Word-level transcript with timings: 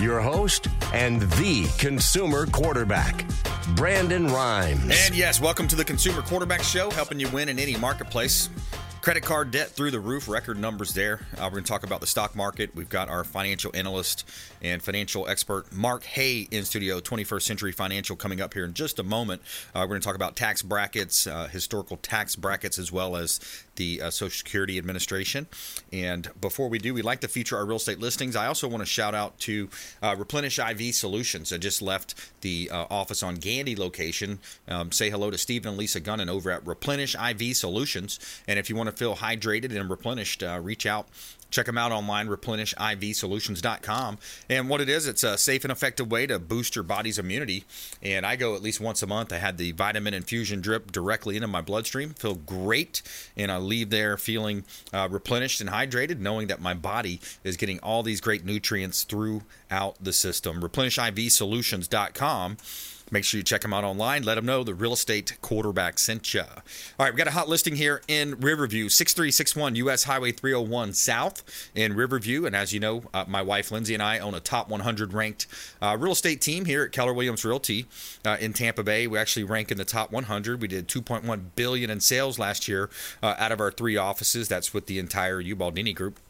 Your 0.00 0.20
host 0.20 0.66
and 0.94 1.20
the 1.20 1.68
consumer 1.76 2.46
quarterback, 2.46 3.26
Brandon 3.76 4.28
Rhymes. 4.28 4.96
And 5.06 5.14
yes, 5.14 5.42
welcome 5.42 5.68
to 5.68 5.76
the 5.76 5.84
Consumer 5.84 6.22
Quarterback 6.22 6.62
Show, 6.62 6.90
helping 6.92 7.20
you 7.20 7.28
win 7.28 7.50
in 7.50 7.58
any 7.58 7.76
marketplace. 7.76 8.48
Credit 9.02 9.22
card 9.22 9.50
debt 9.50 9.70
through 9.70 9.90
the 9.90 9.98
roof, 9.98 10.28
record 10.28 10.58
numbers 10.58 10.92
there. 10.92 11.26
Uh, 11.32 11.44
we're 11.44 11.52
going 11.52 11.64
to 11.64 11.68
talk 11.68 11.84
about 11.84 12.02
the 12.02 12.06
stock 12.06 12.36
market. 12.36 12.74
We've 12.74 12.90
got 12.90 13.08
our 13.08 13.24
financial 13.24 13.70
analyst 13.74 14.28
and 14.60 14.82
financial 14.82 15.26
expert, 15.26 15.72
Mark 15.72 16.04
Haye, 16.04 16.46
in 16.50 16.66
studio, 16.66 17.00
21st 17.00 17.40
Century 17.40 17.72
Financial, 17.72 18.14
coming 18.14 18.42
up 18.42 18.52
here 18.52 18.66
in 18.66 18.74
just 18.74 18.98
a 18.98 19.02
moment. 19.02 19.40
Uh, 19.74 19.80
we're 19.80 19.86
going 19.86 20.02
to 20.02 20.04
talk 20.04 20.16
about 20.16 20.36
tax 20.36 20.60
brackets, 20.60 21.26
uh, 21.26 21.48
historical 21.48 21.96
tax 21.96 22.36
brackets, 22.36 22.78
as 22.78 22.92
well 22.92 23.16
as 23.16 23.40
the 23.76 24.02
uh, 24.02 24.10
Social 24.10 24.36
Security 24.36 24.76
Administration. 24.76 25.46
And 25.90 26.28
before 26.38 26.68
we 26.68 26.78
do, 26.78 26.92
we 26.92 27.00
like 27.00 27.20
to 27.20 27.28
feature 27.28 27.56
our 27.56 27.64
real 27.64 27.78
estate 27.78 28.00
listings. 28.00 28.36
I 28.36 28.48
also 28.48 28.68
want 28.68 28.82
to 28.82 28.86
shout 28.86 29.14
out 29.14 29.38
to 29.40 29.70
uh, 30.02 30.14
Replenish 30.18 30.58
IV 30.58 30.94
Solutions. 30.94 31.54
I 31.54 31.56
just 31.56 31.80
left 31.80 32.14
the 32.42 32.68
uh, 32.70 32.84
office 32.90 33.22
on 33.22 33.36
Gandy 33.36 33.76
location. 33.76 34.40
Um, 34.68 34.92
say 34.92 35.08
hello 35.08 35.30
to 35.30 35.38
Stephen 35.38 35.70
and 35.70 35.78
Lisa 35.78 36.02
Gunnan 36.02 36.28
over 36.28 36.50
at 36.50 36.66
Replenish 36.66 37.14
IV 37.14 37.56
Solutions. 37.56 38.20
And 38.46 38.58
if 38.58 38.68
you 38.68 38.76
want 38.76 38.88
to 38.88 38.89
feel 38.90 39.16
hydrated 39.16 39.78
and 39.78 39.90
replenished, 39.90 40.42
uh, 40.42 40.60
reach 40.62 40.86
out 40.86 41.08
Check 41.50 41.66
them 41.66 41.76
out 41.76 41.92
online, 41.92 42.28
replenishivsolutions.com. 42.28 44.18
And 44.48 44.68
what 44.68 44.80
it 44.80 44.88
is, 44.88 45.06
it's 45.06 45.24
a 45.24 45.36
safe 45.36 45.64
and 45.64 45.72
effective 45.72 46.10
way 46.10 46.26
to 46.26 46.38
boost 46.38 46.76
your 46.76 46.84
body's 46.84 47.18
immunity. 47.18 47.64
And 48.02 48.24
I 48.24 48.36
go 48.36 48.54
at 48.54 48.62
least 48.62 48.80
once 48.80 49.02
a 49.02 49.06
month. 49.06 49.32
I 49.32 49.38
had 49.38 49.58
the 49.58 49.72
vitamin 49.72 50.14
infusion 50.14 50.60
drip 50.60 50.92
directly 50.92 51.34
into 51.36 51.48
my 51.48 51.60
bloodstream. 51.60 52.10
Feel 52.10 52.34
great. 52.34 53.02
And 53.36 53.50
I 53.50 53.56
leave 53.58 53.90
there 53.90 54.16
feeling 54.16 54.64
uh, 54.92 55.08
replenished 55.10 55.60
and 55.60 55.70
hydrated, 55.70 56.20
knowing 56.20 56.46
that 56.48 56.60
my 56.60 56.74
body 56.74 57.20
is 57.42 57.56
getting 57.56 57.80
all 57.80 58.02
these 58.02 58.20
great 58.20 58.44
nutrients 58.44 59.02
throughout 59.04 59.96
the 60.00 60.12
system. 60.12 60.60
ReplenishIVSolutions.com. 60.62 62.56
Make 63.10 63.24
sure 63.24 63.38
you 63.38 63.44
check 63.44 63.62
them 63.62 63.72
out 63.72 63.84
online. 63.84 64.22
Let 64.22 64.36
them 64.36 64.46
know 64.46 64.62
the 64.62 64.74
real 64.74 64.92
estate 64.92 65.36
quarterback 65.40 65.98
sent 65.98 66.32
you. 66.32 66.42
All 66.42 66.46
right, 66.98 67.12
we 67.12 67.18
got 67.18 67.26
a 67.26 67.32
hot 67.32 67.48
listing 67.48 67.76
here 67.76 68.02
in 68.06 68.38
Riverview, 68.38 68.88
6361 68.88 69.74
US 69.76 70.04
Highway 70.04 70.32
301 70.32 70.92
South 70.92 71.42
in 71.74 71.94
Riverview. 71.94 72.46
And 72.46 72.54
as 72.54 72.72
you 72.72 72.80
know, 72.80 73.02
uh, 73.12 73.24
my 73.26 73.42
wife 73.42 73.70
Lindsay 73.70 73.94
and 73.94 74.02
I 74.02 74.18
own 74.18 74.34
a 74.34 74.40
top 74.40 74.68
100 74.68 75.12
ranked 75.12 75.46
uh, 75.82 75.96
real 75.98 76.12
estate 76.12 76.40
team 76.40 76.64
here 76.64 76.84
at 76.84 76.92
Keller 76.92 77.12
Williams 77.12 77.44
Realty 77.44 77.86
uh, 78.24 78.36
in 78.40 78.52
Tampa 78.52 78.82
Bay. 78.82 79.06
We 79.06 79.18
actually 79.18 79.44
rank 79.44 79.70
in 79.70 79.78
the 79.78 79.84
top 79.84 80.12
100. 80.12 80.60
We 80.60 80.68
did 80.68 80.88
2.1 80.88 81.40
billion 81.56 81.90
in 81.90 82.00
sales 82.00 82.38
last 82.38 82.68
year 82.68 82.90
uh, 83.22 83.34
out 83.38 83.52
of 83.52 83.60
our 83.60 83.72
three 83.72 83.96
offices. 83.96 84.48
That's 84.48 84.72
with 84.72 84.86
the 84.86 84.98
entire 84.98 85.42
Ubaldini 85.42 85.94
Group. 85.94 86.20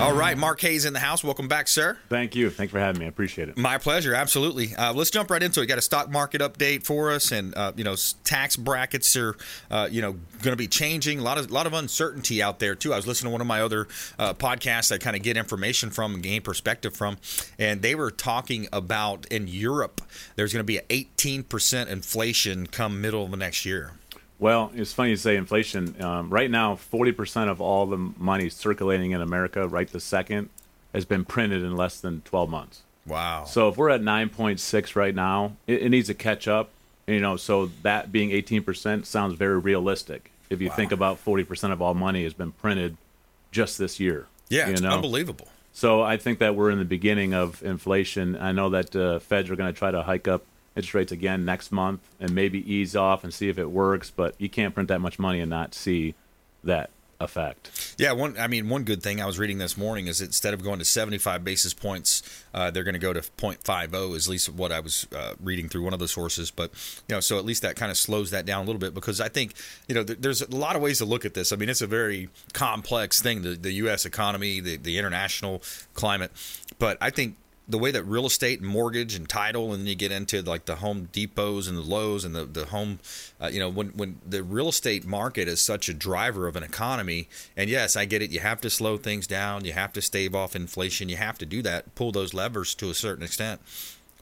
All 0.00 0.14
right, 0.14 0.36
Mark 0.36 0.60
Haye's 0.62 0.86
in 0.86 0.94
the 0.94 0.98
house. 0.98 1.22
Welcome 1.22 1.46
back, 1.46 1.68
sir. 1.68 1.98
Thank 2.08 2.34
you. 2.34 2.48
Thanks 2.48 2.72
for 2.72 2.78
having 2.78 3.00
me. 3.00 3.04
I 3.04 3.08
appreciate 3.10 3.50
it. 3.50 3.58
My 3.58 3.76
pleasure. 3.76 4.14
Absolutely. 4.14 4.74
Uh, 4.74 4.94
let's 4.94 5.10
jump 5.10 5.30
right 5.30 5.42
into 5.42 5.60
it. 5.60 5.64
You 5.64 5.68
got 5.68 5.76
a 5.76 5.82
stock 5.82 6.10
market 6.10 6.40
update 6.40 6.84
for 6.84 7.10
us, 7.10 7.32
and 7.32 7.54
uh, 7.54 7.72
you 7.76 7.84
know, 7.84 7.96
tax 8.24 8.56
brackets 8.56 9.14
are 9.16 9.36
uh, 9.70 9.88
you 9.90 10.00
know 10.00 10.12
going 10.12 10.52
to 10.52 10.56
be 10.56 10.68
changing. 10.68 11.18
A 11.18 11.22
lot 11.22 11.36
of 11.36 11.50
lot 11.50 11.66
of 11.66 11.74
uncertainty 11.74 12.42
out 12.42 12.60
there 12.60 12.74
too. 12.74 12.94
I 12.94 12.96
was 12.96 13.06
listening 13.06 13.28
to 13.28 13.32
one 13.32 13.42
of 13.42 13.46
my 13.46 13.60
other 13.60 13.88
uh, 14.18 14.32
podcasts. 14.32 14.90
I 14.90 14.96
kind 14.96 15.16
of 15.16 15.22
get 15.22 15.36
information 15.36 15.90
from 15.90 16.14
and 16.14 16.22
gain 16.22 16.40
perspective 16.40 16.96
from, 16.96 17.18
and 17.58 17.82
they 17.82 17.94
were 17.94 18.10
talking 18.10 18.68
about 18.72 19.26
in 19.26 19.48
Europe 19.48 20.00
there's 20.36 20.52
going 20.52 20.60
to 20.60 20.64
be 20.64 20.78
an 20.78 20.84
18% 20.88 21.88
inflation 21.88 22.66
come 22.66 23.00
middle 23.00 23.24
of 23.24 23.30
the 23.30 23.36
next 23.36 23.64
year. 23.66 23.92
Well, 24.40 24.72
it's 24.74 24.92
funny 24.92 25.10
you 25.10 25.16
say 25.16 25.36
inflation. 25.36 26.00
Um, 26.02 26.30
right 26.30 26.50
now, 26.50 26.74
40% 26.74 27.48
of 27.48 27.60
all 27.60 27.86
the 27.86 27.98
money 27.98 28.48
circulating 28.48 29.12
in 29.12 29.20
America 29.20 29.68
right 29.68 29.86
this 29.86 30.02
second 30.02 30.48
has 30.94 31.04
been 31.04 31.24
printed 31.24 31.62
in 31.62 31.76
less 31.76 32.00
than 32.00 32.22
12 32.22 32.48
months. 32.50 32.82
Wow. 33.06 33.44
So 33.44 33.68
if 33.68 33.76
we're 33.76 33.90
at 33.90 34.00
9.6 34.00 34.96
right 34.96 35.14
now, 35.14 35.56
it, 35.66 35.82
it 35.82 35.88
needs 35.90 36.08
to 36.08 36.14
catch 36.14 36.48
up. 36.48 36.70
You 37.06 37.20
know, 37.20 37.36
so 37.36 37.70
that 37.82 38.10
being 38.12 38.30
18% 38.30 39.04
sounds 39.04 39.34
very 39.34 39.58
realistic. 39.58 40.30
If 40.48 40.60
you 40.60 40.68
Wow. 40.70 40.74
think 40.76 40.92
about 40.92 41.24
40% 41.24 41.70
of 41.72 41.82
all 41.82 41.94
money 41.94 42.24
has 42.24 42.34
been 42.34 42.52
printed 42.52 42.96
just 43.52 43.78
this 43.78 44.00
year. 44.00 44.26
Yeah, 44.48 44.66
you 44.66 44.72
it's 44.72 44.80
know? 44.82 44.90
unbelievable. 44.92 45.48
So 45.72 46.02
I 46.02 46.16
think 46.16 46.38
that 46.40 46.56
we're 46.56 46.70
in 46.70 46.78
the 46.78 46.84
beginning 46.84 47.34
of 47.34 47.62
inflation. 47.62 48.36
I 48.36 48.52
know 48.52 48.70
that 48.70 48.94
uh, 48.96 49.18
Feds 49.20 49.50
are 49.50 49.56
going 49.56 49.72
to 49.72 49.78
try 49.78 49.90
to 49.90 50.02
hike 50.02 50.26
up 50.28 50.44
interest 50.80 50.94
rates 50.94 51.12
again 51.12 51.44
next 51.44 51.70
month 51.70 52.00
and 52.18 52.34
maybe 52.34 52.72
ease 52.72 52.96
off 52.96 53.22
and 53.22 53.32
see 53.32 53.48
if 53.48 53.58
it 53.58 53.70
works. 53.70 54.10
But 54.10 54.34
you 54.38 54.48
can't 54.48 54.74
print 54.74 54.88
that 54.88 55.00
much 55.00 55.18
money 55.18 55.40
and 55.40 55.50
not 55.50 55.74
see 55.74 56.14
that 56.64 56.90
effect. 57.20 57.94
Yeah, 57.98 58.12
one. 58.12 58.38
I 58.38 58.46
mean, 58.46 58.70
one 58.70 58.84
good 58.84 59.02
thing 59.02 59.20
I 59.20 59.26
was 59.26 59.38
reading 59.38 59.58
this 59.58 59.76
morning 59.76 60.06
is 60.06 60.22
instead 60.22 60.54
of 60.54 60.62
going 60.62 60.78
to 60.78 60.86
75 60.86 61.44
basis 61.44 61.74
points, 61.74 62.22
uh, 62.54 62.70
they're 62.70 62.82
going 62.82 62.94
to 62.94 62.98
go 62.98 63.12
to 63.12 63.20
0.50. 63.20 64.16
Is 64.16 64.26
at 64.26 64.30
least 64.30 64.48
what 64.48 64.72
I 64.72 64.80
was 64.80 65.06
uh, 65.14 65.34
reading 65.38 65.68
through 65.68 65.82
one 65.84 65.92
of 65.92 65.98
the 65.98 66.08
sources. 66.08 66.50
But 66.50 66.70
you 67.08 67.14
know, 67.14 67.20
so 67.20 67.38
at 67.38 67.44
least 67.44 67.60
that 67.62 67.76
kind 67.76 67.90
of 67.90 67.98
slows 67.98 68.30
that 68.30 68.46
down 68.46 68.62
a 68.62 68.66
little 68.66 68.80
bit 68.80 68.94
because 68.94 69.20
I 69.20 69.28
think 69.28 69.52
you 69.86 69.94
know 69.94 70.02
th- 70.02 70.20
there's 70.20 70.40
a 70.40 70.56
lot 70.56 70.76
of 70.76 70.82
ways 70.82 70.98
to 70.98 71.04
look 71.04 71.24
at 71.26 71.34
this. 71.34 71.52
I 71.52 71.56
mean, 71.56 71.68
it's 71.68 71.82
a 71.82 71.86
very 71.86 72.30
complex 72.54 73.20
thing, 73.20 73.42
the, 73.42 73.54
the 73.54 73.72
U.S. 73.72 74.06
economy, 74.06 74.60
the, 74.60 74.76
the 74.78 74.98
international 74.98 75.62
climate. 75.92 76.32
But 76.78 76.96
I 77.02 77.10
think 77.10 77.36
the 77.70 77.78
way 77.78 77.90
that 77.90 78.02
real 78.02 78.26
estate 78.26 78.60
and 78.60 78.68
mortgage 78.68 79.14
and 79.14 79.28
title, 79.28 79.72
and 79.72 79.82
then 79.82 79.86
you 79.86 79.94
get 79.94 80.10
into 80.10 80.42
like 80.42 80.64
the 80.64 80.76
Home 80.76 81.08
Depots 81.12 81.68
and 81.68 81.76
the 81.76 81.82
Lowe's 81.82 82.24
and 82.24 82.34
the 82.34 82.44
the 82.44 82.66
home, 82.66 82.98
uh, 83.40 83.48
you 83.52 83.60
know, 83.60 83.68
when 83.68 83.88
when 83.88 84.20
the 84.26 84.42
real 84.42 84.68
estate 84.68 85.06
market 85.06 85.48
is 85.48 85.62
such 85.62 85.88
a 85.88 85.94
driver 85.94 86.48
of 86.48 86.56
an 86.56 86.62
economy. 86.62 87.28
And 87.56 87.70
yes, 87.70 87.96
I 87.96 88.04
get 88.04 88.22
it. 88.22 88.30
You 88.30 88.40
have 88.40 88.60
to 88.62 88.70
slow 88.70 88.96
things 88.96 89.26
down. 89.26 89.64
You 89.64 89.72
have 89.72 89.92
to 89.94 90.02
stave 90.02 90.34
off 90.34 90.56
inflation. 90.56 91.08
You 91.08 91.16
have 91.16 91.38
to 91.38 91.46
do 91.46 91.62
that. 91.62 91.94
Pull 91.94 92.12
those 92.12 92.34
levers 92.34 92.74
to 92.76 92.90
a 92.90 92.94
certain 92.94 93.24
extent. 93.24 93.60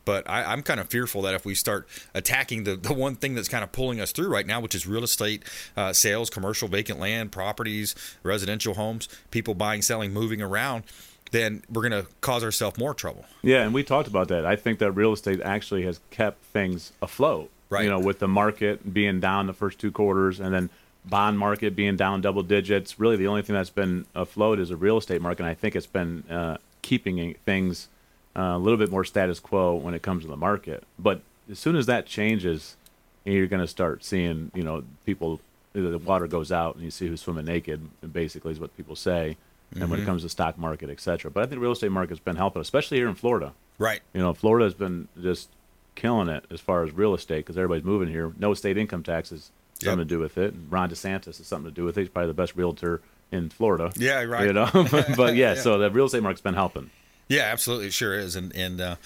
But 0.04 0.28
I, 0.28 0.42
I'm 0.42 0.62
kind 0.62 0.80
of 0.80 0.88
fearful 0.88 1.20
that 1.22 1.34
if 1.34 1.44
we 1.44 1.54
start 1.54 1.86
attacking 2.14 2.64
the, 2.64 2.76
the 2.76 2.94
one 2.94 3.14
thing 3.14 3.34
that's 3.34 3.48
kind 3.48 3.62
of 3.62 3.72
pulling 3.72 4.00
us 4.00 4.10
through 4.10 4.28
right 4.28 4.46
now, 4.46 4.58
which 4.58 4.74
is 4.74 4.86
real 4.86 5.04
estate 5.04 5.44
uh, 5.76 5.92
sales, 5.92 6.30
commercial 6.30 6.66
vacant 6.66 6.98
land, 6.98 7.30
properties, 7.30 7.94
residential 8.22 8.72
homes, 8.72 9.06
people 9.30 9.52
buying, 9.52 9.82
selling, 9.82 10.10
moving 10.14 10.40
around, 10.40 10.84
then 11.30 11.62
we're 11.70 11.88
going 11.88 12.04
to 12.04 12.08
cause 12.20 12.42
ourselves 12.42 12.78
more 12.78 12.94
trouble. 12.94 13.24
Yeah, 13.42 13.62
and 13.62 13.74
we 13.74 13.82
talked 13.82 14.08
about 14.08 14.28
that. 14.28 14.46
I 14.46 14.56
think 14.56 14.78
that 14.78 14.92
real 14.92 15.12
estate 15.12 15.40
actually 15.42 15.82
has 15.82 16.00
kept 16.10 16.42
things 16.44 16.92
afloat. 17.02 17.50
Right. 17.70 17.84
You 17.84 17.90
know, 17.90 17.98
with 17.98 18.18
the 18.18 18.28
market 18.28 18.94
being 18.94 19.20
down 19.20 19.46
the 19.46 19.52
first 19.52 19.78
two 19.78 19.92
quarters 19.92 20.40
and 20.40 20.54
then 20.54 20.70
bond 21.04 21.38
market 21.38 21.74
being 21.76 21.96
down 21.96 22.20
double 22.20 22.42
digits. 22.42 22.98
Really, 22.98 23.16
the 23.16 23.26
only 23.26 23.42
thing 23.42 23.54
that's 23.54 23.70
been 23.70 24.06
afloat 24.14 24.58
is 24.58 24.68
the 24.70 24.76
real 24.76 24.98
estate 24.98 25.20
market. 25.20 25.42
And 25.42 25.50
I 25.50 25.54
think 25.54 25.76
it's 25.76 25.86
been 25.86 26.24
uh, 26.30 26.58
keeping 26.82 27.34
things 27.44 27.88
uh, 28.36 28.54
a 28.54 28.58
little 28.58 28.78
bit 28.78 28.90
more 28.90 29.04
status 29.04 29.40
quo 29.40 29.74
when 29.74 29.94
it 29.94 30.02
comes 30.02 30.24
to 30.24 30.30
the 30.30 30.36
market. 30.36 30.84
But 30.98 31.20
as 31.50 31.58
soon 31.58 31.76
as 31.76 31.86
that 31.86 32.06
changes, 32.06 32.76
you're 33.24 33.46
going 33.46 33.62
to 33.62 33.68
start 33.68 34.04
seeing, 34.04 34.50
you 34.54 34.62
know, 34.62 34.84
people 35.04 35.40
the 35.74 35.98
water 35.98 36.26
goes 36.26 36.50
out 36.50 36.74
and 36.74 36.84
you 36.84 36.90
see 36.90 37.06
who's 37.06 37.20
swimming 37.20 37.44
naked. 37.44 37.88
Basically, 38.12 38.52
is 38.52 38.60
what 38.60 38.76
people 38.76 38.96
say. 38.96 39.36
And 39.74 39.90
when 39.90 40.00
it 40.00 40.06
comes 40.06 40.22
to 40.22 40.28
stock 40.28 40.56
market, 40.58 40.88
et 40.90 41.00
cetera. 41.00 41.30
But 41.30 41.42
I 41.44 41.46
think 41.46 41.60
real 41.60 41.72
estate 41.72 41.92
market's 41.92 42.20
been 42.20 42.36
helping, 42.36 42.62
especially 42.62 42.96
here 42.98 43.08
in 43.08 43.14
Florida. 43.14 43.52
Right. 43.78 44.00
You 44.14 44.20
know, 44.20 44.32
Florida 44.32 44.64
has 44.64 44.74
been 44.74 45.08
just 45.20 45.50
killing 45.94 46.28
it 46.28 46.44
as 46.50 46.60
far 46.60 46.84
as 46.84 46.92
real 46.92 47.14
estate 47.14 47.38
because 47.44 47.56
everybody's 47.58 47.84
moving 47.84 48.08
here. 48.08 48.32
No 48.38 48.54
state 48.54 48.78
income 48.78 49.02
taxes, 49.02 49.50
something 49.74 49.98
Yep. 49.98 50.08
to 50.08 50.14
do 50.14 50.18
with 50.18 50.38
it. 50.38 50.54
Ron 50.70 50.90
DeSantis 50.90 51.36
has 51.36 51.46
something 51.46 51.70
to 51.70 51.74
do 51.74 51.84
with 51.84 51.98
it. 51.98 52.02
He's 52.02 52.08
probably 52.08 52.28
the 52.28 52.34
best 52.34 52.56
realtor 52.56 53.02
in 53.30 53.50
Florida. 53.50 53.92
Yeah, 53.96 54.22
right. 54.22 54.46
You 54.46 54.52
know, 54.54 54.70
but 55.16 55.34
yeah, 55.36 55.54
so 55.54 55.76
the 55.78 55.90
real 55.90 56.06
estate 56.06 56.22
market's 56.22 56.40
been 56.40 56.54
helping. 56.54 56.90
Yeah, 57.28 57.42
absolutely, 57.42 57.88
it 57.88 57.92
sure 57.92 58.14
is. 58.18 58.36
And 58.36 58.56
and 58.56 58.80
uh, 58.80 58.96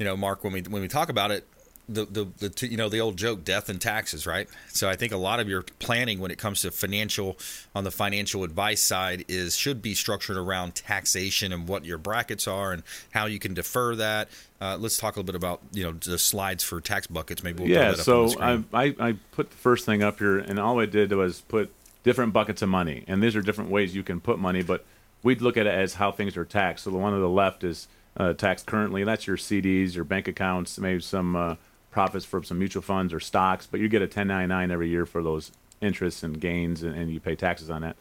you 0.00 0.04
know, 0.04 0.16
Mark, 0.16 0.42
when 0.42 0.52
we 0.52 0.62
when 0.62 0.82
we 0.82 0.88
talk 0.88 1.10
about 1.10 1.30
it, 1.30 1.46
the 1.88 2.04
the, 2.04 2.26
the 2.38 2.48
two, 2.48 2.66
you 2.66 2.76
know 2.76 2.88
the 2.88 3.00
old 3.00 3.16
joke, 3.16 3.44
death 3.44 3.68
and 3.68 3.80
taxes, 3.80 4.26
right? 4.26 4.48
So 4.68 4.88
I 4.88 4.96
think 4.96 5.12
a 5.12 5.16
lot 5.16 5.40
of 5.40 5.48
your 5.48 5.62
planning 5.78 6.18
when 6.18 6.30
it 6.30 6.38
comes 6.38 6.62
to 6.62 6.70
financial 6.70 7.38
on 7.74 7.84
the 7.84 7.90
financial 7.90 8.44
advice 8.44 8.82
side 8.82 9.24
is 9.28 9.56
should 9.56 9.80
be 9.80 9.94
structured 9.94 10.36
around 10.36 10.74
taxation 10.74 11.52
and 11.52 11.66
what 11.66 11.84
your 11.84 11.98
brackets 11.98 12.46
are 12.46 12.72
and 12.72 12.82
how 13.12 13.26
you 13.26 13.38
can 13.38 13.54
defer 13.54 13.96
that. 13.96 14.28
Uh, 14.60 14.76
let's 14.78 14.98
talk 14.98 15.16
a 15.16 15.20
little 15.20 15.26
bit 15.26 15.34
about 15.34 15.60
you 15.72 15.84
know 15.84 15.92
the 15.92 16.18
slides 16.18 16.62
for 16.62 16.80
tax 16.80 17.06
buckets. 17.06 17.42
Maybe 17.42 17.62
we'll 17.62 17.70
yeah, 17.70 17.92
that 17.92 18.00
up 18.00 18.08
on 18.08 18.26
the 18.26 18.32
so. 18.32 18.64
I, 18.74 18.84
I 18.84 19.08
I 19.08 19.14
put 19.32 19.50
the 19.50 19.56
first 19.56 19.86
thing 19.86 20.02
up 20.02 20.18
here, 20.18 20.38
and 20.38 20.58
all 20.58 20.80
I 20.80 20.86
did 20.86 21.12
was 21.12 21.40
put 21.42 21.72
different 22.04 22.32
buckets 22.32 22.62
of 22.62 22.68
money, 22.68 23.04
and 23.06 23.22
these 23.22 23.34
are 23.34 23.42
different 23.42 23.70
ways 23.70 23.94
you 23.94 24.02
can 24.02 24.20
put 24.20 24.38
money, 24.38 24.62
but 24.62 24.84
we'd 25.22 25.40
look 25.40 25.56
at 25.56 25.66
it 25.66 25.74
as 25.74 25.94
how 25.94 26.12
things 26.12 26.36
are 26.36 26.44
taxed. 26.44 26.84
So 26.84 26.90
the 26.90 26.96
one 26.96 27.12
on 27.12 27.20
the 27.20 27.28
left 27.28 27.64
is 27.64 27.88
uh, 28.18 28.32
taxed 28.32 28.66
currently, 28.66 29.04
that's 29.04 29.26
your 29.26 29.36
CDs, 29.36 29.94
your 29.94 30.04
bank 30.04 30.28
accounts, 30.28 30.78
maybe 30.78 31.00
some 31.00 31.36
uh, 31.36 31.54
profits 31.90 32.24
from 32.24 32.44
some 32.44 32.58
mutual 32.58 32.82
funds 32.82 33.12
or 33.12 33.20
stocks, 33.20 33.66
but 33.66 33.80
you 33.80 33.88
get 33.88 34.02
a 34.02 34.04
1099 34.04 34.70
every 34.70 34.88
year 34.88 35.06
for 35.06 35.22
those 35.22 35.52
interests 35.80 36.22
and 36.22 36.40
gains, 36.40 36.82
and, 36.82 36.94
and 36.94 37.12
you 37.12 37.20
pay 37.20 37.34
taxes 37.34 37.70
on 37.70 37.82
that. 37.82 37.96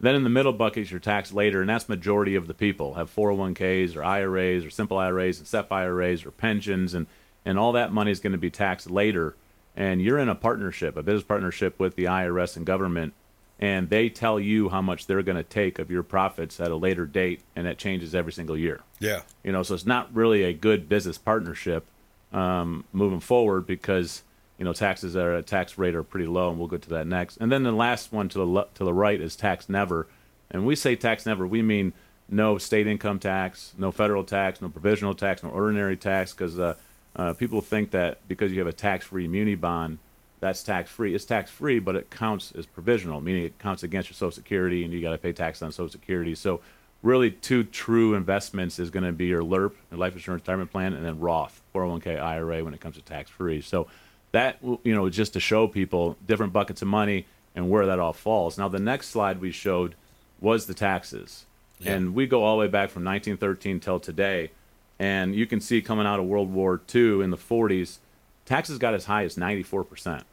Then 0.00 0.16
in 0.16 0.24
the 0.24 0.30
middle 0.30 0.52
bucket 0.52 0.82
is 0.82 0.90
your 0.90 1.00
tax 1.00 1.32
later, 1.32 1.60
and 1.60 1.70
that's 1.70 1.88
majority 1.88 2.34
of 2.34 2.48
the 2.48 2.54
people 2.54 2.94
have 2.94 3.14
401ks 3.14 3.96
or 3.96 4.02
IRAs 4.02 4.64
or 4.64 4.70
simple 4.70 4.98
IRAs 4.98 5.38
and 5.38 5.46
SEP 5.46 5.70
IRAs 5.70 6.26
or 6.26 6.32
pensions, 6.32 6.92
and 6.92 7.06
and 7.44 7.58
all 7.58 7.72
that 7.72 7.92
money 7.92 8.10
is 8.10 8.20
going 8.20 8.32
to 8.32 8.38
be 8.38 8.50
taxed 8.50 8.90
later. 8.90 9.36
And 9.76 10.02
you're 10.02 10.18
in 10.18 10.28
a 10.28 10.34
partnership, 10.34 10.96
a 10.96 11.02
business 11.02 11.24
partnership 11.24 11.78
with 11.78 11.96
the 11.96 12.04
IRS 12.04 12.56
and 12.56 12.66
government, 12.66 13.14
and 13.58 13.90
they 13.90 14.08
tell 14.08 14.38
you 14.38 14.68
how 14.68 14.82
much 14.82 15.06
they're 15.06 15.22
going 15.22 15.36
to 15.36 15.42
take 15.42 15.78
of 15.78 15.90
your 15.90 16.02
profits 16.02 16.60
at 16.60 16.70
a 16.70 16.76
later 16.76 17.06
date, 17.06 17.40
and 17.54 17.66
that 17.66 17.78
changes 17.78 18.14
every 18.14 18.32
single 18.32 18.58
year. 18.58 18.80
yeah, 18.98 19.22
You 19.44 19.52
know, 19.52 19.62
so 19.62 19.74
it's 19.74 19.86
not 19.86 20.14
really 20.14 20.42
a 20.42 20.52
good 20.52 20.88
business 20.88 21.16
partnership 21.16 21.86
um, 22.32 22.84
moving 22.92 23.20
forward 23.20 23.66
because 23.66 24.22
you 24.58 24.64
know 24.64 24.72
taxes 24.72 25.16
are 25.16 25.34
a 25.34 25.42
tax 25.42 25.78
rate 25.78 25.94
are 25.94 26.02
pretty 26.02 26.26
low, 26.26 26.50
and 26.50 26.58
we'll 26.58 26.68
get 26.68 26.82
to 26.82 26.90
that 26.90 27.06
next. 27.06 27.36
And 27.38 27.50
then 27.50 27.62
the 27.62 27.72
last 27.72 28.12
one 28.12 28.28
to 28.30 28.38
the 28.38 28.46
le- 28.46 28.68
to 28.74 28.84
the 28.84 28.94
right 28.94 29.20
is 29.20 29.36
tax 29.36 29.68
never, 29.68 30.06
and 30.50 30.66
we 30.66 30.76
say 30.76 30.96
tax 30.96 31.26
never, 31.26 31.46
we 31.46 31.62
mean 31.62 31.92
no 32.28 32.58
state 32.58 32.86
income 32.86 33.18
tax, 33.18 33.74
no 33.76 33.92
federal 33.92 34.24
tax, 34.24 34.62
no 34.62 34.68
provisional 34.68 35.14
tax, 35.14 35.42
no 35.42 35.50
ordinary 35.50 35.96
tax, 35.96 36.32
because 36.32 36.58
uh, 36.58 36.74
uh, 37.14 37.34
people 37.34 37.60
think 37.60 37.90
that 37.90 38.26
because 38.26 38.52
you 38.52 38.58
have 38.58 38.66
a 38.66 38.72
tax-free 38.72 39.28
muni 39.28 39.54
bond, 39.54 39.98
that's 40.40 40.62
tax-free. 40.62 41.14
It's 41.14 41.26
tax-free, 41.26 41.80
but 41.80 41.94
it 41.94 42.10
counts 42.10 42.52
as 42.52 42.64
provisional, 42.66 43.20
meaning 43.20 43.44
it 43.44 43.58
counts 43.58 43.82
against 43.82 44.08
your 44.08 44.14
Social 44.14 44.32
Security, 44.32 44.82
and 44.82 44.92
you 44.92 45.02
got 45.02 45.12
to 45.12 45.18
pay 45.18 45.32
tax 45.32 45.62
on 45.62 45.72
Social 45.72 45.90
Security. 45.90 46.34
So 46.34 46.60
really 47.02 47.30
two 47.30 47.64
true 47.64 48.14
investments 48.14 48.78
is 48.78 48.90
going 48.90 49.04
to 49.04 49.12
be 49.12 49.26
your 49.26 49.42
LIRP, 49.42 49.72
your 49.90 49.98
life 49.98 50.14
insurance 50.14 50.42
retirement 50.42 50.70
plan, 50.70 50.92
and 50.94 51.04
then 51.04 51.18
Roth, 51.18 51.60
401k 51.74 52.20
IRA 52.20 52.64
when 52.64 52.74
it 52.74 52.80
comes 52.80 52.96
to 52.96 53.02
tax 53.02 53.30
free. 53.30 53.60
So 53.60 53.88
that 54.30 54.58
you 54.62 54.94
know 54.94 55.08
just 55.10 55.34
to 55.34 55.40
show 55.40 55.68
people 55.68 56.16
different 56.26 56.52
buckets 56.52 56.82
of 56.82 56.88
money 56.88 57.26
and 57.54 57.68
where 57.70 57.86
that 57.86 57.98
all 57.98 58.12
falls. 58.12 58.56
Now 58.56 58.68
the 58.68 58.78
next 58.78 59.08
slide 59.08 59.40
we 59.40 59.50
showed 59.50 59.94
was 60.40 60.66
the 60.66 60.74
taxes, 60.74 61.44
and 61.84 62.14
we 62.14 62.26
go 62.26 62.42
all 62.42 62.56
the 62.56 62.60
way 62.60 62.68
back 62.68 62.90
from 62.90 63.04
1913 63.04 63.80
till 63.80 64.00
today, 64.00 64.50
and 64.98 65.34
you 65.34 65.46
can 65.46 65.60
see 65.60 65.82
coming 65.82 66.06
out 66.06 66.18
of 66.18 66.26
World 66.26 66.52
War 66.52 66.80
II 66.94 67.22
in 67.22 67.30
the 67.30 67.36
40s, 67.36 67.98
taxes 68.44 68.78
got 68.78 68.94
as 68.94 69.04
high 69.04 69.24
as 69.24 69.36
94 69.36 69.84
percent. 69.84 70.24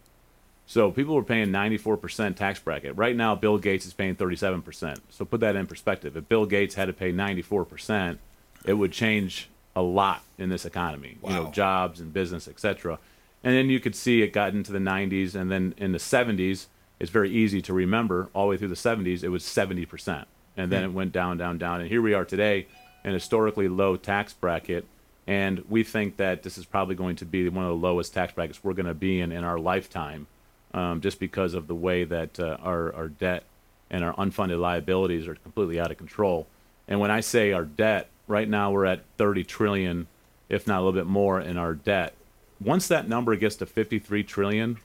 So 0.69 0.91
people 0.91 1.15
were 1.15 1.23
paying 1.23 1.47
94% 1.47 2.35
tax 2.35 2.59
bracket. 2.59 2.95
Right 2.95 3.15
now, 3.15 3.33
Bill 3.33 3.57
Gates 3.57 3.87
is 3.87 3.93
paying 3.93 4.15
37%. 4.15 4.99
So 5.09 5.25
put 5.25 5.39
that 5.39 5.55
in 5.55 5.65
perspective. 5.65 6.15
If 6.15 6.29
Bill 6.29 6.45
Gates 6.45 6.75
had 6.75 6.85
to 6.85 6.93
pay 6.93 7.11
94%, 7.11 8.19
it 8.65 8.73
would 8.73 8.91
change 8.91 9.49
a 9.75 9.81
lot 9.81 10.21
in 10.37 10.49
this 10.49 10.65
economy. 10.65 11.17
You 11.23 11.29
know, 11.31 11.49
jobs 11.49 11.99
and 11.99 12.13
business, 12.13 12.47
etc. 12.47 12.99
And 13.43 13.55
then 13.55 13.71
you 13.71 13.79
could 13.79 13.95
see 13.95 14.21
it 14.21 14.31
got 14.31 14.53
into 14.53 14.71
the 14.71 14.77
90s, 14.77 15.33
and 15.33 15.49
then 15.49 15.73
in 15.77 15.91
the 15.91 15.97
70s, 15.97 16.67
it's 16.99 17.09
very 17.09 17.31
easy 17.31 17.63
to 17.63 17.73
remember. 17.73 18.29
All 18.35 18.43
the 18.43 18.49
way 18.51 18.57
through 18.57 18.67
the 18.67 18.75
70s, 18.75 19.23
it 19.23 19.29
was 19.29 19.41
70%, 19.41 20.25
and 20.55 20.71
then 20.71 20.83
hmm. 20.83 20.89
it 20.91 20.93
went 20.93 21.11
down, 21.11 21.39
down, 21.39 21.57
down, 21.57 21.81
and 21.81 21.89
here 21.89 22.03
we 22.03 22.13
are 22.13 22.25
today, 22.25 22.67
an 23.03 23.13
historically 23.13 23.69
low 23.69 23.97
tax 23.97 24.33
bracket. 24.33 24.85
And 25.25 25.65
we 25.67 25.83
think 25.83 26.17
that 26.17 26.43
this 26.43 26.59
is 26.59 26.65
probably 26.65 26.93
going 26.93 27.15
to 27.15 27.25
be 27.25 27.49
one 27.49 27.65
of 27.65 27.69
the 27.69 27.87
lowest 27.87 28.13
tax 28.13 28.33
brackets 28.33 28.63
we're 28.63 28.73
going 28.73 28.85
to 28.85 28.93
be 28.93 29.19
in 29.19 29.31
in 29.31 29.43
our 29.43 29.57
lifetime 29.57 30.27
um, 30.73 31.01
just 31.01 31.19
because 31.19 31.53
of 31.53 31.67
the 31.67 31.75
way 31.75 32.03
that 32.03 32.39
uh, 32.39 32.57
our, 32.61 32.93
our 32.93 33.07
debt 33.07 33.43
and 33.89 34.03
our 34.03 34.13
unfunded 34.15 34.59
liabilities 34.59 35.27
are 35.27 35.35
completely 35.35 35.79
out 35.79 35.91
of 35.91 35.97
control. 35.97 36.47
And 36.87 36.99
when 36.99 37.11
I 37.11 37.21
say 37.21 37.51
our 37.51 37.65
debt, 37.65 38.09
right 38.27 38.47
now 38.47 38.71
we're 38.71 38.85
at 38.85 39.03
30 39.17 39.43
trillion, 39.43 40.07
if 40.47 40.67
not 40.67 40.79
a 40.79 40.81
little 40.83 40.99
bit 40.99 41.07
more, 41.07 41.39
in 41.39 41.57
our 41.57 41.73
debt. 41.73 42.13
Once 42.61 42.87
that 42.87 43.07
number 43.07 43.35
gets 43.35 43.55
to 43.57 43.65
53 43.65 44.23
trillion, 44.23 44.77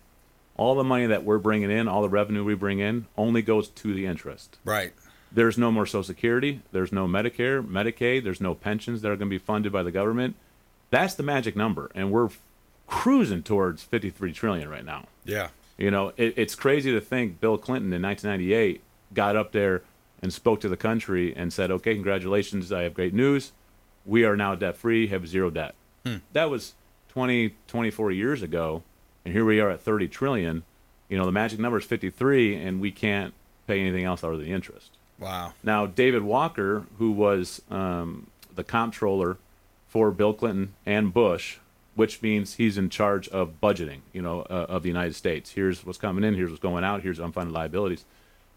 all 0.56 0.74
the 0.74 0.84
money 0.84 1.06
that 1.06 1.24
we're 1.24 1.38
bringing 1.38 1.70
in, 1.70 1.88
all 1.88 2.02
the 2.02 2.08
revenue 2.08 2.44
we 2.44 2.54
bring 2.54 2.78
in, 2.78 3.06
only 3.16 3.42
goes 3.42 3.68
to 3.68 3.94
the 3.94 4.06
interest. 4.06 4.58
right. 4.64 4.92
There's 5.32 5.58
no 5.58 5.72
more 5.72 5.84
Social 5.84 6.04
Security. 6.04 6.60
There's 6.70 6.92
no 6.92 7.08
Medicare, 7.08 7.60
Medicaid. 7.60 8.22
There's 8.22 8.40
no 8.40 8.54
pensions 8.54 9.02
that 9.02 9.08
are 9.08 9.16
going 9.16 9.28
to 9.28 9.34
be 9.34 9.38
funded 9.38 9.72
by 9.72 9.82
the 9.82 9.90
government. 9.90 10.36
That's 10.90 11.14
the 11.14 11.24
magic 11.24 11.56
number, 11.56 11.90
and 11.92 12.12
we're 12.12 12.28
cruising 12.86 13.42
towards 13.42 13.82
53 13.82 14.32
trillion 14.32 14.68
right 14.68 14.84
now. 14.84 15.06
Yeah, 15.24 15.48
You 15.76 15.90
know, 15.90 16.12
it, 16.16 16.34
it's 16.36 16.54
crazy 16.54 16.92
to 16.92 17.00
think 17.00 17.40
Bill 17.40 17.58
Clinton 17.58 17.92
in 17.92 18.02
1998 18.02 18.82
got 19.12 19.36
up 19.36 19.52
there 19.52 19.82
and 20.22 20.32
spoke 20.32 20.60
to 20.60 20.68
the 20.68 20.76
country 20.76 21.34
and 21.34 21.52
said, 21.52 21.70
"Okay, 21.70 21.94
congratulations, 21.94 22.72
I 22.72 22.82
have 22.82 22.94
great 22.94 23.14
news. 23.14 23.52
We 24.06 24.24
are 24.24 24.36
now 24.36 24.54
debt 24.54 24.76
free, 24.76 25.08
have 25.08 25.26
zero 25.26 25.50
debt." 25.50 25.74
That 26.32 26.50
was 26.50 26.74
20, 27.08 27.54
24 27.66 28.10
years 28.12 28.42
ago, 28.42 28.82
and 29.24 29.32
here 29.34 29.44
we 29.44 29.58
are 29.60 29.70
at 29.70 29.80
30 29.80 30.08
trillion. 30.08 30.62
You 31.08 31.16
know, 31.18 31.24
the 31.26 31.32
magic 31.32 31.58
number 31.58 31.78
is 31.78 31.84
53, 31.84 32.56
and 32.56 32.80
we 32.80 32.90
can't 32.90 33.32
pay 33.66 33.80
anything 33.80 34.04
else 34.04 34.22
other 34.22 34.36
than 34.36 34.46
the 34.46 34.52
interest. 34.52 34.90
wow. 35.18 35.54
Now, 35.62 35.86
David 35.86 36.22
Walker, 36.22 36.84
who 36.98 37.10
was 37.12 37.62
um, 37.70 38.26
the 38.54 38.64
comptroller 38.64 39.38
for 39.88 40.10
Bill 40.10 40.34
Clinton 40.34 40.74
and 40.84 41.14
Bush, 41.14 41.58
which 41.94 42.22
means 42.22 42.54
he's 42.54 42.76
in 42.76 42.90
charge 42.90 43.28
of 43.28 43.60
budgeting, 43.60 44.00
you 44.12 44.22
know, 44.22 44.42
uh, 44.42 44.66
of 44.68 44.82
the 44.82 44.88
United 44.88 45.14
States. 45.14 45.52
Here's 45.52 45.84
what's 45.84 45.98
coming 45.98 46.24
in, 46.24 46.34
here's 46.34 46.50
what's 46.50 46.62
going 46.62 46.84
out, 46.84 47.02
here's 47.02 47.18
unfunded 47.18 47.52
liabilities. 47.52 48.04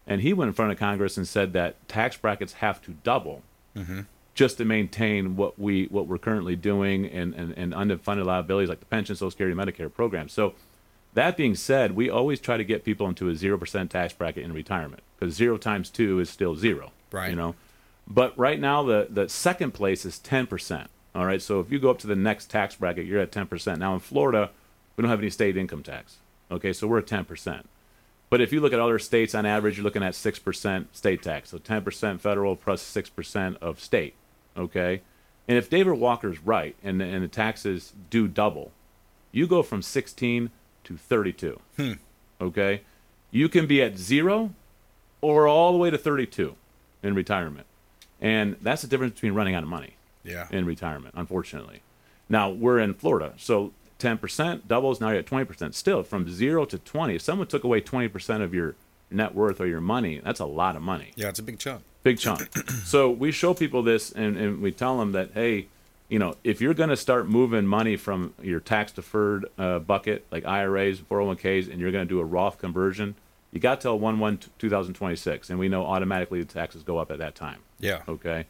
And 0.06 0.22
he 0.22 0.32
went 0.32 0.48
in 0.48 0.54
front 0.54 0.72
of 0.72 0.78
Congress 0.78 1.16
and 1.16 1.28
said 1.28 1.52
that 1.52 1.86
tax 1.88 2.16
brackets 2.16 2.54
have 2.54 2.80
to 2.82 2.92
double 3.04 3.42
just 4.34 4.56
to 4.58 4.64
maintain 4.64 5.36
what 5.36 5.58
we 5.58 5.86
what 5.86 6.06
we're 6.06 6.18
currently 6.18 6.56
doing 6.56 7.06
and, 7.06 7.34
and, 7.34 7.52
and 7.58 7.72
unfunded 7.72 8.24
liabilities 8.24 8.68
like 8.68 8.80
the 8.80 8.86
pension, 8.86 9.14
Social 9.16 9.30
Security, 9.30 9.56
Medicare 9.56 9.92
program. 9.92 10.28
So 10.28 10.54
that 11.14 11.36
being 11.36 11.54
said, 11.54 11.96
we 11.96 12.08
always 12.08 12.40
try 12.40 12.56
to 12.56 12.64
get 12.64 12.84
people 12.84 13.08
into 13.08 13.28
a 13.28 13.34
zero 13.34 13.58
percent 13.58 13.90
tax 13.90 14.12
bracket 14.12 14.44
in 14.44 14.52
retirement 14.52 15.02
because 15.18 15.34
zero 15.34 15.56
times 15.56 15.90
two 15.90 16.20
is 16.20 16.30
still 16.30 16.54
zero. 16.54 16.92
Right. 17.10 17.30
You 17.30 17.36
know, 17.36 17.54
but 18.06 18.36
right 18.38 18.60
now 18.60 18.82
the 18.82 19.08
the 19.10 19.28
second 19.28 19.72
place 19.72 20.04
is 20.04 20.18
ten 20.18 20.46
percent. 20.46 20.88
All 21.18 21.26
right. 21.26 21.42
So 21.42 21.58
if 21.58 21.72
you 21.72 21.80
go 21.80 21.90
up 21.90 21.98
to 21.98 22.06
the 22.06 22.14
next 22.14 22.48
tax 22.48 22.76
bracket, 22.76 23.04
you're 23.04 23.18
at 23.20 23.32
ten 23.32 23.48
percent. 23.48 23.80
Now 23.80 23.92
in 23.92 23.98
Florida, 23.98 24.50
we 24.94 25.02
don't 25.02 25.10
have 25.10 25.18
any 25.18 25.30
state 25.30 25.56
income 25.56 25.82
tax. 25.82 26.18
Okay, 26.48 26.72
so 26.72 26.86
we're 26.86 27.00
at 27.00 27.08
ten 27.08 27.24
percent. 27.24 27.68
But 28.30 28.40
if 28.40 28.52
you 28.52 28.60
look 28.60 28.72
at 28.72 28.78
other 28.78 29.00
states, 29.00 29.34
on 29.34 29.44
average, 29.44 29.76
you're 29.76 29.84
looking 29.84 30.04
at 30.04 30.14
six 30.14 30.38
percent 30.38 30.94
state 30.94 31.20
tax. 31.20 31.50
So 31.50 31.58
ten 31.58 31.82
percent 31.82 32.20
federal 32.20 32.54
plus 32.54 32.62
plus 32.62 32.82
six 32.82 33.10
percent 33.10 33.56
of 33.60 33.80
state. 33.80 34.14
Okay, 34.56 35.02
and 35.48 35.58
if 35.58 35.68
David 35.68 35.94
Walker's 35.94 36.38
right 36.38 36.76
and 36.84 37.02
and 37.02 37.24
the 37.24 37.28
taxes 37.28 37.94
do 38.10 38.28
double, 38.28 38.70
you 39.32 39.48
go 39.48 39.64
from 39.64 39.82
16 39.82 40.50
to 40.84 40.96
32. 40.96 41.60
Hmm. 41.76 41.92
Okay, 42.40 42.82
you 43.32 43.48
can 43.48 43.66
be 43.66 43.82
at 43.82 43.98
zero 43.98 44.54
or 45.20 45.48
all 45.48 45.72
the 45.72 45.78
way 45.78 45.90
to 45.90 45.98
32 45.98 46.54
in 47.02 47.16
retirement, 47.16 47.66
and 48.20 48.54
that's 48.62 48.82
the 48.82 48.88
difference 48.88 49.14
between 49.14 49.34
running 49.34 49.56
out 49.56 49.64
of 49.64 49.68
money 49.68 49.94
Yeah. 50.28 50.46
in 50.50 50.66
retirement, 50.66 51.14
unfortunately. 51.16 51.82
Now 52.28 52.50
we're 52.50 52.78
in 52.78 52.94
Florida, 52.94 53.32
so 53.36 53.72
10% 53.98 54.68
doubles. 54.68 55.00
Now 55.00 55.08
you're 55.10 55.18
at 55.18 55.26
20%. 55.26 55.74
Still, 55.74 56.02
from 56.02 56.28
zero 56.30 56.64
to 56.66 56.78
20, 56.78 57.16
if 57.16 57.22
someone 57.22 57.46
took 57.48 57.64
away 57.64 57.80
20% 57.80 58.42
of 58.42 58.54
your 58.54 58.74
net 59.10 59.34
worth 59.34 59.60
or 59.60 59.66
your 59.66 59.80
money, 59.80 60.20
that's 60.22 60.40
a 60.40 60.44
lot 60.44 60.76
of 60.76 60.82
money 60.82 61.12
Yeah, 61.16 61.28
it's 61.30 61.38
a 61.38 61.42
big 61.42 61.58
chunk. 61.58 61.82
big 62.02 62.18
chunk. 62.18 62.48
so 62.84 63.10
we 63.10 63.32
show 63.32 63.54
people 63.54 63.82
this 63.82 64.12
and, 64.12 64.36
and 64.36 64.60
we 64.60 64.70
tell 64.70 64.98
them 64.98 65.12
that, 65.12 65.30
hey, 65.34 65.66
you 66.10 66.18
know, 66.18 66.36
if 66.44 66.60
you're 66.60 66.74
going 66.74 66.88
to 66.90 66.96
start 66.96 67.28
moving 67.28 67.66
money 67.66 67.96
from 67.96 68.32
your 68.42 68.60
tax 68.60 68.92
deferred 68.92 69.46
uh, 69.58 69.78
bucket 69.78 70.24
like 70.30 70.44
IRAs, 70.46 71.00
401ks, 71.00 71.70
and 71.70 71.80
you're 71.80 71.90
going 71.92 72.06
to 72.06 72.08
do 72.08 72.20
a 72.20 72.24
Roth 72.24 72.58
conversion, 72.58 73.14
You 73.52 73.60
got 73.60 73.80
till 73.80 73.98
1 73.98 74.18
1 74.18 74.38
2026, 74.58 75.50
and 75.50 75.58
we 75.58 75.68
know 75.68 75.84
automatically 75.84 76.40
the 76.42 76.52
taxes 76.52 76.82
go 76.82 76.98
up 76.98 77.10
at 77.10 77.18
that 77.18 77.34
time. 77.34 77.58
Yeah. 77.80 78.02
Okay. 78.08 78.46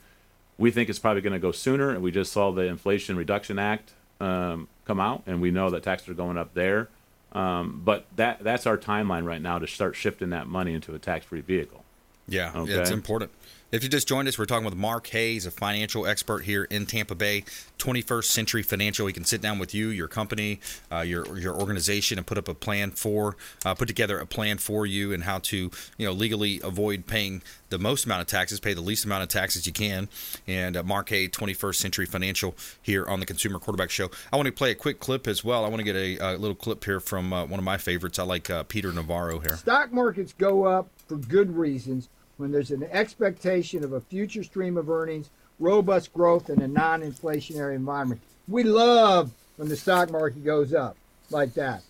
We 0.59 0.71
think 0.71 0.91
it's 0.91 0.99
probably 0.99 1.23
going 1.23 1.33
to 1.33 1.39
go 1.39 1.53
sooner, 1.53 1.91
and 1.91 2.03
we 2.03 2.11
just 2.11 2.33
saw 2.33 2.51
the 2.51 2.63
Inflation 2.63 3.17
Reduction 3.17 3.59
Act 3.59 3.93
um, 4.21 4.69
come 4.85 5.01
out, 5.01 5.23
and 5.27 5.41
we 5.41 5.51
know 5.51 5.71
that 5.71 5.85
taxes 5.85 6.09
are 6.09 6.15
going 6.15 6.37
up 6.37 6.55
there. 6.55 6.89
Um, 7.33 7.83
but 7.85 8.07
that 8.17 8.41
that's 8.41 8.67
our 8.67 8.79
timeline 8.79 9.25
right 9.25 9.41
now 9.41 9.59
to 9.59 9.67
start 9.67 9.95
shifting 9.95 10.31
that 10.31 10.47
money 10.47 10.75
into 10.75 10.95
a 10.95 10.99
tax-free 10.99 11.43
vehicle. 11.43 11.85
Yeah, 12.29 12.53
Okay. 12.55 12.73
it's 12.75 12.91
important. 12.91 13.31
If 13.71 13.83
you 13.83 13.91
just 13.91 14.09
joined 14.09 14.27
us, 14.29 14.39
we're 14.39 14.47
talking 14.47 14.65
with 14.65 14.77
Mark 14.77 15.09
Hayes, 15.09 15.45
a 15.45 15.51
financial 15.51 16.07
expert 16.07 16.45
here 16.45 16.65
in 16.65 16.87
Tampa 16.87 17.15
Bay, 17.15 17.45
21st 17.79 18.25
Century 18.25 18.63
Financial. 18.63 19.07
He 19.07 19.13
can 19.13 19.25
sit 19.25 19.43
down 19.43 19.59
with 19.59 19.75
you, 19.75 19.89
your 19.89 20.09
company, 20.09 20.59
uh, 20.91 21.01
your 21.01 21.39
your 21.39 21.55
organization, 21.55 22.17
and 22.17 22.27
put 22.27 22.39
up 22.39 22.49
a 22.49 22.55
plan 22.55 22.93
for, 22.93 23.37
uh, 23.67 23.75
put 23.75 23.87
together 23.87 24.19
a 24.21 24.27
plan 24.27 24.57
for 24.57 24.87
you 24.87 25.13
and 25.13 25.25
how 25.25 25.39
to, 25.41 25.71
you 25.99 26.07
know, 26.07 26.13
legally 26.13 26.63
avoid 26.65 27.07
paying 27.07 27.43
the 27.69 27.79
most 27.79 28.07
amount 28.07 28.23
of 28.23 28.27
taxes, 28.27 28.59
pay 28.59 28.73
the 28.73 28.81
least 28.81 29.05
amount 29.05 29.23
of 29.23 29.29
taxes 29.29 29.67
you 29.67 29.73
can. 29.75 30.09
And 30.47 30.75
uh, 30.75 30.83
Mark 30.83 31.11
Hayes, 31.11 31.29
21st 31.33 31.75
Century 31.75 32.07
Financial, 32.07 32.57
here 32.81 33.05
on 33.05 33.21
the 33.21 33.27
Consumer 33.27 33.59
Quarterback 33.59 33.91
Show. 33.91 34.11
I 34.33 34.37
want 34.37 34.47
to 34.47 34.53
play 34.53 34.71
a 34.71 34.75
quick 34.77 34.99
clip 34.99 35.27
as 35.29 35.45
well. 35.45 35.67
I 35.67 35.69
want 35.69 35.81
to 35.81 35.85
get 35.85 35.95
a, 35.95 36.17
a 36.17 36.39
little 36.39 36.57
clip 36.57 36.83
here 36.85 37.01
from 37.01 37.35
uh, 37.35 37.45
one 37.45 37.59
of 37.61 37.65
my 37.65 37.77
favorites. 37.77 38.19
I 38.19 38.23
like 38.23 38.49
uh, 38.49 38.63
Peter 38.63 38.91
Navarro 38.93 39.41
here. 39.41 39.59
Stock 39.59 39.93
markets 39.93 40.33
go 40.33 40.65
up 40.65 40.89
for 41.07 41.17
good 41.17 41.55
reasons 41.55 42.09
when 42.39 42.51
there's 42.51 42.71
an 42.71 42.85
expectation 42.91 43.85
of 43.85 43.93
a 43.93 44.01
future 44.01 44.43
stream 44.43 44.77
of 44.77 44.89
earnings, 44.89 45.31
robust 45.59 46.13
growth, 46.15 46.49
in 46.49 46.63
a 46.63 46.69
non 46.69 47.03
inflationary 47.03 47.75
environment. 47.75 48.21
We 48.47 48.63
love 48.63 49.33
when 49.57 49.69
the 49.69 49.77
stock 49.77 50.11
market 50.11 50.45
goes 50.45 50.73
up 50.73 50.97
like 51.31 51.53
that. 51.55 51.83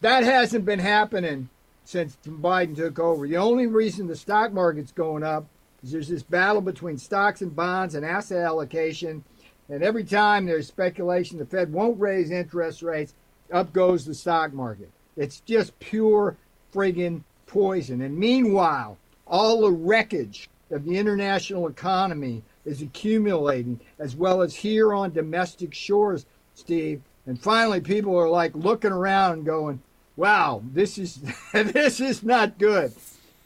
That 0.00 0.22
hasn't 0.22 0.64
been 0.64 0.78
happening 0.78 1.48
since 1.84 2.16
Biden 2.24 2.76
took 2.76 2.98
over. 2.98 3.26
The 3.26 3.38
only 3.38 3.66
reason 3.66 4.06
the 4.06 4.14
stock 4.14 4.52
market's 4.52 4.92
going 4.92 5.24
up 5.24 5.46
is 5.82 5.90
there's 5.90 6.08
this 6.08 6.22
battle 6.22 6.60
between 6.60 6.98
stocks 6.98 7.40
and 7.40 7.56
bonds 7.56 7.94
and 7.94 8.04
asset 8.04 8.44
allocation. 8.44 9.24
And 9.68 9.82
every 9.82 10.04
time 10.04 10.46
there's 10.46 10.68
speculation 10.68 11.38
the 11.38 11.46
Fed 11.46 11.72
won't 11.72 11.98
raise 11.98 12.30
interest 12.30 12.82
rates, 12.82 13.14
up 13.52 13.72
goes 13.72 14.04
the 14.04 14.14
stock 14.14 14.52
market. 14.52 14.90
It's 15.16 15.40
just 15.40 15.78
pure 15.80 16.36
friggin' 16.72 17.22
poison. 17.46 18.02
And 18.02 18.16
meanwhile, 18.16 18.98
all 19.28 19.60
the 19.62 19.70
wreckage 19.70 20.48
of 20.70 20.84
the 20.84 20.98
international 20.98 21.66
economy 21.68 22.42
is 22.64 22.82
accumulating, 22.82 23.80
as 23.98 24.14
well 24.16 24.42
as 24.42 24.54
here 24.54 24.92
on 24.92 25.12
domestic 25.12 25.72
shores, 25.74 26.26
Steve. 26.54 27.00
And 27.26 27.40
finally, 27.40 27.80
people 27.80 28.16
are 28.18 28.28
like 28.28 28.54
looking 28.54 28.92
around 28.92 29.32
and 29.34 29.44
going, 29.46 29.80
"Wow, 30.16 30.62
this 30.72 30.98
is 30.98 31.20
this 31.52 32.00
is 32.00 32.22
not 32.22 32.58
good," 32.58 32.92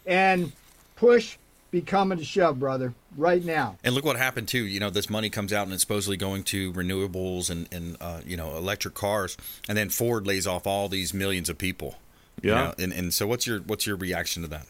and 0.07 0.53
push 0.97 1.37
becoming 1.71 2.19
a 2.21 2.25
shove, 2.25 2.59
brother, 2.61 2.93
right 3.17 3.43
now. 3.45 3.77
And 3.83 3.95
look 3.95 4.05
what 4.05 4.17
happened 4.17 4.47
too. 4.49 4.65
You 4.65 4.79
know, 4.79 4.91
this 4.91 5.09
money 5.09 5.31
comes 5.31 5.53
out 5.53 5.65
and 5.65 5.73
it's 5.73 5.83
supposedly 5.83 6.17
going 6.17 6.43
to 6.45 6.73
renewables 6.73 7.51
and 7.51 7.67
and 7.73 7.97
uh, 8.01 8.21
you 8.27 8.37
know 8.37 8.57
electric 8.57 8.95
cars, 8.95 9.37
and 9.69 9.77
then 9.77 9.89
Ford 9.89 10.27
lays 10.27 10.47
off 10.47 10.67
all 10.67 10.89
these 10.89 11.13
millions 11.15 11.49
of 11.49 11.59
people. 11.59 11.97
you 12.43 12.51
Yeah. 12.51 12.55
know? 12.65 12.75
and 12.79 12.93
and 12.93 13.15
so 13.15 13.27
what's 13.27 13.47
your 13.47 13.61
what's 13.61 13.87
your 13.87 13.97
reaction 13.97 14.43
to 14.43 14.49
that? 14.49 14.67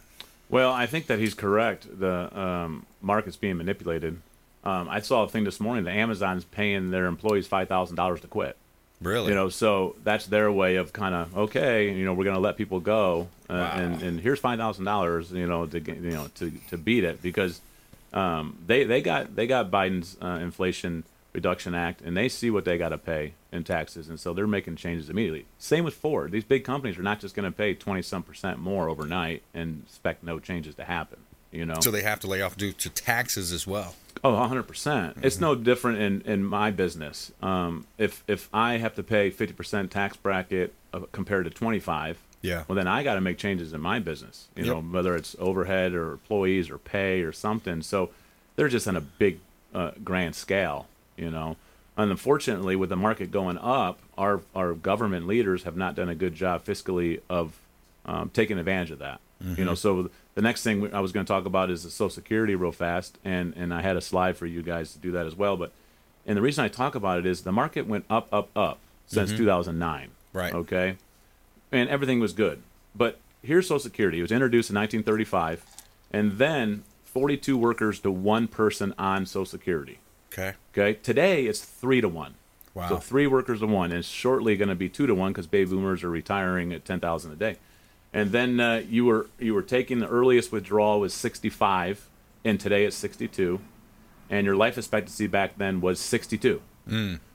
Well, 0.52 0.70
I 0.70 0.84
think 0.86 1.06
that 1.06 1.18
he's 1.18 1.32
correct. 1.34 1.86
The 1.98 2.38
um, 2.38 2.84
market's 3.00 3.36
being 3.36 3.56
manipulated. 3.56 4.20
Um, 4.64 4.86
I 4.88 5.00
saw 5.00 5.24
a 5.24 5.28
thing 5.28 5.44
this 5.44 5.58
morning 5.58 5.84
that 5.84 5.92
Amazon's 5.92 6.44
paying 6.44 6.90
their 6.90 7.06
employees 7.06 7.46
five 7.46 7.68
thousand 7.68 7.96
dollars 7.96 8.20
to 8.20 8.28
quit. 8.28 8.56
Really? 9.00 9.30
You 9.30 9.34
know, 9.34 9.48
so 9.48 9.96
that's 10.04 10.26
their 10.26 10.52
way 10.52 10.76
of 10.76 10.92
kind 10.92 11.14
of 11.14 11.36
okay. 11.36 11.90
You 11.92 12.04
know, 12.04 12.12
we're 12.12 12.24
going 12.24 12.36
to 12.36 12.40
let 12.40 12.56
people 12.58 12.78
go, 12.80 13.28
uh, 13.50 13.54
Wow. 13.54 13.72
and 13.76 14.02
and 14.02 14.20
here's 14.20 14.38
five 14.38 14.58
thousand 14.58 14.84
dollars. 14.84 15.32
You 15.32 15.46
know, 15.46 15.64
to 15.66 15.80
you 15.80 16.10
know 16.10 16.28
to 16.36 16.52
to 16.68 16.76
beat 16.76 17.02
it 17.02 17.22
because 17.22 17.60
um, 18.12 18.58
they 18.66 18.84
they 18.84 19.00
got 19.00 19.34
they 19.34 19.46
got 19.46 19.70
Biden's 19.70 20.18
uh, 20.20 20.38
Inflation 20.42 21.04
Reduction 21.32 21.74
Act, 21.74 22.02
and 22.02 22.14
they 22.14 22.28
see 22.28 22.50
what 22.50 22.66
they 22.66 22.76
got 22.76 22.90
to 22.90 22.98
pay 22.98 23.32
in 23.52 23.64
taxes, 23.64 24.08
and 24.08 24.18
so 24.18 24.32
they're 24.32 24.46
making 24.46 24.76
changes 24.76 25.10
immediately. 25.10 25.44
Same 25.58 25.84
with 25.84 25.94
Ford. 25.94 26.32
These 26.32 26.44
big 26.44 26.64
companies 26.64 26.98
are 26.98 27.02
not 27.02 27.20
just 27.20 27.34
going 27.34 27.44
to 27.50 27.56
pay 27.56 27.74
twenty 27.74 28.02
some 28.02 28.22
percent 28.22 28.58
more 28.58 28.88
overnight 28.88 29.42
and 29.54 29.82
expect 29.86 30.24
no 30.24 30.38
changes 30.38 30.74
to 30.76 30.84
happen. 30.84 31.18
You 31.52 31.66
know, 31.66 31.80
so 31.80 31.90
they 31.90 32.00
have 32.02 32.18
to 32.20 32.26
lay 32.26 32.40
off 32.40 32.56
due 32.56 32.72
to 32.72 32.88
taxes 32.88 33.52
as 33.52 33.66
well. 33.66 33.94
Oh, 34.24 34.32
100%. 34.32 34.66
percent 34.66 35.16
It's 35.22 35.38
no 35.40 35.54
different 35.54 35.98
in, 35.98 36.20
in 36.22 36.44
my 36.44 36.70
business. 36.70 37.30
Um, 37.42 37.86
if 37.98 38.24
if 38.26 38.48
I 38.54 38.78
have 38.78 38.94
to 38.94 39.02
pay 39.02 39.30
50% 39.30 39.90
tax 39.90 40.16
bracket 40.16 40.72
uh, 40.94 41.00
compared 41.12 41.44
to 41.44 41.50
25, 41.50 42.18
Yeah. 42.40 42.64
well 42.68 42.76
then 42.76 42.86
I 42.86 43.02
got 43.02 43.14
to 43.16 43.20
make 43.20 43.36
changes 43.36 43.74
in 43.74 43.80
my 43.82 43.98
business, 43.98 44.48
you 44.56 44.64
know, 44.64 44.80
whether 44.80 45.14
it's 45.14 45.36
overhead 45.38 45.92
or 45.92 46.12
employees 46.12 46.70
or 46.70 46.78
pay 46.78 47.20
or 47.22 47.32
something. 47.32 47.82
So 47.82 48.08
they're 48.56 48.68
just 48.68 48.88
on 48.88 48.96
a 48.96 49.00
big 49.02 49.40
uh, 49.74 49.90
grand 50.02 50.34
scale, 50.34 50.86
you 51.18 51.30
know. 51.30 51.56
And 51.96 52.10
unfortunately, 52.10 52.74
with 52.74 52.88
the 52.88 52.96
market 52.96 53.30
going 53.30 53.58
up, 53.58 54.00
our 54.16 54.40
our 54.54 54.72
government 54.72 55.26
leaders 55.26 55.64
have 55.64 55.76
not 55.76 55.94
done 55.94 56.08
a 56.08 56.14
good 56.14 56.34
job 56.34 56.64
fiscally 56.64 57.20
of 57.28 57.58
um, 58.06 58.30
taking 58.30 58.58
advantage 58.58 58.90
of 58.90 58.98
that. 59.00 59.20
You 59.58 59.64
know, 59.64 59.74
so 59.74 60.08
the 60.36 60.40
next 60.40 60.62
thing 60.62 60.94
I 60.94 61.00
was 61.00 61.10
going 61.10 61.26
to 61.26 61.32
talk 61.32 61.46
about 61.46 61.68
is 61.68 61.82
the 61.82 61.90
Social 61.90 62.10
Security 62.10 62.54
real 62.54 62.70
fast, 62.72 63.18
and 63.24 63.52
and 63.56 63.74
I 63.74 63.82
had 63.82 63.96
a 63.96 64.00
slide 64.00 64.36
for 64.36 64.46
you 64.46 64.62
guys 64.62 64.92
to 64.92 64.98
do 65.00 65.10
that 65.12 65.26
as 65.26 65.34
well. 65.34 65.56
But 65.56 65.72
and 66.26 66.36
the 66.36 66.42
reason 66.42 66.64
I 66.64 66.68
talk 66.68 66.94
about 66.94 67.18
it 67.18 67.26
is 67.26 67.42
the 67.42 67.50
market 67.50 67.88
went 67.88 68.04
up, 68.08 68.28
up, 68.32 68.50
up 68.56 68.78
since 69.06 69.32
2009. 69.32 70.10
Right. 70.32 70.54
Okay. 70.54 70.96
And 71.72 71.88
everything 71.88 72.20
was 72.20 72.32
good, 72.32 72.62
but 72.94 73.18
here's 73.42 73.66
Social 73.66 73.80
Security. 73.80 74.20
It 74.20 74.22
was 74.22 74.30
introduced 74.32 74.70
in 74.70 74.76
1935, 74.76 75.64
and 76.12 76.38
then 76.38 76.84
42 77.04 77.58
workers 77.58 77.98
to 78.00 78.10
one 78.12 78.46
person 78.46 78.94
on 78.96 79.26
Social 79.26 79.44
Security. 79.46 79.98
Okay. 80.32 80.54
Okay. 80.72 80.98
Today 81.02 81.46
it's 81.46 81.60
three 81.60 82.00
to 82.00 82.08
one. 82.08 82.34
Wow. 82.74 82.88
So 82.88 82.96
three 82.96 83.26
workers 83.26 83.60
to 83.60 83.66
one, 83.66 83.90
and 83.90 83.98
it's 83.98 84.08
shortly 84.08 84.56
going 84.56 84.70
to 84.70 84.74
be 84.74 84.88
two 84.88 85.06
to 85.06 85.14
one 85.14 85.32
because 85.32 85.46
baby 85.46 85.70
boomers 85.70 86.02
are 86.02 86.10
retiring 86.10 86.72
at 86.72 86.84
ten 86.84 87.00
thousand 87.00 87.32
a 87.32 87.36
day. 87.36 87.56
And 88.14 88.32
then 88.32 88.60
uh, 88.60 88.82
you 88.88 89.04
were 89.04 89.26
you 89.38 89.54
were 89.54 89.62
taking 89.62 89.98
the 89.98 90.08
earliest 90.08 90.52
withdrawal 90.52 91.00
was 91.00 91.12
sixty 91.14 91.50
five, 91.50 92.08
and 92.44 92.58
today 92.58 92.84
it's 92.84 92.96
sixty 92.96 93.28
two, 93.28 93.60
and 94.30 94.46
your 94.46 94.56
life 94.56 94.78
expectancy 94.78 95.26
back 95.26 95.58
then 95.58 95.80
was 95.80 96.00
sixty 96.00 96.38
two. 96.38 96.62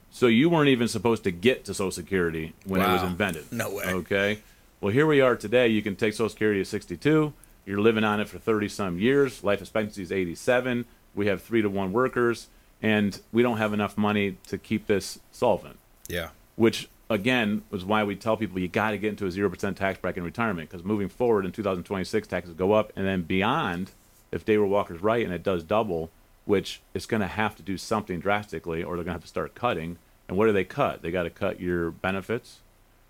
So 0.09 0.27
you 0.27 0.49
weren't 0.49 0.69
even 0.69 0.87
supposed 0.87 1.23
to 1.25 1.31
get 1.31 1.65
to 1.65 1.73
Social 1.73 1.91
Security 1.91 2.53
when 2.65 2.81
it 2.81 2.87
was 2.87 3.03
invented. 3.03 3.51
No 3.51 3.73
way. 3.73 3.83
Okay. 3.85 4.39
Well, 4.81 4.93
here 4.93 5.05
we 5.05 5.21
are 5.21 5.35
today. 5.35 5.67
You 5.67 5.81
can 5.81 5.95
take 5.95 6.13
Social 6.13 6.29
Security 6.29 6.61
at 6.61 6.67
62. 6.67 7.33
You're 7.65 7.81
living 7.81 8.03
on 8.03 8.19
it 8.19 8.29
for 8.29 8.37
30 8.37 8.69
some 8.69 8.99
years. 8.99 9.43
Life 9.43 9.59
expectancy 9.59 10.01
is 10.03 10.11
87. 10.11 10.85
We 11.15 11.27
have 11.27 11.41
three 11.41 11.61
to 11.61 11.69
one 11.69 11.91
workers, 11.91 12.47
and 12.81 13.19
we 13.31 13.41
don't 13.43 13.57
have 13.57 13.73
enough 13.73 13.97
money 13.97 14.37
to 14.47 14.57
keep 14.57 14.87
this 14.87 15.19
solvent. 15.31 15.77
Yeah. 16.07 16.29
Which 16.55 16.89
again 17.09 17.63
was 17.69 17.85
why 17.85 18.03
we 18.03 18.15
tell 18.15 18.35
people 18.37 18.59
you 18.59 18.67
got 18.67 18.91
to 18.91 18.97
get 18.97 19.09
into 19.09 19.25
a 19.25 19.31
zero 19.31 19.49
percent 19.49 19.77
tax 19.77 19.99
bracket 19.99 20.19
in 20.19 20.23
retirement 20.23 20.69
because 20.69 20.85
moving 20.85 21.09
forward 21.09 21.45
in 21.45 21.51
2026 21.51 22.27
taxes 22.27 22.53
go 22.53 22.73
up, 22.73 22.91
and 22.95 23.05
then 23.05 23.21
beyond, 23.23 23.91
if 24.31 24.45
David 24.45 24.67
Walker's 24.67 25.01
right 25.01 25.23
and 25.23 25.33
it 25.33 25.43
does 25.43 25.63
double, 25.63 26.09
which 26.45 26.81
it's 26.93 27.05
going 27.05 27.21
to 27.21 27.27
have 27.27 27.55
to 27.57 27.63
do 27.63 27.77
something 27.77 28.19
drastically, 28.19 28.83
or 28.83 28.95
they're 28.95 29.03
going 29.03 29.13
to 29.13 29.19
have 29.19 29.21
to 29.21 29.27
start 29.27 29.53
cutting. 29.53 29.97
And 30.27 30.37
what 30.37 30.47
do 30.47 30.51
they 30.51 30.65
cut? 30.65 31.01
They 31.01 31.11
got 31.11 31.23
to 31.23 31.29
cut 31.29 31.59
your 31.61 31.91
benefits, 31.91 32.59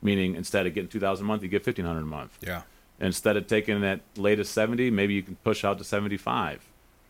meaning 0.02 0.36
instead 0.36 0.68
of 0.68 0.74
getting 0.74 0.90
2,000 0.90 1.26
a 1.26 1.28
month, 1.28 1.42
you 1.42 1.50
get 1.50 1.66
1,500 1.66 2.00
a 2.00 2.06
month. 2.06 2.38
Yeah. 2.42 2.62
Instead 3.00 3.38
of 3.38 3.48
taking 3.48 3.82
that 3.82 4.02
latest 4.16 4.54
70, 4.54 4.92
maybe 4.92 5.14
you 5.14 5.24
can 5.24 5.36
push 5.38 5.64
out 5.64 5.78
to 5.78 5.84
75. 5.84 6.64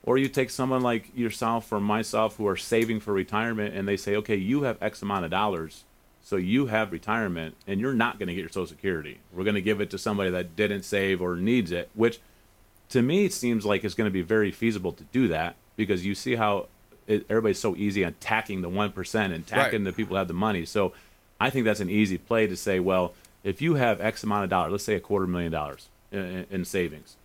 Or 0.07 0.17
you 0.17 0.29
take 0.29 0.49
someone 0.49 0.81
like 0.81 1.11
yourself 1.17 1.69
or 1.69 1.81
myself 1.81 2.37
who 2.37 2.47
are 2.47 2.55
saving 2.55 3.01
for 3.01 3.11
retirement 3.11 3.75
and 3.75 3.85
they 3.85 3.97
say, 3.97 4.15
okay, 4.15 4.37
you 4.37 4.61
have 4.61 4.77
X 4.81 5.01
amount 5.01 5.25
of 5.25 5.31
dollars, 5.31 5.83
so 6.23 6.37
you 6.37 6.67
have 6.67 6.93
retirement 6.93 7.55
and 7.67 7.81
you're 7.81 7.93
not 7.93 8.17
going 8.17 8.29
to 8.29 8.33
get 8.33 8.39
your 8.39 8.49
Social 8.49 8.67
Security. 8.67 9.19
We're 9.33 9.43
going 9.43 9.55
to 9.55 9.61
give 9.61 9.81
it 9.81 9.89
to 9.89 9.97
somebody 9.97 10.29
that 10.29 10.55
didn't 10.55 10.83
save 10.83 11.21
or 11.21 11.35
needs 11.35 11.73
it, 11.73 11.89
which 11.93 12.21
to 12.87 13.01
me 13.01 13.27
seems 13.27 13.65
like 13.65 13.83
it's 13.83 13.95
going 13.95 14.07
to 14.09 14.13
be 14.13 14.21
very 14.21 14.49
feasible 14.49 14.93
to 14.93 15.03
do 15.11 15.27
that 15.27 15.57
because 15.75 16.05
you 16.05 16.15
see 16.15 16.35
how 16.35 16.67
it, 17.05 17.25
everybody's 17.29 17.59
so 17.59 17.75
easy 17.75 18.05
on 18.05 18.11
attacking 18.11 18.61
the 18.61 18.69
1% 18.69 19.15
and 19.25 19.33
attacking 19.33 19.83
Right. 19.83 19.91
the 19.91 19.93
people 19.93 20.15
who 20.15 20.19
have 20.19 20.29
the 20.29 20.33
money. 20.33 20.63
So 20.63 20.93
I 21.37 21.49
think 21.49 21.65
that's 21.65 21.81
an 21.81 21.89
easy 21.89 22.17
play 22.17 22.47
to 22.47 22.55
say, 22.55 22.79
well, 22.79 23.13
if 23.43 23.61
you 23.61 23.73
have 23.75 23.99
X 23.99 24.23
amount 24.23 24.45
of 24.45 24.49
dollars, 24.49 24.71
let's 24.71 24.83
say 24.85 24.95
a 24.95 25.01
quarter 25.01 25.27
million 25.27 25.51
dollars 25.51 25.89
in, 26.13 26.45
in 26.49 26.63
savings, 26.63 27.17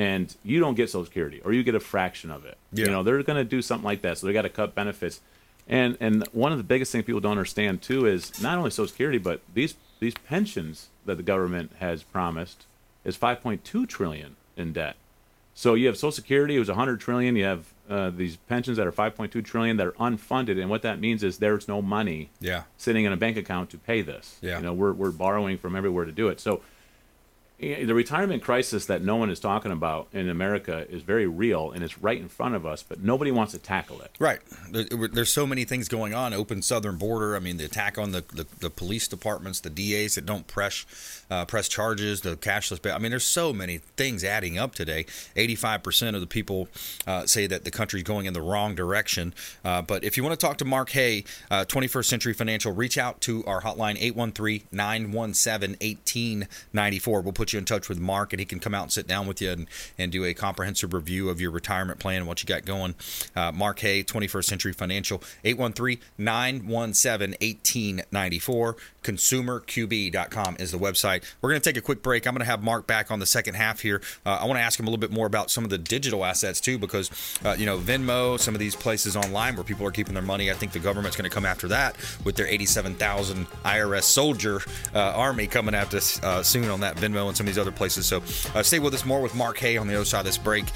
and 0.00 0.34
you 0.42 0.60
don't 0.60 0.74
get 0.74 0.88
Social 0.88 1.04
Security 1.04 1.40
or 1.44 1.52
you 1.52 1.62
get 1.62 1.74
a 1.74 1.80
fraction 1.80 2.30
of 2.30 2.44
it, 2.46 2.56
Yeah. 2.72 2.86
you 2.86 2.90
know, 2.90 3.02
they're 3.02 3.22
going 3.22 3.36
to 3.36 3.44
do 3.56 3.60
something 3.60 3.84
like 3.84 4.00
that. 4.02 4.16
So 4.18 4.26
they 4.26 4.32
got 4.32 4.42
to 4.42 4.48
cut 4.48 4.74
benefits. 4.74 5.20
And 5.68 5.96
and 6.00 6.26
one 6.32 6.52
of 6.52 6.58
the 6.58 6.64
biggest 6.64 6.90
things 6.92 7.04
people 7.04 7.20
don't 7.20 7.32
understand 7.32 7.82
too 7.82 8.06
is 8.06 8.40
not 8.42 8.56
only 8.58 8.70
Social 8.70 8.88
Security, 8.88 9.18
but 9.18 9.40
these 9.54 9.74
these 10.00 10.14
pensions 10.14 10.88
that 11.06 11.16
the 11.16 11.22
government 11.22 11.72
has 11.78 12.02
promised 12.02 12.64
is 13.04 13.16
5.2 13.16 13.86
trillion 13.86 14.36
in 14.56 14.72
debt. 14.72 14.96
So 15.54 15.74
you 15.74 15.86
have 15.88 15.96
Social 15.96 16.12
Security, 16.12 16.56
it 16.56 16.58
was 16.60 16.68
100 16.68 17.00
trillion. 17.00 17.36
You 17.36 17.44
have 17.44 17.66
uh, 17.90 18.10
these 18.10 18.36
pensions 18.36 18.76
that 18.78 18.86
are 18.86 18.92
5.2 18.92 19.44
trillion 19.44 19.76
that 19.78 19.86
are 19.86 19.92
unfunded, 20.08 20.58
and 20.60 20.70
what 20.70 20.82
that 20.82 21.00
means 21.00 21.22
is 21.22 21.38
there's 21.38 21.66
no 21.68 21.82
money 21.82 22.30
Yeah. 22.40 22.62
sitting 22.78 23.04
in 23.04 23.12
a 23.12 23.16
bank 23.16 23.36
account 23.36 23.68
to 23.70 23.78
pay 23.78 24.00
this. 24.00 24.38
Yeah. 24.40 24.56
You 24.58 24.62
know, 24.64 24.72
we're 24.72 24.92
we're 24.92 25.10
borrowing 25.10 25.58
from 25.58 25.76
everywhere 25.76 26.04
to 26.06 26.12
do 26.12 26.28
it. 26.28 26.40
So 26.40 26.62
the 27.60 27.92
retirement 27.94 28.42
crisis 28.42 28.86
that 28.86 29.02
no 29.02 29.16
one 29.16 29.28
is 29.28 29.38
talking 29.38 29.70
about 29.70 30.08
in 30.12 30.30
America 30.30 30.86
is 30.88 31.02
very 31.02 31.26
real 31.26 31.72
and 31.72 31.84
it's 31.84 31.98
right 31.98 32.18
in 32.18 32.28
front 32.28 32.54
of 32.54 32.64
us, 32.64 32.82
but 32.82 33.02
nobody 33.02 33.30
wants 33.30 33.52
to 33.52 33.58
tackle 33.58 34.00
it. 34.00 34.10
Right. 34.18 34.40
There's 34.70 35.30
so 35.30 35.46
many 35.46 35.64
things 35.64 35.88
going 35.88 36.14
on. 36.14 36.32
Open 36.32 36.62
southern 36.62 36.96
border. 36.96 37.36
I 37.36 37.38
mean, 37.38 37.58
the 37.58 37.66
attack 37.66 37.98
on 37.98 38.12
the, 38.12 38.24
the, 38.32 38.46
the 38.60 38.70
police 38.70 39.06
departments, 39.08 39.60
the 39.60 39.70
DAs 39.70 40.14
that 40.14 40.24
don't 40.24 40.46
press 40.46 40.86
uh, 41.30 41.44
press 41.44 41.68
charges, 41.68 42.22
the 42.22 42.36
cashless. 42.36 42.92
I 42.92 42.98
mean, 42.98 43.10
there's 43.10 43.24
so 43.24 43.52
many 43.52 43.78
things 43.96 44.24
adding 44.24 44.58
up 44.58 44.74
today. 44.74 45.04
85% 45.36 46.14
of 46.14 46.20
the 46.20 46.26
people 46.26 46.68
uh, 47.06 47.26
say 47.26 47.46
that 47.46 47.64
the 47.64 47.70
country's 47.70 48.02
going 48.02 48.26
in 48.26 48.32
the 48.32 48.42
wrong 48.42 48.74
direction. 48.74 49.34
Uh, 49.64 49.82
but 49.82 50.02
if 50.02 50.16
you 50.16 50.24
want 50.24 50.38
to 50.38 50.46
talk 50.46 50.56
to 50.58 50.64
Mark 50.64 50.90
Haye, 50.90 51.24
21st 51.50 51.96
uh, 51.96 52.02
Century 52.02 52.32
Financial, 52.32 52.72
reach 52.72 52.98
out 52.98 53.20
to 53.22 53.44
our 53.44 53.60
hotline 53.60 53.96
813 54.00 54.62
917 54.72 55.76
1894. 55.80 57.20
We'll 57.20 57.32
put 57.32 57.49
you 57.52 57.58
in 57.58 57.64
touch 57.64 57.88
with 57.88 57.98
Mark, 57.98 58.32
and 58.32 58.40
he 58.40 58.46
can 58.46 58.60
come 58.60 58.74
out 58.74 58.82
and 58.82 58.92
sit 58.92 59.06
down 59.06 59.26
with 59.26 59.40
you 59.40 59.50
and, 59.50 59.66
and 59.98 60.12
do 60.12 60.24
a 60.24 60.34
comprehensive 60.34 60.92
review 60.92 61.28
of 61.28 61.40
your 61.40 61.50
retirement 61.50 61.98
plan 61.98 62.18
and 62.18 62.26
what 62.26 62.42
you 62.42 62.46
got 62.46 62.64
going. 62.64 62.94
Uh, 63.36 63.52
Mark 63.52 63.78
Haye, 63.80 64.02
21st 64.02 64.44
Century 64.44 64.72
Financial, 64.72 65.22
813 65.44 65.98
917 66.18 67.30
1894. 67.40 68.76
ConsumerQB.com 69.02 70.56
is 70.58 70.72
the 70.72 70.78
website. 70.78 71.24
We're 71.40 71.50
going 71.50 71.60
to 71.60 71.68
take 71.68 71.78
a 71.78 71.84
quick 71.84 72.02
break. 72.02 72.26
I'm 72.26 72.34
going 72.34 72.40
to 72.40 72.50
have 72.50 72.62
Mark 72.62 72.86
back 72.86 73.10
on 73.10 73.18
the 73.18 73.26
second 73.26 73.54
half 73.54 73.80
here. 73.80 74.02
Uh, 74.26 74.38
I 74.40 74.44
want 74.44 74.58
to 74.58 74.62
ask 74.62 74.78
him 74.78 74.86
a 74.86 74.90
little 74.90 75.00
bit 75.00 75.10
more 75.10 75.26
about 75.26 75.50
some 75.50 75.64
of 75.64 75.70
the 75.70 75.78
digital 75.78 76.24
assets 76.24 76.60
too, 76.60 76.78
because 76.78 77.10
uh, 77.44 77.54
you 77.58 77.66
know 77.66 77.78
Venmo, 77.78 78.38
some 78.38 78.54
of 78.54 78.58
these 78.58 78.76
places 78.76 79.16
online 79.16 79.54
where 79.54 79.64
people 79.64 79.86
are 79.86 79.90
keeping 79.90 80.14
their 80.14 80.22
money. 80.22 80.50
I 80.50 80.54
think 80.54 80.72
the 80.72 80.78
government's 80.78 81.16
going 81.16 81.28
to 81.28 81.34
come 81.34 81.46
after 81.46 81.68
that 81.68 81.96
with 82.24 82.36
their 82.36 82.46
87,000 82.46 83.46
IRS 83.46 84.02
soldier 84.02 84.60
uh, 84.94 84.98
army 84.98 85.46
coming 85.46 85.74
after 85.74 85.96
us 85.96 86.22
uh, 86.22 86.42
soon 86.42 86.68
on 86.68 86.80
that 86.80 86.96
Venmo 86.96 87.28
and 87.28 87.36
some 87.40 87.48
of 87.48 87.54
these 87.54 87.58
other 87.58 87.72
places. 87.72 88.04
So 88.04 88.18
uh, 88.54 88.62
stay 88.62 88.78
with 88.78 88.92
us 88.92 89.06
more 89.06 89.22
with 89.22 89.34
Mark 89.34 89.56
Haye 89.58 89.78
on 89.78 89.86
the 89.86 89.94
other 89.94 90.04
side 90.04 90.20
of 90.20 90.26
this 90.26 90.36
break. 90.36 90.66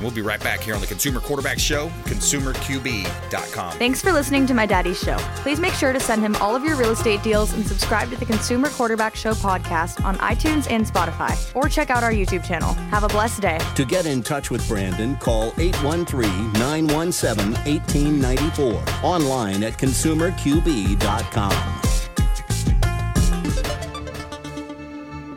we'll 0.00 0.12
be 0.12 0.22
right 0.22 0.40
back 0.40 0.60
here 0.60 0.74
on 0.74 0.80
the 0.80 0.86
Consumer 0.86 1.18
Quarterback 1.18 1.58
Show, 1.58 1.88
ConsumerQB.com. 2.04 3.78
Thanks 3.78 4.00
for 4.00 4.12
listening 4.12 4.46
to 4.46 4.54
my 4.54 4.64
daddy's 4.64 5.00
show. 5.00 5.16
Please 5.36 5.58
make 5.58 5.72
sure 5.72 5.92
to 5.92 5.98
send 5.98 6.22
him 6.22 6.36
all 6.36 6.54
of 6.54 6.64
your 6.64 6.76
real 6.76 6.92
estate 6.92 7.24
deals 7.24 7.52
and 7.54 7.66
subscribe 7.66 8.08
to 8.10 8.16
the 8.16 8.24
Consumer 8.24 8.68
Quarterback 8.70 9.16
Show 9.16 9.32
podcast 9.32 10.04
on 10.04 10.16
iTunes 10.18 10.70
and 10.70 10.86
Spotify, 10.86 11.34
or 11.56 11.68
check 11.68 11.90
out 11.90 12.04
our 12.04 12.12
YouTube 12.12 12.44
channel. 12.44 12.72
Have 12.90 13.02
a 13.02 13.08
blessed 13.08 13.42
day. 13.42 13.58
To 13.74 13.84
get 13.84 14.06
in 14.06 14.22
touch 14.22 14.48
with 14.50 14.66
Brandon, 14.68 15.16
call 15.16 15.52
813 15.58 16.52
917 16.52 17.52
1894. 17.64 18.84
Online 19.02 19.64
at 19.64 19.72
consumerqb.com. 19.72 21.91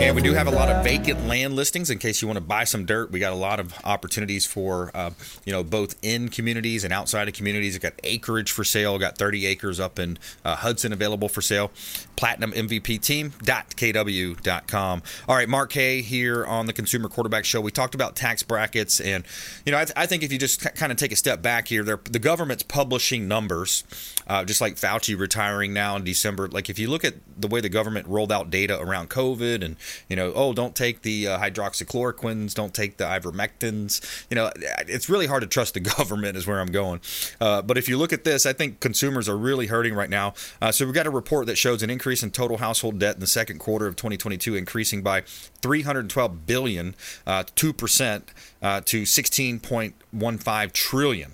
And 0.00 0.14
we 0.14 0.22
do 0.22 0.34
have 0.34 0.46
a 0.46 0.50
lot 0.50 0.68
of 0.68 0.84
vacant 0.84 1.26
land 1.26 1.54
listings 1.54 1.90
in 1.90 1.98
case 1.98 2.20
you 2.20 2.28
want 2.28 2.36
to 2.36 2.44
buy 2.44 2.64
some 2.64 2.84
dirt. 2.84 3.10
We 3.10 3.18
got 3.18 3.32
a 3.32 3.36
lot 3.36 3.58
of 3.58 3.74
opportunities 3.84 4.46
for, 4.46 4.90
uh, 4.94 5.10
you 5.44 5.52
know, 5.52 5.64
both 5.64 5.96
in 6.02 6.28
communities 6.28 6.84
and 6.84 6.92
outside 6.92 7.28
of 7.28 7.34
communities. 7.34 7.74
We 7.74 7.80
got 7.80 7.94
acreage 8.04 8.52
for 8.52 8.62
sale. 8.62 8.98
Got 8.98 9.18
30 9.18 9.46
acres 9.46 9.80
up 9.80 9.98
in 9.98 10.18
uh, 10.44 10.56
Hudson 10.56 10.92
available 10.92 11.28
for 11.28 11.40
sale. 11.40 11.70
PlatinumMVPTeam.kw.com. 12.16 15.02
All 15.28 15.36
right, 15.36 15.48
Mark 15.48 15.72
Haye 15.72 16.02
here 16.02 16.44
on 16.46 16.66
the 16.66 16.72
Consumer 16.72 17.08
Quarterback 17.08 17.44
Show. 17.44 17.60
We 17.60 17.70
talked 17.70 17.94
about 17.94 18.16
tax 18.16 18.42
brackets, 18.42 19.00
and 19.00 19.24
you 19.64 19.72
know, 19.72 19.78
I, 19.78 19.84
th- 19.84 19.94
I 19.96 20.06
think 20.06 20.22
if 20.22 20.32
you 20.32 20.38
just 20.38 20.60
kind 20.74 20.92
of 20.92 20.98
take 20.98 21.12
a 21.12 21.16
step 21.16 21.42
back 21.42 21.68
here, 21.68 21.82
the 21.82 22.18
government's 22.18 22.62
publishing 22.62 23.28
numbers, 23.28 23.84
uh, 24.26 24.44
just 24.44 24.60
like 24.60 24.76
Fauci 24.76 25.18
retiring 25.18 25.72
now 25.72 25.96
in 25.96 26.04
December. 26.04 26.48
Like 26.48 26.68
if 26.68 26.78
you 26.78 26.88
look 26.88 27.04
at 27.04 27.14
the 27.38 27.48
way 27.48 27.60
the 27.60 27.68
government 27.68 28.06
rolled 28.08 28.32
out 28.32 28.50
data 28.50 28.80
around 28.80 29.10
COVID, 29.10 29.64
and 29.64 29.76
you 30.08 30.16
know, 30.16 30.32
oh, 30.34 30.52
don't 30.52 30.74
take 30.74 31.02
the 31.02 31.28
uh, 31.28 31.38
hydroxychloroquines, 31.38 32.54
don't 32.54 32.74
take 32.74 32.96
the 32.96 33.04
ivermectins. 33.04 34.26
You 34.30 34.36
know, 34.36 34.50
it's 34.86 35.08
really 35.08 35.26
hard 35.26 35.42
to 35.42 35.46
trust 35.46 35.74
the 35.74 35.80
government, 35.96 36.36
is 36.36 36.46
where 36.46 36.60
I'm 36.60 36.72
going. 36.72 37.00
Uh, 37.40 37.62
but 37.62 37.78
if 37.78 37.88
you 37.88 37.96
look 37.96 38.12
at 38.12 38.24
this, 38.24 38.46
I 38.46 38.52
think 38.52 38.80
consumers 38.80 39.28
are 39.28 39.36
really 39.36 39.66
hurting 39.66 39.94
right 39.94 40.10
now. 40.10 40.34
Uh, 40.60 40.72
so 40.72 40.84
we've 40.84 40.94
got 40.94 41.06
a 41.06 41.10
report 41.10 41.46
that 41.46 41.56
shows 41.56 41.82
an 41.82 41.90
increase 41.90 42.22
in 42.22 42.30
total 42.30 42.58
household 42.58 42.98
debt 42.98 43.14
in 43.14 43.20
the 43.20 43.26
second 43.26 43.58
quarter 43.58 43.86
of 43.86 43.96
2022, 43.96 44.54
increasing 44.54 45.02
by 45.02 45.22
312 45.62 46.46
billion, 46.46 46.94
uh, 47.26 47.44
two 47.54 47.72
percent, 47.72 48.32
uh, 48.62 48.80
to 48.84 49.02
16.15 49.02 50.72
trillion. 50.72 51.32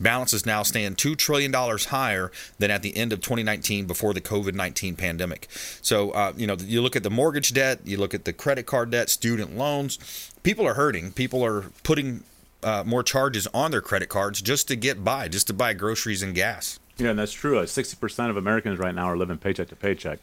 Balances 0.00 0.44
now 0.44 0.62
stand 0.62 0.96
$2 0.96 1.16
trillion 1.16 1.52
higher 1.52 2.32
than 2.58 2.70
at 2.70 2.82
the 2.82 2.96
end 2.96 3.12
of 3.12 3.20
2019 3.20 3.86
before 3.86 4.12
the 4.12 4.20
COVID 4.20 4.54
19 4.54 4.96
pandemic. 4.96 5.48
So, 5.82 6.10
uh, 6.10 6.32
you 6.36 6.46
know, 6.46 6.56
you 6.58 6.82
look 6.82 6.96
at 6.96 7.02
the 7.02 7.10
mortgage 7.10 7.52
debt, 7.52 7.80
you 7.84 7.96
look 7.96 8.14
at 8.14 8.24
the 8.24 8.32
credit 8.32 8.66
card 8.66 8.90
debt, 8.90 9.08
student 9.10 9.56
loans, 9.56 10.32
people 10.42 10.66
are 10.66 10.74
hurting. 10.74 11.12
People 11.12 11.44
are 11.44 11.62
putting 11.82 12.24
uh, 12.62 12.82
more 12.86 13.02
charges 13.02 13.46
on 13.48 13.70
their 13.70 13.80
credit 13.80 14.08
cards 14.08 14.40
just 14.40 14.68
to 14.68 14.76
get 14.76 15.04
by, 15.04 15.28
just 15.28 15.46
to 15.48 15.52
buy 15.52 15.72
groceries 15.72 16.22
and 16.22 16.34
gas. 16.34 16.78
Yeah, 16.96 17.10
and 17.10 17.18
that's 17.18 17.32
true. 17.32 17.56
60% 17.56 18.30
of 18.30 18.36
Americans 18.36 18.78
right 18.78 18.94
now 18.94 19.06
are 19.06 19.16
living 19.16 19.38
paycheck 19.38 19.68
to 19.68 19.76
paycheck. 19.76 20.18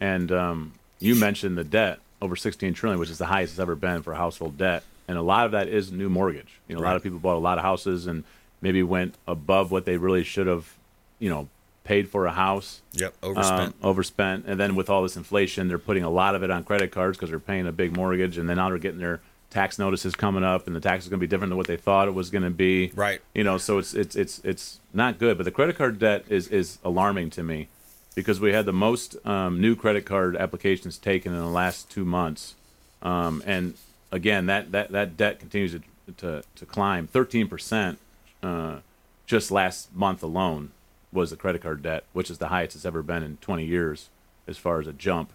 And 0.00 0.30
um, 0.30 0.72
you 1.00 1.14
mentioned 1.14 1.56
the 1.56 1.64
debt 1.64 1.98
over 2.20 2.36
16 2.36 2.74
trillion, 2.74 3.00
which 3.00 3.10
is 3.10 3.18
the 3.18 3.26
highest 3.26 3.54
it's 3.54 3.60
ever 3.60 3.74
been 3.74 4.02
for 4.02 4.14
household 4.14 4.58
debt. 4.58 4.82
And 5.08 5.18
a 5.18 5.22
lot 5.22 5.46
of 5.46 5.52
that 5.52 5.68
is 5.68 5.92
new 5.92 6.08
mortgage. 6.08 6.58
You 6.68 6.76
know, 6.76 6.82
a 6.82 6.84
lot 6.84 6.96
of 6.96 7.02
people 7.02 7.18
bought 7.18 7.36
a 7.36 7.38
lot 7.38 7.58
of 7.58 7.64
houses 7.64 8.06
and 8.06 8.24
maybe 8.64 8.82
went 8.82 9.14
above 9.28 9.70
what 9.70 9.84
they 9.84 9.98
really 9.98 10.24
should 10.24 10.46
have, 10.46 10.72
you 11.18 11.28
know, 11.28 11.48
paid 11.84 12.08
for 12.08 12.24
a 12.24 12.32
house. 12.32 12.80
Yep, 12.94 13.14
overspent. 13.22 13.74
Um, 13.74 13.74
overspent. 13.82 14.46
And 14.46 14.58
then 14.58 14.74
with 14.74 14.88
all 14.88 15.02
this 15.02 15.16
inflation, 15.16 15.68
they're 15.68 15.78
putting 15.78 16.02
a 16.02 16.08
lot 16.10 16.34
of 16.34 16.42
it 16.42 16.50
on 16.50 16.64
credit 16.64 16.90
cards 16.90 17.18
because 17.18 17.28
they're 17.28 17.38
paying 17.38 17.66
a 17.66 17.72
big 17.72 17.94
mortgage. 17.94 18.38
And 18.38 18.48
then 18.48 18.56
now 18.56 18.70
they're 18.70 18.78
getting 18.78 19.00
their 19.00 19.20
tax 19.50 19.78
notices 19.78 20.16
coming 20.16 20.42
up, 20.42 20.66
and 20.66 20.74
the 20.74 20.80
tax 20.80 21.04
is 21.04 21.10
going 21.10 21.20
to 21.20 21.20
be 21.20 21.28
different 21.28 21.50
than 21.50 21.58
what 21.58 21.66
they 21.66 21.76
thought 21.76 22.08
it 22.08 22.14
was 22.14 22.30
going 22.30 22.42
to 22.42 22.50
be. 22.50 22.90
Right. 22.96 23.20
You 23.34 23.44
know, 23.44 23.58
so 23.58 23.76
it's 23.76 23.92
it's 23.92 24.16
it's 24.16 24.40
it's 24.42 24.80
not 24.94 25.18
good. 25.18 25.36
But 25.36 25.44
the 25.44 25.52
credit 25.52 25.76
card 25.76 25.98
debt 25.98 26.24
is 26.30 26.48
is 26.48 26.78
alarming 26.82 27.30
to 27.30 27.42
me 27.42 27.68
because 28.14 28.40
we 28.40 28.54
had 28.54 28.64
the 28.64 28.72
most 28.72 29.14
um, 29.26 29.60
new 29.60 29.76
credit 29.76 30.06
card 30.06 30.36
applications 30.36 30.96
taken 30.96 31.32
in 31.32 31.38
the 31.38 31.46
last 31.46 31.90
two 31.90 32.06
months, 32.06 32.54
um, 33.02 33.42
and 33.44 33.74
again 34.10 34.46
that 34.46 34.72
that 34.72 34.90
that 34.92 35.18
debt 35.18 35.38
continues 35.38 35.72
to 35.72 35.80
to, 36.16 36.42
to 36.56 36.66
climb. 36.66 37.06
Thirteen 37.06 37.46
percent 37.46 37.98
uh, 38.44 38.80
just 39.26 39.50
last 39.50 39.94
month 39.94 40.22
alone 40.22 40.70
was 41.12 41.30
the 41.30 41.36
credit 41.36 41.62
card 41.62 41.82
debt, 41.82 42.04
which 42.12 42.30
is 42.30 42.38
the 42.38 42.48
highest 42.48 42.76
it's 42.76 42.84
ever 42.84 43.02
been 43.02 43.22
in 43.22 43.38
20 43.38 43.64
years 43.64 44.10
as 44.46 44.58
far 44.58 44.80
as 44.80 44.86
a 44.86 44.92
jump. 44.92 45.32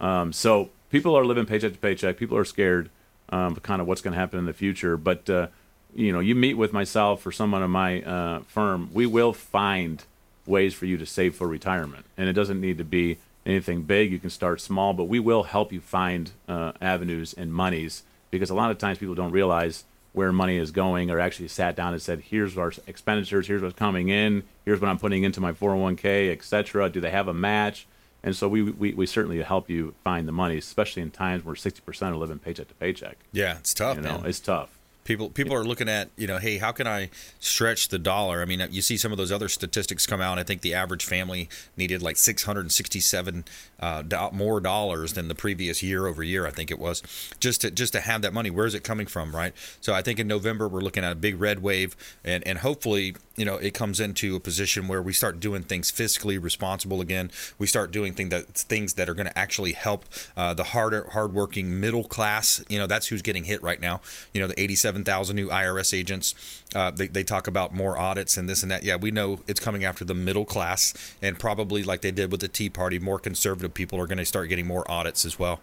Um, 0.00 0.32
so 0.32 0.70
people 0.90 1.16
are 1.16 1.24
living 1.24 1.46
paycheck 1.46 1.72
to 1.72 1.78
paycheck. 1.78 2.16
People 2.16 2.36
are 2.36 2.44
scared 2.44 2.90
um, 3.28 3.54
kind 3.56 3.80
of 3.80 3.86
what's 3.86 4.00
going 4.00 4.12
to 4.12 4.18
happen 4.18 4.38
in 4.38 4.46
the 4.46 4.52
future. 4.52 4.96
But 4.96 5.28
uh, 5.30 5.48
you 5.94 6.12
know, 6.12 6.20
you 6.20 6.34
meet 6.34 6.54
with 6.54 6.72
myself 6.72 7.26
or 7.26 7.32
someone 7.32 7.62
in 7.62 7.70
my 7.70 8.02
uh, 8.02 8.40
firm, 8.46 8.90
we 8.92 9.06
will 9.06 9.32
find 9.32 10.04
ways 10.46 10.74
for 10.74 10.86
you 10.86 10.96
to 10.96 11.06
save 11.06 11.36
for 11.36 11.46
retirement, 11.46 12.06
and 12.16 12.28
it 12.28 12.32
doesn't 12.32 12.60
need 12.60 12.78
to 12.78 12.84
be 12.84 13.18
anything 13.44 13.82
big. 13.82 14.10
You 14.10 14.18
can 14.18 14.30
start 14.30 14.60
small, 14.60 14.94
but 14.94 15.04
we 15.04 15.20
will 15.20 15.44
help 15.44 15.72
you 15.72 15.80
find 15.80 16.30
uh, 16.48 16.72
avenues 16.80 17.34
and 17.34 17.52
monies 17.52 18.02
because 18.30 18.50
a 18.50 18.54
lot 18.54 18.70
of 18.70 18.78
times 18.78 18.98
people 18.98 19.14
don't 19.14 19.30
realize 19.30 19.84
where 20.18 20.32
money 20.32 20.56
is 20.56 20.72
going 20.72 21.12
or 21.12 21.20
actually 21.20 21.46
sat 21.46 21.76
down 21.76 21.92
and 21.92 22.02
said 22.02 22.18
here's 22.20 22.58
our 22.58 22.72
expenditures 22.88 23.46
here's 23.46 23.62
what's 23.62 23.78
coming 23.78 24.08
in 24.08 24.42
here's 24.64 24.80
what 24.80 24.90
i'm 24.90 24.98
putting 24.98 25.22
into 25.22 25.40
my 25.40 25.52
401k 25.52 26.32
etc 26.32 26.90
do 26.90 27.00
they 27.00 27.10
have 27.10 27.28
a 27.28 27.34
match? 27.34 27.86
And 28.20 28.34
so 28.34 28.48
we, 28.48 28.62
we, 28.62 28.92
we 28.94 29.06
certainly 29.06 29.40
help 29.42 29.70
you 29.70 29.94
find 30.02 30.26
the 30.26 30.32
money 30.32 30.58
especially 30.58 31.02
in 31.02 31.12
times 31.12 31.44
where 31.44 31.54
60% 31.54 32.02
are 32.02 32.16
living 32.16 32.40
paycheck 32.40 32.66
to 32.66 32.74
paycheck. 32.74 33.16
Yeah 33.30 33.58
it's 33.58 33.72
tough 33.72 33.96
you 33.96 34.02
know 34.02 34.18
man. 34.18 34.26
it's 34.26 34.40
tough 34.40 34.77
People 35.08 35.30
people 35.30 35.54
are 35.54 35.64
looking 35.64 35.88
at 35.88 36.10
you 36.18 36.26
know, 36.26 36.36
hey, 36.36 36.58
how 36.58 36.70
can 36.70 36.86
I 36.86 37.08
stretch 37.40 37.88
the 37.88 37.98
dollar? 37.98 38.42
I 38.42 38.44
mean, 38.44 38.62
you 38.70 38.82
see 38.82 38.98
some 38.98 39.10
of 39.10 39.16
those 39.16 39.32
other 39.32 39.48
statistics 39.48 40.06
come 40.06 40.20
out. 40.20 40.38
I 40.38 40.42
think 40.42 40.60
the 40.60 40.74
average 40.74 41.06
family 41.06 41.48
needed 41.78 42.02
like 42.02 42.18
667 42.18 43.44
uh, 43.80 44.02
do- 44.02 44.30
more 44.32 44.60
dollars 44.60 45.14
than 45.14 45.28
the 45.28 45.34
previous 45.34 45.82
year 45.82 46.06
over 46.06 46.22
year. 46.22 46.46
I 46.46 46.50
think 46.50 46.70
it 46.70 46.78
was 46.78 47.02
just 47.40 47.62
to 47.62 47.70
just 47.70 47.94
to 47.94 48.00
have 48.00 48.20
that 48.20 48.34
money. 48.34 48.50
Where's 48.50 48.74
it 48.74 48.84
coming 48.84 49.06
from, 49.06 49.34
right? 49.34 49.54
So 49.80 49.94
I 49.94 50.02
think 50.02 50.18
in 50.18 50.28
November 50.28 50.68
we're 50.68 50.82
looking 50.82 51.04
at 51.04 51.12
a 51.12 51.16
big 51.16 51.40
red 51.40 51.62
wave, 51.62 51.96
and 52.22 52.46
and 52.46 52.58
hopefully 52.58 53.16
you 53.34 53.46
know 53.46 53.56
it 53.56 53.72
comes 53.72 54.00
into 54.00 54.36
a 54.36 54.40
position 54.40 54.88
where 54.88 55.00
we 55.00 55.14
start 55.14 55.40
doing 55.40 55.62
things 55.62 55.90
fiscally 55.90 56.42
responsible 56.42 57.00
again. 57.00 57.30
We 57.58 57.66
start 57.66 57.92
doing 57.92 58.12
things 58.12 58.28
that 58.28 58.46
things 58.48 58.92
that 58.94 59.08
are 59.08 59.14
going 59.14 59.28
to 59.28 59.38
actually 59.38 59.72
help 59.72 60.04
uh, 60.36 60.52
the 60.52 60.64
harder 60.64 61.08
hardworking 61.12 61.80
middle 61.80 62.04
class. 62.04 62.62
You 62.68 62.78
know, 62.78 62.86
that's 62.86 63.06
who's 63.06 63.22
getting 63.22 63.44
hit 63.44 63.62
right 63.62 63.80
now. 63.80 64.02
You 64.34 64.42
know, 64.42 64.48
the 64.48 64.60
87 64.60 64.97
7,000 64.98 65.36
new 65.36 65.48
IRS 65.48 65.96
agents. 65.96 66.34
Uh, 66.74 66.90
they, 66.90 67.06
they 67.06 67.22
talk 67.22 67.46
about 67.46 67.72
more 67.72 67.96
audits 67.96 68.36
and 68.36 68.48
this 68.48 68.62
and 68.62 68.72
that. 68.72 68.82
Yeah, 68.82 68.96
we 68.96 69.10
know 69.10 69.40
it's 69.46 69.60
coming 69.60 69.84
after 69.84 70.04
the 70.04 70.14
middle 70.14 70.44
class, 70.44 70.92
and 71.22 71.38
probably 71.38 71.82
like 71.82 72.00
they 72.00 72.10
did 72.10 72.32
with 72.32 72.40
the 72.40 72.48
Tea 72.48 72.68
Party, 72.68 72.98
more 72.98 73.18
conservative 73.18 73.74
people 73.74 74.00
are 74.00 74.06
going 74.06 74.18
to 74.18 74.24
start 74.24 74.48
getting 74.48 74.66
more 74.66 74.88
audits 74.90 75.24
as 75.24 75.38
well. 75.38 75.60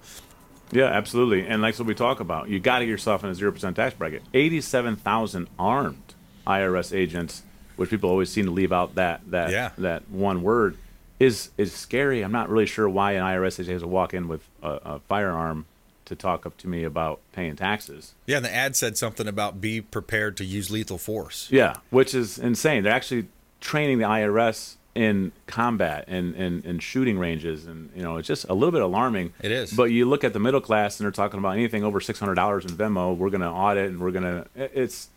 Yeah, 0.72 0.86
absolutely. 0.86 1.46
And 1.46 1.64
that's 1.64 1.78
what 1.78 1.88
we 1.88 1.94
talk 1.94 2.20
about. 2.20 2.50
You 2.50 2.60
got 2.60 2.80
to 2.80 2.86
get 2.86 2.92
yourself 2.92 3.24
in 3.24 3.30
a 3.30 3.34
0% 3.34 3.76
tax 3.76 3.94
bracket. 3.94 4.24
87,000 4.34 5.48
armed 5.60 6.16
IRS 6.48 6.96
agents, 6.96 7.44
which 7.76 7.90
people 7.90 8.10
always 8.10 8.32
seem 8.32 8.46
to 8.46 8.52
leave 8.52 8.72
out 8.72 8.96
that 8.96 9.22
that 9.30 9.52
yeah. 9.52 9.72
that 9.78 10.10
one 10.10 10.42
word, 10.44 10.78
is 11.20 11.50
is 11.58 11.74
scary. 11.74 12.24
I'm 12.24 12.32
not 12.32 12.50
really 12.50 12.66
sure 12.66 12.88
why 12.90 13.14
an 13.14 13.22
IRS 13.22 13.60
agent 13.60 13.74
has 13.74 13.82
to 13.82 13.88
walk 13.88 14.14
in 14.14 14.28
with 14.28 14.42
a, 14.64 14.70
a 14.70 15.00
firearm 15.08 15.66
to 16.06 16.16
talk 16.16 16.46
up 16.46 16.58
to 16.58 16.68
me 16.68 16.84
about 16.84 17.20
paying 17.32 17.56
taxes. 17.56 18.14
Yeah, 18.26 18.38
and 18.38 18.46
the 18.46 18.54
ad 18.54 18.76
said 18.76 18.98
something 18.98 19.28
about 19.28 19.60
be 19.60 19.82
prepared 19.82 20.38
to 20.38 20.46
use 20.46 20.70
lethal 20.72 20.98
force. 20.98 21.48
Yeah, 21.52 21.76
which 21.90 22.14
is 22.14 22.38
insane. 22.38 22.84
They're 22.84 22.94
actually 22.94 23.28
training 23.60 23.98
the 23.98 24.06
IRS 24.06 24.76
in 24.96 25.34
combat 25.46 26.06
and, 26.08 26.34
and, 26.36 26.64
and 26.64 26.82
shooting 26.82 27.20
ranges 27.20 27.66
and 27.66 27.90
you 27.94 28.02
know 28.02 28.16
it's 28.16 28.30
just 28.30 28.46
a 28.46 28.54
little 28.54 28.72
bit 28.72 28.82
alarming 28.82 29.34
it 29.42 29.52
is 29.52 29.74
but 29.74 29.86
you 29.86 30.06
look 30.06 30.24
at 30.24 30.32
the 30.32 30.40
middle 30.40 30.62
class 30.62 30.98
and 30.98 31.06
they're 31.06 31.12
talking 31.12 31.38
about 31.38 31.52
anything 31.52 31.84
over 31.84 32.00
$600 32.00 32.66
in 32.66 32.78
venmo 32.78 33.16
we're 33.16 33.30
going 33.30 33.42
to 33.42 33.50
audit 33.50 33.90
and 33.90 34.00
we're 34.00 34.12
going 34.12 34.24
to 34.24 34.48
it's 34.56 35.10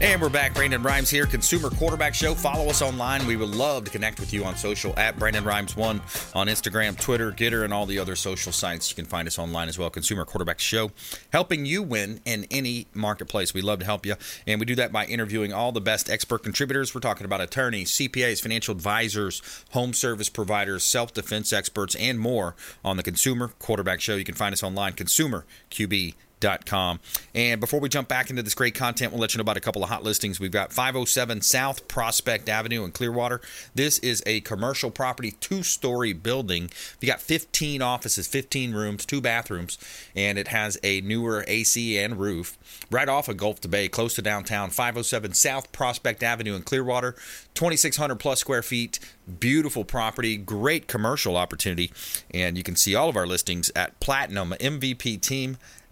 And 0.00 0.22
we're 0.22 0.28
back. 0.28 0.54
Brandon 0.54 0.80
Rhymes 0.80 1.10
here, 1.10 1.26
Consumer 1.26 1.70
Quarterback 1.70 2.14
Show. 2.14 2.32
Follow 2.32 2.70
us 2.70 2.82
online. 2.82 3.26
We 3.26 3.34
would 3.34 3.48
love 3.48 3.84
to 3.86 3.90
connect 3.90 4.20
with 4.20 4.32
you 4.32 4.44
on 4.44 4.54
social 4.54 4.96
at 4.96 5.18
Brandon 5.18 5.42
Rhymes1 5.42 6.36
on 6.36 6.46
Instagram, 6.46 6.96
Twitter, 6.96 7.32
GETTR, 7.32 7.64
and 7.64 7.74
all 7.74 7.84
the 7.84 7.98
other 7.98 8.14
social 8.14 8.52
sites. 8.52 8.88
You 8.90 8.94
can 8.94 9.06
find 9.06 9.26
us 9.26 9.40
online 9.40 9.68
as 9.68 9.76
well. 9.76 9.90
Consumer 9.90 10.24
Quarterback 10.24 10.60
Show, 10.60 10.92
helping 11.32 11.66
you 11.66 11.82
win 11.82 12.20
in 12.24 12.46
any 12.48 12.86
marketplace. 12.94 13.52
We 13.52 13.60
love 13.60 13.80
to 13.80 13.84
help 13.86 14.06
you. 14.06 14.14
And 14.46 14.60
we 14.60 14.66
do 14.66 14.76
that 14.76 14.92
by 14.92 15.04
interviewing 15.04 15.52
all 15.52 15.72
the 15.72 15.80
best 15.80 16.08
expert 16.08 16.44
contributors. 16.44 16.94
We're 16.94 17.00
talking 17.00 17.24
about 17.24 17.40
attorneys, 17.40 17.90
CPAs, 17.90 18.40
financial 18.40 18.76
advisors, 18.76 19.42
home 19.72 19.92
service 19.94 20.28
providers, 20.28 20.84
self 20.84 21.12
defense 21.12 21.52
experts, 21.52 21.96
and 21.96 22.20
more 22.20 22.54
on 22.84 22.98
the 22.98 23.02
Consumer 23.02 23.48
Quarterback 23.58 24.00
Show. 24.00 24.14
You 24.14 24.24
can 24.24 24.36
find 24.36 24.52
us 24.52 24.62
online, 24.62 24.92
consumerqb.com 24.92 26.14
Com. 26.40 27.00
And 27.34 27.60
before 27.60 27.80
we 27.80 27.88
jump 27.88 28.08
back 28.08 28.30
into 28.30 28.42
this 28.42 28.54
great 28.54 28.74
content, 28.74 29.12
we'll 29.12 29.20
let 29.20 29.34
you 29.34 29.38
know 29.38 29.42
about 29.42 29.56
a 29.56 29.60
couple 29.60 29.82
of 29.82 29.88
hot 29.88 30.04
listings. 30.04 30.38
We've 30.38 30.50
got 30.50 30.72
507 30.72 31.42
South 31.42 31.88
Prospect 31.88 32.48
Avenue 32.48 32.84
in 32.84 32.92
Clearwater. 32.92 33.40
This 33.74 33.98
is 33.98 34.22
a 34.24 34.40
commercial 34.42 34.90
property, 34.90 35.32
two 35.32 35.62
story 35.62 36.12
building. 36.12 36.70
You 37.00 37.08
got 37.08 37.20
15 37.20 37.82
offices, 37.82 38.28
15 38.28 38.72
rooms, 38.72 39.04
two 39.04 39.20
bathrooms, 39.20 39.78
and 40.14 40.38
it 40.38 40.48
has 40.48 40.78
a 40.82 41.00
newer 41.00 41.44
AC 41.48 41.98
and 41.98 42.18
roof 42.18 42.56
right 42.90 43.08
off 43.08 43.28
of 43.28 43.36
Gulf 43.36 43.60
to 43.62 43.68
Bay, 43.68 43.88
close 43.88 44.14
to 44.14 44.22
downtown. 44.22 44.70
507 44.70 45.34
South 45.34 45.72
Prospect 45.72 46.22
Avenue 46.22 46.54
in 46.54 46.62
Clearwater. 46.62 47.16
2,600 47.54 48.16
plus 48.16 48.38
square 48.38 48.62
feet, 48.62 49.00
beautiful 49.40 49.84
property, 49.84 50.36
great 50.36 50.86
commercial 50.86 51.36
opportunity. 51.36 51.90
And 52.32 52.56
you 52.56 52.62
can 52.62 52.76
see 52.76 52.94
all 52.94 53.08
of 53.08 53.16
our 53.16 53.26
listings 53.26 53.70
at 53.74 53.98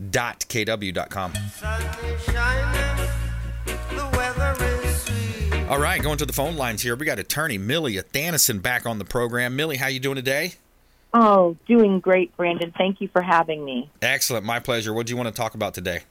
platinummvpteam.kw.com. 0.00 1.32
All 5.68 5.80
right, 5.80 6.00
going 6.00 6.18
to 6.18 6.26
the 6.26 6.32
phone 6.32 6.56
lines 6.56 6.82
here. 6.82 6.94
We 6.94 7.06
got 7.06 7.18
attorney 7.18 7.58
Milly 7.58 7.98
Athanason 7.98 8.60
back 8.60 8.86
on 8.86 8.98
the 8.98 9.04
program. 9.04 9.56
Milly, 9.56 9.76
how 9.76 9.88
you 9.88 9.98
doing 9.98 10.14
today? 10.14 10.52
Oh, 11.12 11.56
doing 11.66 11.98
great, 11.98 12.36
Brandon. 12.36 12.72
Thank 12.76 13.00
you 13.00 13.08
for 13.08 13.22
having 13.22 13.64
me. 13.64 13.90
Excellent, 14.02 14.44
my 14.44 14.60
pleasure. 14.60 14.92
What 14.92 15.06
do 15.06 15.12
you 15.12 15.16
want 15.16 15.28
to 15.28 15.34
talk 15.34 15.54
about 15.54 15.74
today? 15.74 16.02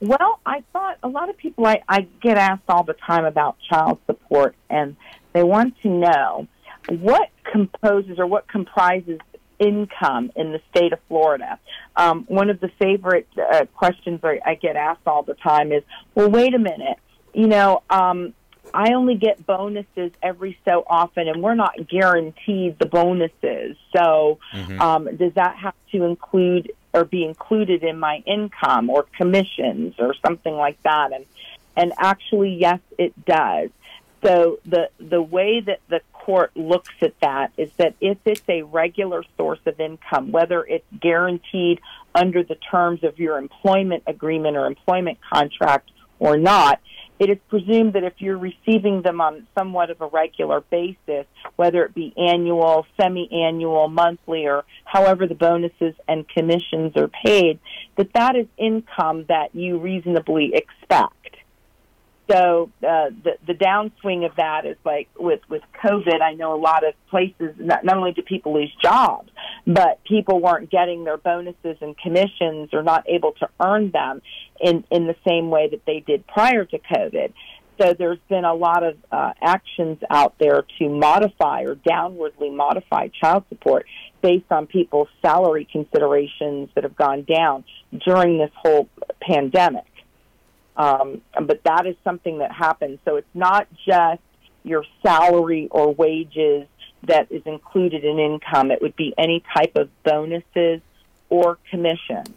Well, 0.00 0.38
I 0.44 0.62
thought 0.72 0.98
a 1.02 1.08
lot 1.08 1.30
of 1.30 1.36
people 1.36 1.66
I, 1.66 1.82
I 1.88 2.02
get 2.20 2.36
asked 2.36 2.64
all 2.68 2.84
the 2.84 2.92
time 2.92 3.24
about 3.24 3.56
child 3.68 3.98
support, 4.06 4.54
and 4.68 4.96
they 5.32 5.42
want 5.42 5.80
to 5.82 5.88
know 5.88 6.46
what 6.88 7.30
composes 7.44 8.18
or 8.18 8.26
what 8.26 8.46
comprises 8.46 9.18
income 9.58 10.32
in 10.36 10.52
the 10.52 10.60
state 10.70 10.92
of 10.92 10.98
Florida. 11.08 11.58
Um, 11.96 12.24
one 12.28 12.50
of 12.50 12.60
the 12.60 12.70
favorite 12.78 13.28
uh, 13.36 13.66
questions 13.74 14.20
I, 14.22 14.40
I 14.44 14.54
get 14.54 14.76
asked 14.76 15.06
all 15.06 15.22
the 15.22 15.34
time 15.34 15.72
is, 15.72 15.82
well, 16.14 16.30
wait 16.30 16.54
a 16.54 16.58
minute, 16.58 16.98
you 17.32 17.46
know, 17.46 17.82
um, 17.90 18.34
I 18.72 18.94
only 18.94 19.14
get 19.14 19.46
bonuses 19.46 20.12
every 20.22 20.58
so 20.64 20.84
often, 20.86 21.28
and 21.28 21.42
we're 21.42 21.54
not 21.54 21.88
guaranteed 21.88 22.78
the 22.78 22.86
bonuses. 22.86 23.76
So, 23.94 24.38
mm-hmm. 24.52 24.80
um, 24.80 25.16
does 25.16 25.34
that 25.34 25.56
have 25.56 25.74
to 25.92 26.04
include 26.04 26.72
or 26.92 27.04
be 27.04 27.24
included 27.24 27.82
in 27.82 27.98
my 27.98 28.22
income 28.26 28.88
or 28.88 29.04
commissions 29.16 29.94
or 29.98 30.14
something 30.26 30.54
like 30.54 30.82
that? 30.82 31.12
And 31.12 31.26
and 31.76 31.92
actually, 31.98 32.54
yes, 32.54 32.80
it 32.98 33.12
does. 33.24 33.70
So 34.24 34.58
the 34.64 34.88
the 34.98 35.20
way 35.20 35.60
that 35.60 35.80
the 35.88 36.00
court 36.24 36.56
looks 36.56 36.94
at 37.02 37.12
that 37.20 37.52
is 37.58 37.70
that 37.76 37.94
if 38.00 38.16
it's 38.24 38.42
a 38.48 38.62
regular 38.62 39.22
source 39.36 39.60
of 39.66 39.78
income, 39.78 40.32
whether 40.32 40.64
it's 40.64 40.86
guaranteed 40.98 41.80
under 42.14 42.42
the 42.42 42.54
terms 42.54 43.04
of 43.04 43.18
your 43.18 43.36
employment 43.36 44.02
agreement 44.06 44.56
or 44.56 44.66
employment 44.66 45.18
contract 45.30 45.90
or 46.18 46.38
not, 46.38 46.80
it 47.18 47.30
is 47.30 47.38
presumed 47.48 47.92
that 47.92 48.04
if 48.04 48.14
you're 48.18 48.38
receiving 48.38 49.02
them 49.02 49.20
on 49.20 49.46
somewhat 49.56 49.90
of 49.90 50.00
a 50.00 50.06
regular 50.06 50.62
basis, 50.62 51.26
whether 51.56 51.84
it 51.84 51.94
be 51.94 52.12
annual, 52.16 52.86
semi-annual, 53.00 53.88
monthly, 53.88 54.46
or 54.46 54.64
however 54.84 55.26
the 55.26 55.34
bonuses 55.34 55.94
and 56.08 56.28
commissions 56.28 56.96
are 56.96 57.08
paid, 57.08 57.60
that 57.96 58.12
that 58.14 58.34
is 58.34 58.46
income 58.56 59.26
that 59.28 59.54
you 59.54 59.78
reasonably 59.78 60.54
expect. 60.54 61.23
So 62.30 62.70
uh, 62.78 63.10
the 63.22 63.36
the 63.46 63.52
downswing 63.52 64.24
of 64.24 64.36
that 64.36 64.64
is 64.64 64.76
like 64.84 65.08
with 65.18 65.40
with 65.50 65.62
COVID. 65.84 66.22
I 66.22 66.32
know 66.32 66.54
a 66.54 66.60
lot 66.60 66.86
of 66.86 66.94
places. 67.10 67.54
Not, 67.58 67.84
not 67.84 67.98
only 67.98 68.12
do 68.12 68.22
people 68.22 68.54
lose 68.54 68.72
jobs, 68.82 69.30
but 69.66 70.02
people 70.04 70.40
weren't 70.40 70.70
getting 70.70 71.04
their 71.04 71.18
bonuses 71.18 71.76
and 71.82 71.96
commissions 71.98 72.70
or 72.72 72.82
not 72.82 73.04
able 73.08 73.32
to 73.40 73.48
earn 73.60 73.90
them 73.90 74.22
in 74.58 74.84
in 74.90 75.06
the 75.06 75.16
same 75.28 75.50
way 75.50 75.68
that 75.70 75.84
they 75.86 76.00
did 76.00 76.26
prior 76.26 76.64
to 76.64 76.78
COVID. 76.78 77.34
So 77.80 77.92
there's 77.92 78.20
been 78.28 78.44
a 78.44 78.54
lot 78.54 78.84
of 78.84 78.96
uh, 79.10 79.32
actions 79.42 79.98
out 80.08 80.34
there 80.38 80.64
to 80.78 80.88
modify 80.88 81.62
or 81.62 81.74
downwardly 81.74 82.54
modify 82.54 83.08
child 83.08 83.44
support 83.48 83.86
based 84.22 84.50
on 84.50 84.66
people's 84.66 85.08
salary 85.20 85.68
considerations 85.70 86.70
that 86.74 86.84
have 86.84 86.96
gone 86.96 87.24
down 87.24 87.64
during 88.06 88.38
this 88.38 88.52
whole 88.54 88.88
pandemic. 89.20 89.84
Um, 90.76 91.22
but 91.40 91.62
that 91.64 91.86
is 91.86 91.96
something 92.02 92.38
that 92.38 92.52
happens. 92.52 92.98
So 93.04 93.16
it's 93.16 93.34
not 93.34 93.68
just 93.86 94.22
your 94.64 94.84
salary 95.02 95.68
or 95.70 95.92
wages 95.92 96.66
that 97.04 97.30
is 97.30 97.42
included 97.46 98.04
in 98.04 98.18
income. 98.18 98.70
It 98.70 98.80
would 98.82 98.96
be 98.96 99.14
any 99.16 99.42
type 99.54 99.76
of 99.76 99.88
bonuses 100.02 100.80
or 101.28 101.58
commissions. 101.70 102.28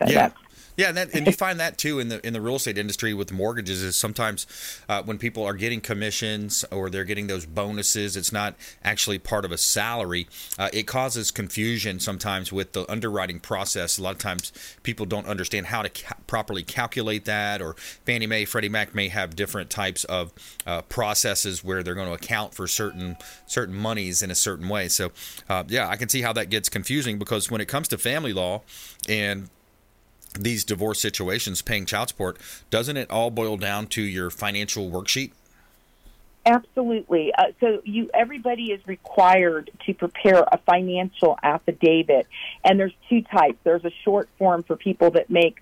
So 0.00 0.08
yeah. 0.08 0.30
Yeah, 0.76 0.88
and, 0.88 0.96
that, 0.96 1.14
and 1.14 1.26
you 1.26 1.32
find 1.32 1.58
that 1.60 1.78
too 1.78 1.98
in 1.98 2.08
the 2.08 2.24
in 2.26 2.32
the 2.32 2.40
real 2.40 2.56
estate 2.56 2.78
industry 2.78 3.14
with 3.14 3.32
mortgages 3.32 3.82
is 3.82 3.96
sometimes 3.96 4.46
uh, 4.88 5.02
when 5.02 5.18
people 5.18 5.44
are 5.44 5.54
getting 5.54 5.80
commissions 5.80 6.64
or 6.70 6.90
they're 6.90 7.04
getting 7.04 7.26
those 7.26 7.46
bonuses, 7.46 8.16
it's 8.16 8.32
not 8.32 8.54
actually 8.84 9.18
part 9.18 9.44
of 9.44 9.52
a 9.52 9.58
salary. 9.58 10.28
Uh, 10.58 10.68
it 10.72 10.86
causes 10.86 11.30
confusion 11.30 11.98
sometimes 12.00 12.52
with 12.52 12.72
the 12.72 12.90
underwriting 12.90 13.40
process. 13.40 13.98
A 13.98 14.02
lot 14.02 14.12
of 14.12 14.18
times 14.18 14.52
people 14.82 15.06
don't 15.06 15.26
understand 15.26 15.66
how 15.66 15.82
to 15.82 15.88
ca- 15.88 16.16
properly 16.26 16.62
calculate 16.62 17.24
that, 17.24 17.60
or 17.60 17.74
Fannie 18.04 18.26
Mae, 18.26 18.44
Freddie 18.44 18.68
Mac 18.68 18.94
may 18.94 19.08
have 19.08 19.36
different 19.36 19.70
types 19.70 20.04
of 20.04 20.32
uh, 20.66 20.82
processes 20.82 21.64
where 21.64 21.82
they're 21.82 21.94
going 21.94 22.08
to 22.08 22.14
account 22.14 22.54
for 22.54 22.66
certain 22.66 23.16
certain 23.46 23.74
monies 23.74 24.22
in 24.22 24.30
a 24.30 24.34
certain 24.34 24.68
way. 24.68 24.88
So, 24.88 25.10
uh, 25.48 25.64
yeah, 25.68 25.88
I 25.88 25.96
can 25.96 26.08
see 26.08 26.22
how 26.22 26.32
that 26.34 26.50
gets 26.50 26.68
confusing 26.68 27.18
because 27.18 27.50
when 27.50 27.60
it 27.60 27.68
comes 27.68 27.88
to 27.88 27.98
family 27.98 28.32
law 28.32 28.62
and 29.08 29.48
these 30.34 30.64
divorce 30.64 31.00
situations 31.00 31.62
paying 31.62 31.86
child 31.86 32.08
support, 32.08 32.38
doesn't 32.70 32.96
it 32.96 33.10
all 33.10 33.30
boil 33.30 33.56
down 33.56 33.86
to 33.88 34.02
your 34.02 34.30
financial 34.30 34.90
worksheet? 34.90 35.32
Absolutely. 36.46 37.32
Uh, 37.36 37.44
so 37.60 37.82
you, 37.84 38.08
everybody 38.14 38.72
is 38.72 38.80
required 38.86 39.70
to 39.84 39.92
prepare 39.92 40.44
a 40.50 40.58
financial 40.64 41.38
affidavit, 41.42 42.26
and 42.64 42.80
there's 42.80 42.94
two 43.10 43.20
types. 43.22 43.58
There's 43.64 43.84
a 43.84 43.92
short 44.02 44.30
form 44.38 44.62
for 44.62 44.76
people 44.76 45.10
that 45.10 45.28
make 45.28 45.58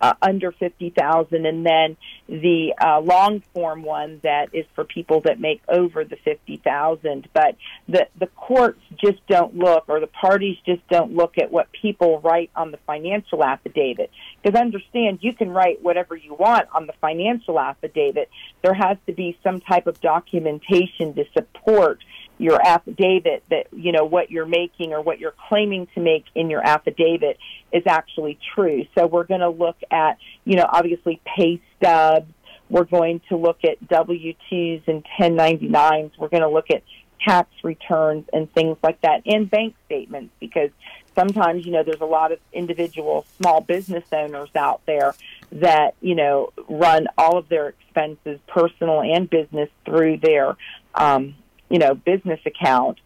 uh, 0.00 0.14
under 0.22 0.52
50,000 0.52 1.46
and 1.46 1.66
then 1.66 1.96
the 2.28 2.74
uh, 2.80 3.00
long 3.00 3.42
form 3.54 3.82
one 3.82 4.20
that 4.22 4.54
is 4.54 4.66
for 4.74 4.84
people 4.84 5.20
that 5.22 5.40
make 5.40 5.62
over 5.68 6.04
the 6.04 6.16
50,000 6.16 7.28
but 7.32 7.56
the 7.88 8.06
the 8.18 8.26
courts 8.28 8.80
just 8.96 9.24
don't 9.26 9.56
look 9.56 9.84
or 9.88 10.00
the 10.00 10.06
parties 10.06 10.56
just 10.64 10.86
don't 10.88 11.14
look 11.14 11.38
at 11.38 11.50
what 11.50 11.68
people 11.72 12.20
write 12.20 12.50
on 12.54 12.70
the 12.70 12.78
financial 12.86 13.44
affidavit. 13.44 14.10
Because 14.42 14.58
understand 14.58 15.18
you 15.22 15.32
can 15.32 15.50
write 15.50 15.82
whatever 15.82 16.16
you 16.16 16.34
want 16.34 16.68
on 16.74 16.86
the 16.86 16.92
financial 17.00 17.58
affidavit. 17.58 18.28
There 18.62 18.74
has 18.74 18.96
to 19.06 19.12
be 19.12 19.38
some 19.42 19.60
type 19.60 19.86
of 19.86 20.00
documentation 20.00 21.14
to 21.14 21.24
support 21.32 22.00
your 22.38 22.60
affidavit 22.64 23.42
that 23.50 23.66
you 23.72 23.92
know 23.92 24.04
what 24.04 24.30
you're 24.30 24.46
making 24.46 24.92
or 24.92 25.02
what 25.02 25.18
you're 25.18 25.34
claiming 25.48 25.88
to 25.94 26.00
make 26.00 26.24
in 26.34 26.50
your 26.50 26.66
affidavit 26.66 27.38
is 27.72 27.82
actually 27.86 28.38
true. 28.54 28.84
So 28.96 29.06
we're 29.06 29.24
going 29.24 29.40
to 29.40 29.50
look 29.50 29.76
at 29.90 30.18
you 30.44 30.56
know 30.56 30.66
obviously 30.68 31.20
pay 31.36 31.60
stubs. 31.76 32.32
We're 32.70 32.84
going 32.84 33.22
to 33.30 33.36
look 33.36 33.64
at 33.64 33.88
W 33.88 34.34
2s 34.52 34.82
and 34.88 35.02
1099s. 35.18 36.12
We're 36.18 36.28
going 36.28 36.42
to 36.42 36.50
look 36.50 36.70
at 36.70 36.82
tax 37.26 37.48
returns 37.64 38.26
and 38.32 38.52
things 38.52 38.76
like 38.82 39.00
that, 39.00 39.22
and 39.26 39.50
bank 39.50 39.74
statements 39.86 40.34
because 40.38 40.70
sometimes, 41.18 41.66
you 41.66 41.72
know, 41.72 41.82
there's 41.82 42.00
a 42.00 42.06
lot 42.06 42.30
of 42.32 42.38
individual 42.52 43.26
small 43.38 43.60
business 43.60 44.04
owners 44.12 44.50
out 44.54 44.80
there 44.86 45.14
that, 45.52 45.94
you 46.00 46.14
know, 46.14 46.52
run 46.68 47.08
all 47.16 47.38
of 47.38 47.48
their 47.48 47.68
expenses, 47.68 48.38
personal 48.46 49.00
and 49.00 49.28
business, 49.28 49.68
through 49.84 50.18
their, 50.18 50.56
um, 50.94 51.34
you 51.68 51.78
know, 51.78 51.94
business 51.94 52.40
account. 52.46 52.98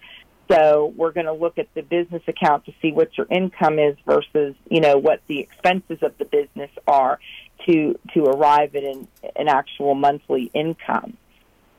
So 0.51 0.93
we're 0.97 1.13
going 1.13 1.27
to 1.27 1.33
look 1.33 1.59
at 1.59 1.73
the 1.75 1.83
business 1.83 2.23
account 2.27 2.67
to 2.67 2.73
see 2.83 2.93
what 2.93 3.17
your 3.17 3.27
income 3.31 3.79
is 3.79 3.97
versus, 4.05 4.55
you 4.69 4.81
know, 4.81 4.99
what 4.99 5.21
the 5.27 5.39
expenses 5.41 5.99
of 6.03 6.17
the 6.19 6.25
business 6.25 6.71
are 6.87 7.19
to 7.67 7.99
to 8.15 8.25
arrive 8.25 8.75
at 8.75 8.83
an, 8.83 9.09
an 9.37 9.49
actual 9.49 9.95
monthly 9.95 10.51
income. 10.53 11.17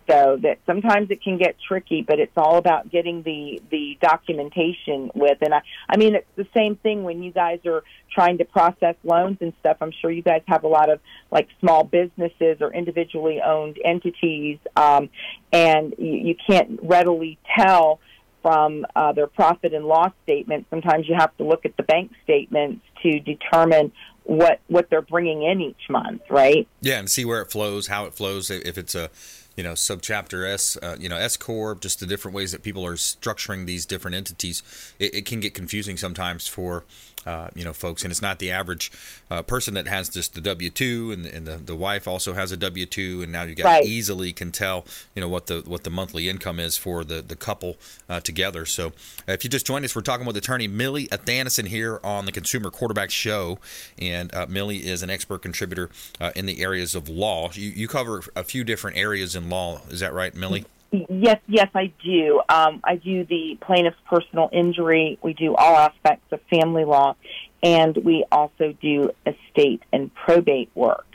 So 0.10 0.38
that 0.42 0.60
sometimes 0.66 1.12
it 1.12 1.24
can 1.24 1.38
get 1.38 1.56
tricky, 1.66 2.02
but 2.02 2.20
it's 2.20 2.34
all 2.36 2.58
about 2.58 2.92
getting 2.92 3.24
the 3.24 3.62
the 3.72 3.98
documentation 4.02 5.12
with. 5.13 5.38
And 5.42 5.54
I, 5.54 5.62
I 5.88 5.98
mean, 5.98 6.16
it's 6.16 6.28
the 6.36 6.48
same 6.54 6.76
thing 6.76 7.04
when 7.04 7.24
you 7.24 7.32
guys 7.32 7.60
are 7.66 7.84
trying 8.13 8.38
to 8.39 8.46
process 8.46 8.96
loans 9.04 9.38
and 9.39 9.54
stuff. 9.62 9.78
I'm 9.82 9.94
sure 10.02 10.12
you 10.12 10.22
guys 10.22 10.42
have 10.48 10.63
a 10.63 10.68
lot 10.68 10.89
of 10.89 11.00
like 11.32 11.48
small 11.60 11.84
businesses 11.84 12.58
or 12.60 12.74
individually 12.74 13.42
owned 13.42 13.78
entities, 13.84 14.60
um, 14.76 15.10
and 15.52 15.96
you, 15.98 16.12
you 16.12 16.36
can't 16.48 16.80
readily 16.84 17.38
tell 17.58 18.00
from 18.42 18.86
uh, 18.96 19.13
their 19.13 19.28
profit 19.28 19.74
and 19.74 19.86
loss 19.86 20.12
statement. 20.24 20.68
Sometimes 20.70 21.08
you 21.08 21.16
have 21.18 21.36
to 21.38 21.46
look 21.46 21.66
at 21.66 21.78
the 21.78 21.84
bank 21.84 22.12
statements 22.24 22.86
to 23.02 23.20
determine 23.22 23.92
what 24.26 24.60
what 24.68 24.89
they're 24.89 25.02
bringing 25.02 25.44
in 25.44 25.62
each 25.62 25.89
month, 25.89 26.22
right? 26.30 26.68
Yeah, 26.82 27.00
and 27.00 27.10
see 27.10 27.26
where 27.26 27.42
it 27.42 27.52
flows, 27.52 27.88
how 27.88 28.06
it 28.06 28.13
flows. 28.13 28.50
If 28.50 28.78
it's 28.78 28.96
a 28.96 29.10
you 29.56 29.63
know 29.63 29.74
subchapter 29.74 30.48
S, 30.52 30.78
uh, 30.82 30.96
you 31.00 31.10
know 31.10 31.18
S 31.18 31.38
corp, 31.38 31.82
just 31.82 32.00
the 32.00 32.06
different 32.06 32.36
ways 32.36 32.52
that 32.52 32.63
people 32.63 32.86
are 32.86 32.96
structuring 32.96 33.66
these 33.66 33.86
different 33.86 34.16
entities, 34.16 34.63
it, 35.00 35.13
it 35.16 35.26
can 35.26 35.39
get 35.39 35.54
confusing 35.54 35.98
sometimes 35.98 36.48
for 36.48 36.84
uh, 37.26 37.48
you 37.56 37.63
know 37.63 37.74
folks, 37.74 38.04
and 38.04 38.12
it's 38.12 38.22
not 38.22 38.39
the 38.39 38.52
average 38.52 38.92
uh, 39.32 39.42
person 39.42 39.74
that 39.76 39.88
has 39.88 40.10
just 40.10 40.34
the 40.34 40.42
W 40.42 40.70
two, 40.70 41.12
and, 41.12 41.26
and 41.26 41.48
the, 41.48 41.58
the 41.58 41.76
wife 41.76 42.08
also 42.08 42.34
has 42.34 42.52
a 42.52 42.58
W 42.58 42.86
two, 42.86 43.22
and 43.22 43.32
now 43.32 43.44
you 43.44 43.56
Right. 43.63 43.86
easily 43.86 44.34
can 44.34 44.52
tell 44.52 44.86
you 45.16 45.22
know 45.22 45.30
what 45.30 45.48
the 45.48 45.63
what 45.66 45.84
the 45.84 45.89
monthly 45.89 46.28
income 46.28 46.60
is 46.60 46.76
for 46.76 47.04
the 47.04 47.22
the 47.22 47.36
couple 47.36 47.78
uh, 48.10 48.20
together. 48.20 48.66
So 48.66 48.92
if 49.28 49.44
you 49.44 49.50
just 49.50 49.66
joined 49.66 49.86
us, 49.86 49.96
we're 49.96 50.02
talking 50.02 50.26
with 50.26 50.36
attorney 50.36 50.68
Milly 50.68 51.08
Athanason 51.12 51.68
here 51.68 52.00
on 52.04 52.26
the 52.26 52.32
Consumer 52.32 52.70
Quarterback 52.72 53.10
Show, 53.12 53.60
and 53.98 54.34
uh, 54.34 54.48
Milly 54.50 54.86
is 54.86 55.02
an 55.04 55.10
expert 55.10 55.42
contributor 55.44 55.89
uh, 56.20 56.32
in 56.36 56.46
the 56.46 56.62
areas 56.62 56.94
of 56.96 57.08
law. 57.08 57.52
You, 57.54 57.70
you 57.70 57.88
cover 57.88 58.24
a 58.36 58.44
few 58.44 58.63
different 58.63 58.98
areas 58.98 59.36
in 59.36 59.42
law. 59.49 59.82
Is 59.89 59.99
that 60.01 60.13
right, 60.13 60.34
Milly? 60.34 60.65
Yes, 60.91 61.39
yes, 61.47 61.69
I 61.73 61.91
do. 62.03 62.41
Um, 62.49 62.82
I 62.84 62.97
do 62.97 63.25
the 63.25 63.58
plaintiff's 63.62 63.97
personal 64.08 64.49
injury. 64.51 65.17
We 65.23 65.34
do 65.34 65.56
all 65.56 65.75
aspects 65.75 66.32
of 66.32 66.39
family 66.51 66.86
law, 66.86 67.15
and 67.63 67.97
we 67.97 68.25
also 68.32 68.73
do 68.79 69.10
estate 69.25 69.82
and 69.91 70.13
probate 70.13 70.69
work. 70.75 71.08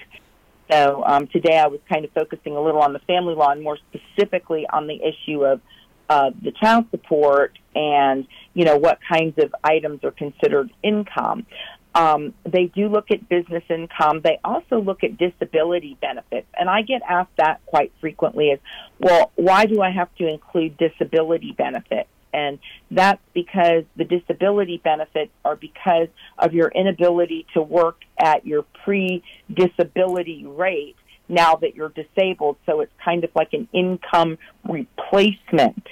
So 0.70 1.02
um, 1.06 1.28
today 1.28 1.56
I 1.58 1.68
was 1.68 1.80
kind 1.88 2.04
of 2.04 2.10
focusing 2.10 2.56
a 2.56 2.60
little 2.60 2.82
on 2.82 2.92
the 2.92 2.98
family 3.00 3.34
law 3.34 3.50
and 3.50 3.62
more 3.62 3.78
specifically 3.90 4.66
on 4.68 4.86
the 4.86 5.00
issue 5.00 5.44
of 5.44 5.60
uh, 6.10 6.30
the 6.42 6.52
child 6.52 6.86
support 6.90 7.58
and 7.74 8.26
you 8.54 8.64
know 8.64 8.76
what 8.76 8.98
kinds 9.06 9.38
of 9.38 9.54
items 9.62 10.02
are 10.04 10.10
considered 10.10 10.70
income. 10.82 11.46
Um, 11.98 12.32
they 12.44 12.66
do 12.66 12.88
look 12.88 13.11
at 13.11 13.28
business 13.28 13.64
income. 13.68 14.20
They 14.22 14.38
also 14.44 14.80
look 14.80 15.02
at 15.02 15.18
disability 15.18 15.98
benefits, 16.00 16.46
and 16.56 16.70
I 16.70 16.82
get 16.82 17.02
asked 17.08 17.37
that 17.38 17.61
quite 17.66 17.92
frequently: 18.00 18.50
"Is 18.50 18.61
well, 19.00 19.32
why 19.34 19.66
do 19.66 19.82
I 19.82 19.90
have 19.90 20.14
to 20.16 20.28
include 20.28 20.76
disability 20.76 21.56
benefits?" 21.58 22.08
And 22.32 22.61
that's 22.90 23.22
because 23.34 23.82
the 23.96 24.04
disability 24.04 24.80
benefits 24.84 25.32
are 25.44 25.56
because 25.56 26.06
of 26.38 26.54
your 26.54 26.68
inability 26.68 27.46
to 27.54 27.62
work 27.62 27.96
at 28.16 28.46
your 28.46 28.64
pre-disability 28.84 30.46
rate 30.46 30.96
now 31.28 31.56
that 31.56 31.74
you're 31.74 31.88
disabled. 31.88 32.58
So 32.64 32.80
it's 32.80 32.92
kind 33.04 33.24
of 33.24 33.30
like 33.34 33.54
an 33.54 33.66
income 33.72 34.38
replacement 34.62 35.84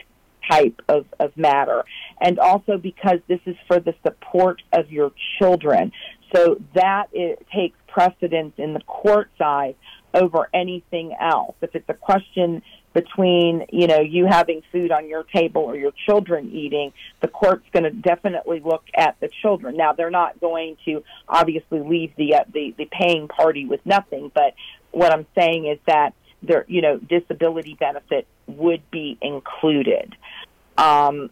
type 0.51 0.81
of, 0.89 1.07
of 1.19 1.37
matter. 1.37 1.85
And 2.21 2.39
also 2.39 2.79
because 2.79 3.19
this 3.29 3.41
is 3.47 3.57
for 3.67 3.81
the 3.81 3.95
support 4.03 4.63
of 4.73 4.91
your 4.91 5.13
children. 5.39 5.93
So 6.35 6.61
that 6.75 7.07
it 7.13 7.47
takes 7.55 7.79
precedence 7.87 8.55
in 8.59 8.75
the 8.75 8.81
court 8.81 9.31
side 9.39 9.77
over 10.13 10.49
anything 10.53 11.15
else. 11.21 11.55
If 11.61 11.75
it's 11.75 11.89
a 11.89 11.95
question 11.95 12.63
between, 12.95 13.67
you 13.71 13.87
know, 13.87 14.01
you 14.01 14.27
having 14.27 14.63
food 14.73 14.91
on 14.91 15.07
your 15.07 15.25
table 15.25 15.63
or 15.63 15.77
your 15.77 15.93
children 16.07 16.51
eating, 16.51 16.93
the 17.21 17.29
court's 17.29 17.67
going 17.73 17.85
to 17.85 17.91
definitely 17.91 18.61
look 18.65 18.85
at 18.97 19.21
the 19.21 19.29
children. 19.43 19.77
Now, 19.77 19.93
they're 19.93 20.11
not 20.11 20.41
going 20.41 20.79
to 20.87 21.05
obviously 21.29 21.81
leave 21.81 22.13
the, 22.17 22.37
uh, 22.37 22.45
the, 22.53 22.75
the 22.79 22.87
paying 22.87 23.29
party 23.29 23.67
with 23.67 23.81
nothing, 23.85 24.33
but 24.35 24.55
what 24.93 25.13
I'm 25.13 25.27
saying 25.37 25.67
is 25.67 25.79
that 25.87 26.15
their, 26.47 26.65
you 26.69 26.83
know, 26.83 26.99
disability 26.99 27.77
benefit 27.79 28.27
would 28.47 28.89
be 28.91 29.19
included. 29.21 30.15
Um, 30.79 31.31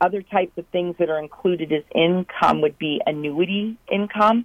other 0.00 0.22
types 0.22 0.56
of 0.58 0.66
things 0.68 0.96
that 0.98 1.08
are 1.08 1.18
included 1.18 1.72
as 1.72 1.82
income 1.94 2.60
would 2.60 2.78
be 2.78 3.00
annuity 3.06 3.78
income, 3.90 4.44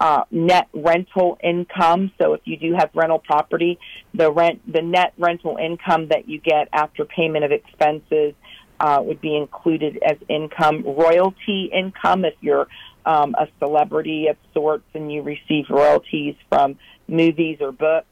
uh, 0.00 0.24
net 0.30 0.68
rental 0.72 1.38
income. 1.42 2.12
So 2.18 2.34
if 2.34 2.40
you 2.44 2.56
do 2.56 2.74
have 2.74 2.90
rental 2.94 3.18
property, 3.18 3.78
the 4.14 4.30
rent, 4.32 4.60
the 4.70 4.82
net 4.82 5.12
rental 5.18 5.56
income 5.56 6.08
that 6.08 6.28
you 6.28 6.40
get 6.40 6.68
after 6.72 7.04
payment 7.04 7.44
of 7.44 7.52
expenses 7.52 8.34
uh, 8.80 9.00
would 9.02 9.20
be 9.20 9.36
included 9.36 9.98
as 10.02 10.16
income. 10.28 10.82
Royalty 10.84 11.70
income, 11.72 12.24
if 12.24 12.34
you're 12.40 12.66
um, 13.06 13.34
a 13.38 13.48
celebrity 13.58 14.26
of 14.28 14.36
sorts 14.52 14.84
and 14.94 15.10
you 15.12 15.22
receive 15.22 15.66
royalties 15.70 16.34
from 16.48 16.76
movies 17.08 17.58
or 17.60 17.72
books. 17.72 18.06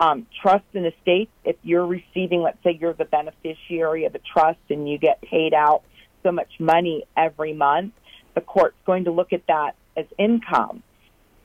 Um, 0.00 0.26
trust 0.40 0.64
and 0.72 0.86
estates, 0.86 1.30
if 1.44 1.56
you're 1.62 1.86
receiving, 1.86 2.40
let's 2.40 2.56
say 2.64 2.78
you're 2.80 2.94
the 2.94 3.04
beneficiary 3.04 4.06
of 4.06 4.14
a 4.14 4.18
trust 4.18 4.58
and 4.70 4.88
you 4.88 4.96
get 4.96 5.20
paid 5.20 5.52
out 5.52 5.82
so 6.22 6.32
much 6.32 6.48
money 6.58 7.04
every 7.18 7.52
month, 7.52 7.92
the 8.34 8.40
court's 8.40 8.78
going 8.86 9.04
to 9.04 9.10
look 9.10 9.34
at 9.34 9.46
that 9.46 9.74
as 9.98 10.06
income. 10.18 10.82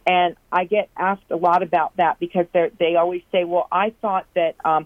And 0.08 0.36
I 0.52 0.66
get 0.66 0.90
asked 0.96 1.30
a 1.32 1.36
lot 1.36 1.64
about 1.64 1.98
that 1.98 2.20
because 2.20 2.46
they 2.54 2.70
they 2.80 2.96
always 2.96 3.24
say, 3.32 3.44
"Well, 3.44 3.68
I 3.72 3.94
thought 4.02 4.28
that 4.36 4.56
um, 4.64 4.86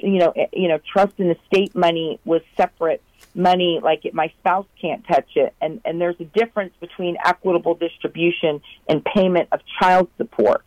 you 0.00 0.18
know, 0.18 0.30
eh, 0.30 0.46
you 0.52 0.68
know, 0.68 0.78
trust 0.78 1.14
and 1.18 1.36
estate 1.36 1.74
money 1.74 2.20
was 2.24 2.42
separate 2.56 3.02
money, 3.34 3.80
like 3.82 4.04
it, 4.04 4.14
my 4.14 4.32
spouse 4.38 4.66
can't 4.80 5.04
touch 5.06 5.30
it." 5.34 5.52
And 5.60 5.80
and 5.84 6.00
there's 6.00 6.20
a 6.20 6.24
difference 6.24 6.74
between 6.80 7.16
equitable 7.24 7.74
distribution 7.74 8.62
and 8.88 9.04
payment 9.04 9.48
of 9.50 9.60
child 9.80 10.08
support. 10.16 10.62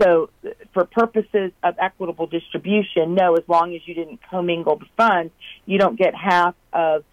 So, 0.00 0.30
for 0.72 0.84
purposes 0.84 1.52
of 1.62 1.74
equitable 1.78 2.26
distribution, 2.26 3.14
no, 3.14 3.34
as 3.34 3.44
long 3.48 3.74
as 3.74 3.86
you 3.86 3.94
didn't 3.94 4.20
commingle 4.30 4.76
the 4.76 4.86
funds, 4.96 5.32
you 5.66 5.78
don't 5.78 5.96
get 5.98 6.14
half 6.14 6.54
of 6.72 7.04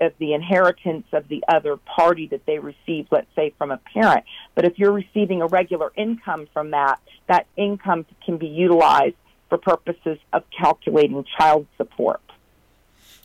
of 0.00 0.12
the 0.18 0.34
inheritance 0.34 1.06
of 1.12 1.28
the 1.28 1.44
other 1.46 1.76
party 1.76 2.26
that 2.26 2.44
they 2.46 2.58
received, 2.58 3.08
let's 3.12 3.28
say 3.36 3.54
from 3.58 3.70
a 3.70 3.76
parent. 3.94 4.24
But 4.56 4.64
if 4.64 4.76
you're 4.76 4.92
receiving 4.92 5.40
a 5.40 5.46
regular 5.46 5.92
income 5.96 6.48
from 6.52 6.72
that, 6.72 7.00
that 7.28 7.46
income 7.56 8.04
can 8.26 8.38
be 8.38 8.48
utilized 8.48 9.14
for 9.48 9.56
purposes 9.56 10.18
of 10.32 10.42
calculating 10.50 11.24
child 11.38 11.66
support. 11.76 12.20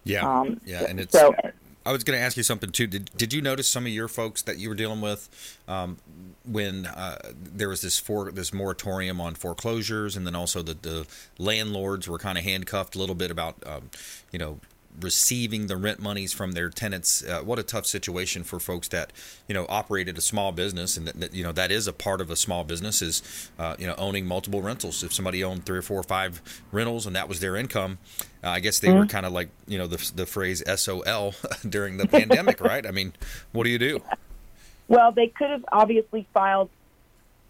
Yeah, 0.04 0.28
Um, 0.30 0.60
yeah, 0.65 0.86
and 0.88 0.99
it's. 0.99 1.17
so- 1.17 1.34
I 1.86 1.91
was 1.91 2.04
going 2.04 2.17
to 2.17 2.24
ask 2.24 2.38
you 2.38 2.43
something 2.43 2.72
too. 2.72 2.88
Did 2.88 3.12
Did 3.17 3.34
you 3.34 3.41
notice 3.41 3.67
some 3.67 3.86
of 3.86 3.91
your 3.91 4.08
folks 4.08 4.41
that 4.43 4.58
you 4.58 4.69
were 4.69 4.76
dealing 4.76 5.02
with 5.02 5.58
um, 5.67 5.98
when 6.46 6.86
uh, 6.86 7.17
there 7.36 7.69
was 7.69 7.82
this 7.82 8.00
for 8.00 8.32
this 8.32 8.54
moratorium 8.54 9.19
on 9.19 9.36
foreclosures, 9.36 10.15
and 10.15 10.26
then 10.26 10.36
also 10.36 10.62
the 10.62 10.76
the 10.76 11.08
landlords 11.38 12.08
were 12.08 12.17
kind 12.17 12.38
of 12.38 12.43
handcuffed 12.43 12.96
a 12.96 13.00
little 13.00 13.15
bit 13.15 13.32
about 13.32 13.56
um, 13.65 13.89
you 14.32 14.39
know 14.39 14.60
receiving 14.99 15.67
the 15.67 15.77
rent 15.77 15.99
monies 15.99 16.34
from 16.34 16.51
their 16.53 16.69
tenants. 16.69 17.23
Uh, 17.23 17.41
what 17.41 17.60
a 17.60 17.63
tough 17.63 17.86
situation 17.86 18.43
for 18.43 18.60
folks 18.60 18.88
that 18.89 19.12
you 19.47 19.53
know 19.53 19.65
operated 19.69 20.17
a 20.17 20.21
small 20.21 20.51
business, 20.51 20.97
and 20.97 21.08
that, 21.08 21.19
that 21.19 21.34
you 21.34 21.43
know 21.43 21.51
that 21.51 21.71
is 21.71 21.88
a 21.88 21.93
part 21.93 22.21
of 22.21 22.29
a 22.29 22.36
small 22.36 22.63
business 22.63 23.01
is 23.01 23.49
uh, 23.60 23.75
you 23.79 23.88
know 23.88 23.95
owning 23.97 24.25
multiple 24.25 24.62
rentals. 24.62 25.03
If 25.03 25.13
somebody 25.13 25.43
owned 25.43 25.65
three 25.65 25.78
or 25.78 25.82
four 25.82 25.99
or 25.99 26.03
five 26.03 26.41
rentals 26.72 27.05
and 27.05 27.15
that 27.15 27.28
was 27.28 27.39
their 27.39 27.55
income, 27.55 27.97
uh, 28.43 28.49
I 28.49 28.59
guess 28.59 28.80
they 28.80 28.91
were 28.91 29.05
Mhm. 29.05 29.09
kind 29.09 29.26
of 29.26 29.34
like 29.34 29.49
you 29.68 29.78
know 29.78 29.88
the 29.88 30.11
the 30.15 30.26
phrase 30.26 30.63
SOL 30.68 31.34
during 31.68 31.97
the 31.97 32.07
pandemic, 32.07 32.61
right? 32.61 32.86
I 32.86 32.91
mean, 32.91 33.13
what 33.51 33.63
do 33.63 33.70
you 33.70 33.80
do? 33.80 34.01
Well, 34.88 35.11
they 35.11 35.28
could 35.28 35.49
have 35.49 35.65
obviously 35.72 36.28
filed 36.34 36.70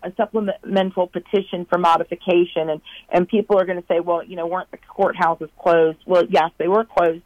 a 0.03 0.11
supplemental 0.17 1.07
petition 1.07 1.65
for 1.65 1.77
modification, 1.77 2.69
and 2.69 2.81
and 3.09 3.27
people 3.27 3.59
are 3.59 3.65
going 3.65 3.81
to 3.81 3.87
say, 3.87 3.99
well, 3.99 4.23
you 4.23 4.35
know, 4.35 4.47
weren't 4.47 4.69
the 4.71 4.77
courthouses 4.77 5.49
closed? 5.59 5.97
Well, 6.05 6.23
yes, 6.29 6.51
they 6.57 6.67
were 6.67 6.83
closed 6.85 7.23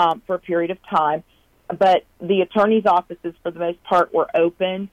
um, 0.00 0.22
for 0.26 0.34
a 0.34 0.38
period 0.38 0.70
of 0.70 0.78
time, 0.88 1.22
but 1.68 2.04
the 2.20 2.40
attorney's 2.40 2.86
offices, 2.86 3.34
for 3.42 3.50
the 3.50 3.58
most 3.58 3.82
part, 3.84 4.12
were 4.14 4.28
open. 4.34 4.88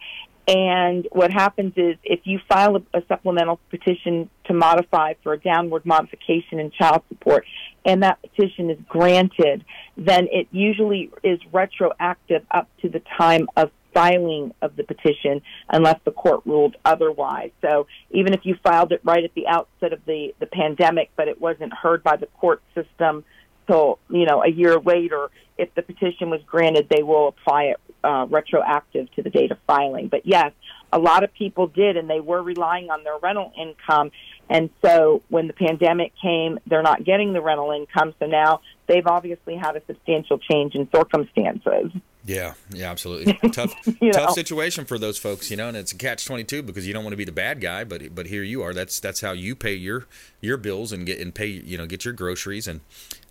And 0.48 1.08
what 1.12 1.32
happens 1.32 1.74
is 1.76 1.96
if 2.04 2.22
you 2.24 2.40
file 2.48 2.78
a, 2.78 3.00
a 3.00 3.02
supplemental 3.08 3.60
petition 3.70 4.30
to 4.46 4.54
modify 4.54 5.14
for 5.24 5.34
a 5.34 5.40
downward 5.40 5.86
modification 5.86 6.60
in 6.60 6.72
child 6.72 7.04
support 7.10 7.46
and 7.84 8.04
that 8.04 8.22
petition 8.22 8.70
is 8.70 8.78
granted, 8.88 9.66
then 9.98 10.28
it 10.32 10.48
usually 10.52 11.10
is 11.24 11.40
retroactive 11.52 12.46
up 12.52 12.70
to 12.82 12.90
the 12.90 13.02
time 13.18 13.48
of 13.58 13.72
filing 13.94 14.54
of 14.62 14.76
the 14.76 14.84
petition 14.84 15.42
unless 15.70 16.00
the 16.06 16.12
court 16.12 16.42
ruled 16.46 16.76
otherwise. 16.86 17.52
So 17.62 17.88
even 18.12 18.34
if 18.34 18.42
you 18.44 18.56
filed 18.64 18.92
it 18.92 19.02
right 19.04 19.24
at 19.24 19.34
the 19.34 19.48
outset 19.48 19.92
of 19.92 20.06
the, 20.06 20.34
the 20.40 20.46
pandemic, 20.46 21.10
but 21.18 21.28
it 21.28 21.42
wasn't 21.42 21.74
heard 21.74 22.04
by 22.04 22.16
the 22.16 22.28
court 22.28 22.62
system 22.76 23.26
till, 23.68 24.00
you 24.10 24.26
know, 24.26 24.44
a 24.44 24.50
year 24.50 24.80
later, 24.80 25.30
if 25.58 25.74
the 25.76 25.82
petition 25.82 26.30
was 26.30 26.42
granted, 26.46 26.88
they 26.90 27.04
will 27.04 27.30
apply 27.30 27.64
it 27.66 27.78
uh, 28.04 28.26
retroactive 28.30 29.12
to 29.16 29.22
the 29.22 29.30
date 29.30 29.52
of 29.52 29.58
filing. 29.68 30.08
But 30.08 30.26
yes, 30.26 30.52
a 30.94 31.00
lot 31.00 31.24
of 31.24 31.34
people 31.34 31.68
did, 31.68 31.98
and 31.98 32.10
they 32.10 32.20
were 32.20 32.42
relying 32.42 32.90
on 32.90 33.04
their 33.04 33.18
rental 33.18 33.52
income. 33.60 34.12
And 34.50 34.70
so 34.82 35.24
when 35.28 35.48
the 35.48 35.54
pandemic 35.54 36.14
came, 36.22 36.60
they're 36.68 36.84
not 36.84 37.04
getting 37.04 37.34
the 37.34 37.42
rental 37.42 37.72
income. 37.72 38.14
So 38.20 38.26
now 38.28 38.62
they've 38.88 39.06
obviously 39.06 39.56
had 39.56 39.76
a 39.76 39.82
substantial 39.88 40.38
change 40.38 40.76
in 40.76 40.88
circumstances. 40.96 41.92
Yeah, 42.24 42.54
yeah, 42.72 42.92
absolutely. 42.92 43.34
Tough, 43.52 43.74
tough 43.84 44.02
know. 44.02 44.28
situation 44.34 44.86
for 44.86 45.00
those 45.00 45.18
folks, 45.18 45.50
you 45.50 45.58
know, 45.58 45.70
and 45.70 45.78
it's 45.78 45.94
a 45.94 45.96
catch 45.96 46.26
twenty 46.26 46.44
two 46.44 46.62
because 46.62 46.86
you 46.86 46.94
don't 46.94 47.06
want 47.06 47.14
to 47.14 47.18
be 47.18 47.24
the 47.24 47.32
bad 47.32 47.62
guy, 47.62 47.86
but 47.86 48.14
but 48.14 48.28
here 48.28 48.44
you 48.44 48.62
are. 48.62 48.74
That's 48.74 49.00
that's 49.00 49.22
how 49.22 49.32
you 49.32 49.56
pay 49.56 49.74
your 49.74 50.08
your 50.42 50.58
bills 50.58 50.92
and 50.92 51.06
get 51.06 51.22
and 51.22 51.34
pay 51.34 51.48
you 51.48 51.78
know 51.78 51.86
get 51.86 52.06
your 52.06 52.14
groceries 52.14 52.68
and. 52.68 52.82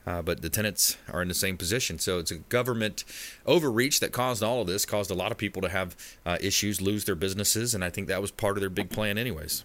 Uh, 0.07 0.23
but 0.23 0.41
the 0.41 0.49
tenants 0.49 0.97
are 1.13 1.21
in 1.21 1.27
the 1.27 1.35
same 1.35 1.57
position, 1.57 1.99
so 1.99 2.19
it's 2.19 2.31
a 2.31 2.37
government 2.37 3.05
overreach 3.45 3.99
that 3.99 4.13
caused 4.13 4.41
all 4.41 4.61
of 4.61 4.69
this, 4.69 4.87
caused 4.87 5.11
a 5.11 5.15
lot 5.15 5.33
of 5.33 5.39
people 5.39 5.61
to 5.61 5.69
have 5.69 5.97
uh, 6.25 6.39
issues, 6.41 6.81
lose 6.81 7.05
their 7.07 7.17
businesses, 7.17 7.75
and 7.75 7.83
I 7.85 7.91
think 7.91 8.07
that 8.07 8.21
was 8.21 8.31
part 8.31 8.57
of 8.57 8.61
their 8.61 8.71
big 8.71 8.91
plan, 8.91 9.19
anyways. 9.19 9.65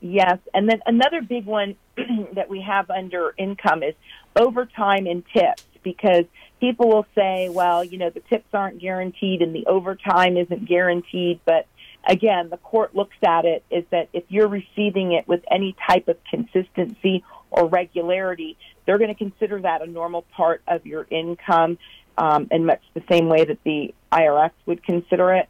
Yes, 0.00 0.38
and 0.54 0.68
then 0.68 0.80
another 0.86 1.20
big 1.20 1.44
one 1.44 1.76
that 2.32 2.48
we 2.48 2.62
have 2.62 2.90
under 2.90 3.34
income 3.36 3.82
is 3.82 3.94
overtime 4.36 5.06
and 5.06 5.22
tips 5.34 5.64
because 5.82 6.24
people 6.60 6.88
will 6.88 7.06
say, 7.14 7.48
well, 7.50 7.84
you 7.84 7.98
know, 7.98 8.10
the 8.10 8.20
tips 8.20 8.48
aren't 8.52 8.80
guaranteed 8.80 9.42
and 9.42 9.54
the 9.54 9.66
overtime 9.66 10.36
isn't 10.36 10.66
guaranteed, 10.66 11.40
but 11.44 11.66
again, 12.06 12.50
the 12.50 12.56
court 12.56 12.94
looks 12.94 13.16
at 13.26 13.44
it 13.44 13.64
is 13.70 13.84
that 13.90 14.08
if 14.12 14.24
you're 14.28 14.48
receiving 14.48 15.12
it 15.12 15.28
with 15.28 15.42
any 15.50 15.76
type 15.86 16.08
of 16.08 16.16
consistency 16.30 17.24
or 17.50 17.68
regularity, 17.68 18.56
they're 18.86 18.98
going 18.98 19.14
to 19.14 19.18
consider 19.18 19.60
that 19.62 19.82
a 19.82 19.86
normal 19.86 20.22
part 20.36 20.62
of 20.66 20.86
your 20.86 21.06
income 21.10 21.78
um, 22.16 22.48
in 22.50 22.66
much 22.66 22.82
the 22.94 23.02
same 23.10 23.28
way 23.28 23.44
that 23.44 23.58
the 23.64 23.94
IRS 24.12 24.52
would 24.66 24.82
consider 24.84 25.34
it. 25.34 25.48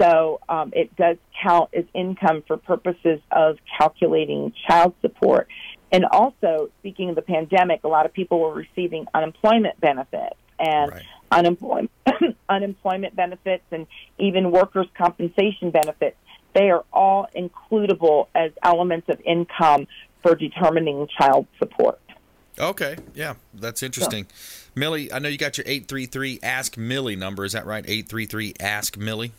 So 0.00 0.40
um, 0.48 0.72
it 0.74 0.94
does 0.96 1.16
count 1.42 1.70
as 1.74 1.84
income 1.94 2.42
for 2.46 2.56
purposes 2.56 3.20
of 3.30 3.58
calculating 3.78 4.52
child 4.66 4.94
support. 5.00 5.48
And 5.92 6.04
also, 6.06 6.70
speaking 6.80 7.10
of 7.10 7.16
the 7.16 7.22
pandemic, 7.22 7.84
a 7.84 7.88
lot 7.88 8.06
of 8.06 8.12
people 8.12 8.40
were 8.40 8.54
receiving 8.54 9.06
unemployment 9.14 9.78
benefits 9.80 10.36
and 10.58 10.92
unemployment 11.30 11.90
unemployment 12.48 13.14
benefits 13.14 13.64
and 13.70 13.86
even 14.18 14.50
workers' 14.50 14.86
compensation 14.96 15.70
benefits. 15.70 16.16
They 16.54 16.70
are 16.70 16.84
all 16.92 17.28
includable 17.36 18.28
as 18.34 18.52
elements 18.62 19.08
of 19.08 19.20
income 19.24 19.86
for 20.22 20.34
determining 20.34 21.08
child 21.18 21.46
support. 21.58 22.00
Okay, 22.58 22.96
yeah, 23.14 23.34
that's 23.54 23.82
interesting. 23.82 24.26
Milly, 24.74 25.12
I 25.12 25.18
know 25.18 25.28
you 25.28 25.38
got 25.38 25.56
your 25.58 25.64
eight 25.66 25.88
three 25.88 26.06
three 26.06 26.38
Ask 26.42 26.76
Milly 26.76 27.16
number. 27.16 27.44
Is 27.44 27.52
that 27.52 27.66
right? 27.66 27.84
Eight 27.86 28.08
three 28.08 28.26
three 28.26 28.54
Ask 28.60 28.96
Milly. 28.96 29.32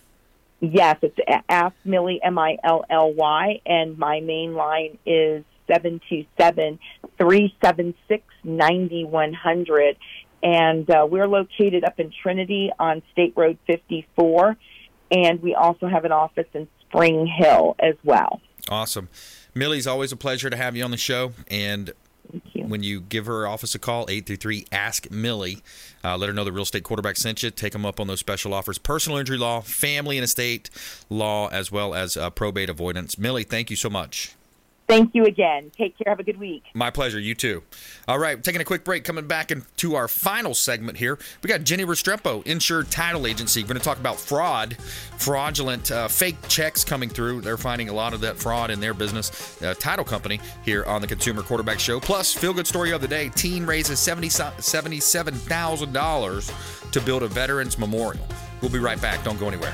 Yes, 0.60 0.98
it's 1.02 1.18
Ask 1.50 1.76
Milly, 1.86 2.20
M 2.24 2.40
I 2.40 2.58
L 2.64 2.86
L 2.90 3.14
Y, 3.14 3.62
and 3.66 3.98
my 3.98 4.20
main 4.22 4.56
line 4.56 4.98
is 5.06 5.44
727 5.68 6.80
376 7.18 8.24
9100. 8.44 9.98
And 10.42 10.90
uh, 10.90 11.08
we're 11.10 11.28
located 11.28 11.84
up 11.86 12.00
in 12.00 12.12
Trinity 12.22 12.72
on 12.80 13.02
State 13.12 13.34
Road 13.36 13.58
54. 13.68 14.58
And 15.12 15.42
we 15.42 15.56
also 15.56 15.88
have 15.88 16.06
an 16.06 16.12
office 16.12 16.48
in 16.54 16.68
Spring 16.82 17.28
Hill 17.28 17.76
as 17.80 17.96
well. 18.04 18.42
Awesome. 18.70 19.10
Milly's 19.56 19.88
always 19.88 20.12
a 20.12 20.18
pleasure 20.18 20.50
to 20.50 20.58
have 20.58 20.76
you 20.76 20.84
on 20.84 20.92
the 20.92 20.98
show. 20.98 21.34
And 21.48 21.92
when 22.54 22.84
you 22.84 23.02
give 23.02 23.26
her 23.26 23.48
office 23.48 23.76
a 23.76 23.80
call, 23.80 24.04
833 24.10 24.66
Ask 24.72 25.12
Milly, 25.12 25.62
uh, 26.04 26.18
let 26.18 26.28
her 26.28 26.34
know 26.34 26.44
the 26.44 26.52
real 26.52 26.64
estate 26.64 26.84
quarterback 26.84 27.18
sent 27.18 27.44
you. 27.44 27.52
Take 27.52 27.74
them 27.74 27.86
up 27.86 28.00
on 28.00 28.08
those 28.08 28.20
special 28.20 28.54
offers 28.54 28.78
personal 28.78 29.18
injury 29.18 29.38
law, 29.38 29.62
family 29.62 30.18
and 30.18 30.24
estate 30.24 30.70
law, 31.10 31.48
as 31.50 31.72
well 31.72 31.94
as 31.94 32.18
uh, 32.18 32.30
probate 32.30 32.70
avoidance. 32.70 33.18
Milly, 33.18 33.44
thank 33.44 33.70
you 33.70 33.76
so 33.76 33.90
much. 33.90 34.36
Thank 34.88 35.16
you 35.16 35.26
again. 35.26 35.72
Take 35.76 35.98
care. 35.98 36.12
Have 36.12 36.20
a 36.20 36.24
good 36.24 36.40
week. 36.40 36.64
My 36.74 36.90
pleasure. 36.92 37.20
You 37.20 37.36
too. 37.36 37.64
All 38.08 38.20
right, 38.20 38.44
taking 38.44 38.62
a 38.62 38.66
quick 38.66 38.84
break. 38.84 39.04
Coming 39.04 39.28
back 39.28 39.50
into 39.50 39.96
our 39.96 40.08
final 40.08 40.54
segment 40.54 40.98
here, 40.98 41.18
we 41.42 41.48
got 41.48 41.64
Jennie 41.64 41.86
Restrepo, 41.86 42.46
Insured 42.46 42.92
Title 42.92 43.26
Agency. 43.26 43.62
We're 43.64 43.70
going 43.70 43.80
to 43.80 43.84
talk 43.84 43.98
about 43.98 44.20
fraud, 44.20 44.78
fraudulent 45.18 45.90
uh, 45.90 46.08
fake 46.10 46.36
checks 46.50 46.84
coming 46.84 47.10
through. 47.10 47.42
They're 47.42 47.58
finding 47.58 47.90
a 47.90 47.94
lot 47.94 48.14
of 48.14 48.22
that 48.22 48.38
fraud 48.38 48.72
in 48.72 48.80
their 48.80 48.94
business. 48.94 49.62
Uh, 49.62 49.74
title 49.80 50.06
company 50.06 50.40
here 50.64 50.84
on 50.84 51.02
the 51.02 51.08
Consumer 51.08 51.44
Quarterback 51.44 51.80
Show. 51.80 52.00
Plus, 52.00 52.34
feel 52.34 52.54
good 52.54 52.68
story 52.68 52.92
of 52.92 53.02
the 53.02 53.08
day: 53.08 53.30
teen 53.30 53.66
raises 53.66 54.00
seventy 54.00 54.30
seventy-seven 54.30 55.34
thousand 55.34 55.94
dollars 55.94 56.52
to 56.92 57.02
build 57.02 57.24
a 57.24 57.28
veterans 57.28 57.80
memorial. 57.80 58.28
We'll 58.62 58.72
be 58.72 58.80
right 58.80 59.02
back. 59.02 59.24
Don't 59.24 59.40
go 59.40 59.48
anywhere. 59.48 59.74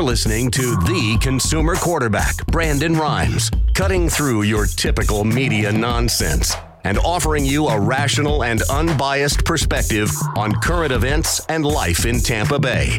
You're 0.00 0.08
listening 0.08 0.50
to 0.52 0.76
the 0.76 1.18
consumer 1.20 1.74
quarterback, 1.74 2.46
Brandon 2.46 2.94
Rhymes, 2.94 3.50
cutting 3.74 4.08
through 4.08 4.44
your 4.44 4.64
typical 4.64 5.24
media 5.24 5.70
nonsense 5.70 6.56
and 6.84 6.96
offering 7.00 7.44
you 7.44 7.68
a 7.68 7.78
rational 7.78 8.44
and 8.44 8.62
unbiased 8.70 9.44
perspective 9.44 10.10
on 10.36 10.54
current 10.62 10.90
events 10.90 11.44
and 11.50 11.66
life 11.66 12.06
in 12.06 12.18
Tampa 12.18 12.58
Bay. 12.58 12.98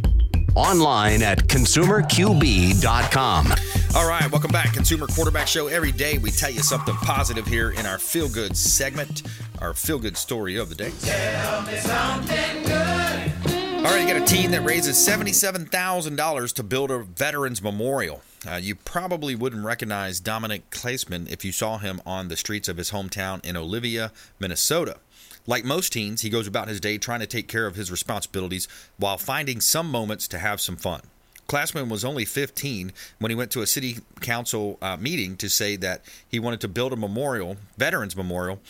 Online 0.53 1.23
at 1.23 1.47
consumerqb.com. 1.47 3.47
All 3.95 4.07
right, 4.07 4.31
welcome 4.31 4.51
back. 4.51 4.71
Consumer 4.71 5.07
Quarterback 5.07 5.47
Show. 5.47 5.69
Every 5.69 5.91
day 5.91 6.19
we 6.19 6.29
tell 6.29 6.51
you 6.51 6.61
something 6.61 6.93
positive 6.97 7.47
here 7.47 7.71
in 7.71 7.87
our 7.87 7.97
feel 7.97 8.29
good 8.29 8.55
segment, 8.55 9.23
our 9.59 9.73
feel 9.73 9.97
good 9.97 10.17
story 10.17 10.55
of 10.55 10.69
the 10.69 10.75
day. 10.75 10.91
Tell 11.01 11.63
me 11.63 11.77
something 11.77 12.63
good. 12.63 13.40
All 13.83 13.87
right, 13.87 14.07
you 14.07 14.13
got 14.13 14.21
a 14.21 14.25
team 14.25 14.51
that 14.51 14.61
raises 14.61 14.95
$77,000 14.95 16.53
to 16.53 16.63
build 16.63 16.91
a 16.91 16.99
veterans 16.99 17.63
memorial. 17.63 18.21
Uh, 18.47 18.57
you 18.61 18.75
probably 18.75 19.33
wouldn't 19.33 19.65
recognize 19.65 20.19
Dominic 20.19 20.69
Kleisman 20.69 21.27
if 21.31 21.43
you 21.43 21.51
saw 21.51 21.79
him 21.79 21.99
on 22.05 22.27
the 22.27 22.37
streets 22.37 22.69
of 22.69 22.77
his 22.77 22.91
hometown 22.91 23.43
in 23.43 23.57
Olivia, 23.57 24.11
Minnesota. 24.39 24.97
Like 25.47 25.65
most 25.65 25.93
teens, 25.93 26.21
he 26.21 26.29
goes 26.29 26.45
about 26.45 26.67
his 26.67 26.79
day 26.79 26.99
trying 26.99 27.21
to 27.21 27.27
take 27.27 27.47
care 27.47 27.65
of 27.65 27.73
his 27.73 27.89
responsibilities 27.89 28.67
while 28.97 29.17
finding 29.17 29.59
some 29.59 29.89
moments 29.89 30.27
to 30.27 30.37
have 30.37 30.61
some 30.61 30.77
fun. 30.77 31.01
Classman 31.47 31.89
was 31.89 32.05
only 32.05 32.23
15 32.23 32.93
when 33.17 33.31
he 33.31 33.35
went 33.35 33.49
to 33.49 33.63
a 33.63 33.67
city 33.67 33.97
council 34.19 34.77
uh, 34.83 34.95
meeting 34.95 35.35
to 35.37 35.49
say 35.49 35.75
that 35.77 36.01
he 36.29 36.39
wanted 36.39 36.61
to 36.61 36.67
build 36.67 36.93
a 36.93 36.95
memorial, 36.95 37.57
veterans 37.79 38.15
memorial, 38.15 38.61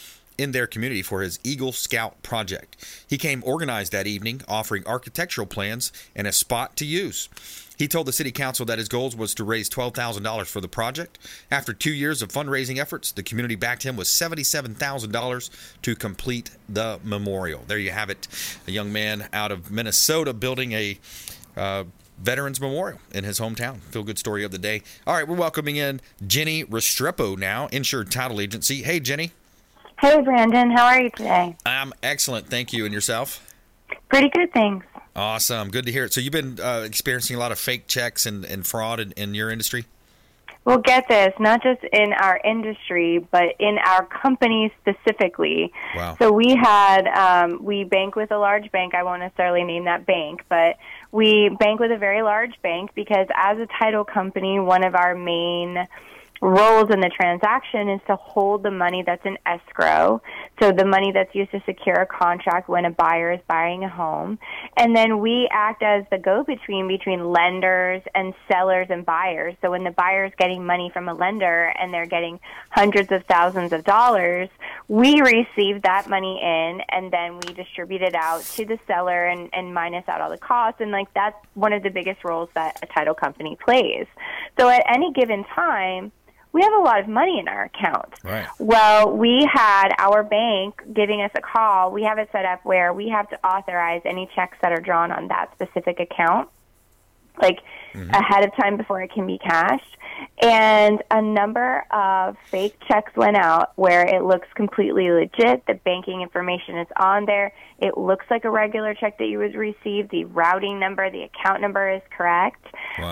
in 0.41 0.51
their 0.53 0.65
community 0.65 1.03
for 1.03 1.21
his 1.21 1.39
Eagle 1.43 1.71
Scout 1.71 2.21
project. 2.23 2.75
He 3.07 3.19
came 3.19 3.43
organized 3.45 3.91
that 3.91 4.07
evening, 4.07 4.41
offering 4.47 4.83
architectural 4.87 5.45
plans 5.45 5.91
and 6.15 6.25
a 6.25 6.31
spot 6.31 6.75
to 6.77 6.85
use. 6.85 7.29
He 7.77 7.87
told 7.87 8.07
the 8.07 8.13
city 8.13 8.31
council 8.31 8.65
that 8.65 8.79
his 8.79 8.87
goals 8.87 9.15
was 9.15 9.35
to 9.35 9.43
raise 9.43 9.69
$12,000 9.69 10.47
for 10.47 10.59
the 10.59 10.67
project. 10.67 11.19
After 11.51 11.73
two 11.73 11.93
years 11.93 12.23
of 12.23 12.29
fundraising 12.29 12.79
efforts, 12.79 13.11
the 13.11 13.23
community 13.23 13.55
backed 13.55 13.83
him 13.83 13.95
with 13.95 14.07
$77,000 14.07 15.49
to 15.83 15.95
complete 15.95 16.51
the 16.67 16.99
memorial. 17.03 17.63
There 17.67 17.77
you 17.77 17.91
have 17.91 18.09
it. 18.09 18.27
A 18.67 18.71
young 18.71 18.91
man 18.91 19.29
out 19.33 19.51
of 19.51 19.69
Minnesota 19.69 20.33
building 20.33 20.71
a 20.71 20.99
uh, 21.55 21.83
Veterans 22.19 22.59
Memorial 22.59 22.99
in 23.11 23.23
his 23.23 23.39
hometown. 23.39 23.79
Feel 23.81 24.03
good 24.03 24.19
story 24.19 24.43
of 24.43 24.51
the 24.51 24.59
day. 24.59 24.81
All 25.05 25.15
right, 25.15 25.27
we're 25.27 25.35
welcoming 25.35 25.75
in 25.75 26.01
Jennie 26.25 26.63
Restrepo 26.63 27.37
now, 27.37 27.67
Insured 27.67 28.11
Title 28.11 28.39
Agency. 28.39 28.83
Hey, 28.83 28.99
Jennie. 28.99 29.31
Hey, 30.01 30.19
Brandon. 30.23 30.71
How 30.71 30.87
are 30.87 30.99
you 30.99 31.11
today? 31.11 31.55
I'm 31.63 31.93
excellent. 32.01 32.47
Thank 32.47 32.73
you. 32.73 32.85
And 32.85 32.93
yourself? 32.93 33.47
Pretty 34.09 34.29
good, 34.29 34.51
thanks. 34.51 34.83
Awesome. 35.15 35.69
Good 35.69 35.85
to 35.85 35.91
hear 35.91 36.05
it. 36.05 36.13
So, 36.13 36.21
you've 36.21 36.33
been 36.33 36.59
uh, 36.59 36.81
experiencing 36.83 37.35
a 37.35 37.39
lot 37.39 37.51
of 37.51 37.59
fake 37.59 37.85
checks 37.85 38.25
and, 38.25 38.43
and 38.43 38.65
fraud 38.65 38.99
in, 38.99 39.11
in 39.11 39.35
your 39.35 39.51
industry? 39.51 39.85
Well, 40.65 40.79
get 40.79 41.07
this, 41.07 41.33
not 41.39 41.61
just 41.61 41.83
in 41.93 42.13
our 42.13 42.39
industry, 42.43 43.27
but 43.31 43.55
in 43.59 43.77
our 43.77 44.07
company 44.07 44.73
specifically. 44.81 45.71
Wow. 45.95 46.15
So 46.19 46.31
we 46.31 46.55
had, 46.55 47.07
um, 47.07 47.63
we 47.63 47.83
bank 47.83 48.15
with 48.15 48.31
a 48.31 48.37
large 48.39 48.71
bank. 48.71 48.95
I 48.95 49.03
won't 49.03 49.21
necessarily 49.21 49.63
name 49.63 49.85
that 49.85 50.07
bank, 50.07 50.43
but 50.49 50.77
we 51.11 51.55
bank 51.59 51.79
with 51.79 51.91
a 51.91 51.97
very 51.97 52.23
large 52.23 52.59
bank 52.63 52.91
because 52.95 53.27
as 53.35 53.59
a 53.59 53.67
title 53.79 54.03
company, 54.03 54.59
one 54.59 54.83
of 54.83 54.95
our 54.95 55.13
main 55.13 55.77
roles 56.41 56.89
in 56.89 56.99
the 56.99 57.09
transaction 57.15 57.87
is 57.87 58.01
to 58.07 58.15
hold 58.15 58.63
the 58.63 58.71
money 58.71 59.03
that's 59.05 59.23
in 59.25 59.37
escrow. 59.45 60.21
So 60.59 60.71
the 60.71 60.85
money 60.85 61.11
that's 61.11 61.33
used 61.35 61.51
to 61.51 61.61
secure 61.67 61.95
a 61.95 62.05
contract 62.05 62.67
when 62.67 62.85
a 62.85 62.89
buyer 62.89 63.31
is 63.31 63.39
buying 63.47 63.83
a 63.83 63.89
home. 63.89 64.39
And 64.75 64.95
then 64.95 65.19
we 65.19 65.47
act 65.51 65.83
as 65.83 66.03
the 66.09 66.17
go-between 66.17 66.87
between 66.87 67.31
lenders 67.31 68.01
and 68.15 68.33
sellers 68.51 68.87
and 68.89 69.05
buyers. 69.05 69.55
So 69.61 69.69
when 69.69 69.83
the 69.83 69.91
buyer 69.91 70.25
is 70.25 70.33
getting 70.37 70.65
money 70.65 70.89
from 70.91 71.07
a 71.07 71.13
lender 71.13 71.73
and 71.79 71.93
they're 71.93 72.07
getting 72.07 72.39
hundreds 72.71 73.11
of 73.11 73.23
thousands 73.25 73.71
of 73.71 73.83
dollars, 73.83 74.49
we 74.87 75.21
receive 75.21 75.83
that 75.83 76.09
money 76.09 76.39
in 76.41 76.81
and 76.89 77.11
then 77.11 77.35
we 77.35 77.53
distribute 77.53 78.01
it 78.01 78.15
out 78.15 78.41
to 78.41 78.65
the 78.65 78.79
seller 78.87 79.27
and, 79.27 79.49
and 79.53 79.75
minus 79.75 80.07
out 80.07 80.21
all 80.21 80.31
the 80.31 80.39
costs. 80.39 80.81
And 80.81 80.89
like 80.89 81.13
that's 81.13 81.37
one 81.53 81.71
of 81.71 81.83
the 81.83 81.91
biggest 81.91 82.23
roles 82.23 82.49
that 82.55 82.79
a 82.81 82.87
title 82.87 83.13
company 83.13 83.57
plays. 83.63 84.07
So 84.59 84.69
at 84.69 84.83
any 84.91 85.13
given 85.13 85.43
time, 85.43 86.11
we 86.53 86.61
have 86.61 86.73
a 86.73 86.83
lot 86.83 86.99
of 86.99 87.07
money 87.07 87.39
in 87.39 87.47
our 87.47 87.63
account. 87.63 88.13
Right. 88.23 88.47
Well, 88.59 89.15
we 89.15 89.47
had 89.51 89.89
our 89.97 90.23
bank 90.23 90.81
giving 90.93 91.21
us 91.21 91.31
a 91.35 91.41
call. 91.41 91.91
We 91.91 92.03
have 92.03 92.17
it 92.17 92.29
set 92.31 92.45
up 92.45 92.65
where 92.65 92.93
we 92.93 93.09
have 93.09 93.29
to 93.29 93.45
authorize 93.45 94.01
any 94.05 94.29
checks 94.35 94.57
that 94.61 94.71
are 94.71 94.81
drawn 94.81 95.11
on 95.11 95.29
that 95.29 95.51
specific 95.53 95.99
account, 95.99 96.49
like 97.39 97.59
mm-hmm. 97.93 98.09
ahead 98.09 98.43
of 98.43 98.55
time 98.55 98.77
before 98.77 99.01
it 99.01 99.11
can 99.11 99.27
be 99.27 99.37
cashed. 99.37 99.97
And 100.41 101.01
a 101.09 101.21
number 101.21 101.83
of 101.91 102.37
fake 102.49 102.75
checks 102.87 103.11
went 103.15 103.37
out 103.37 103.71
where 103.75 104.05
it 104.05 104.23
looks 104.23 104.47
completely 104.55 105.09
legit. 105.09 105.65
The 105.65 105.75
banking 105.83 106.21
information 106.21 106.77
is 106.77 106.87
on 106.99 107.25
there. 107.25 107.53
It 107.79 107.97
looks 107.97 108.25
like 108.29 108.45
a 108.45 108.51
regular 108.51 108.93
check 108.93 109.17
that 109.17 109.25
you 109.25 109.39
would 109.39 109.55
receive. 109.55 110.09
The 110.09 110.25
routing 110.25 110.79
number, 110.79 111.09
the 111.09 111.23
account 111.23 111.61
number 111.61 111.89
is 111.89 112.01
correct. 112.15 112.63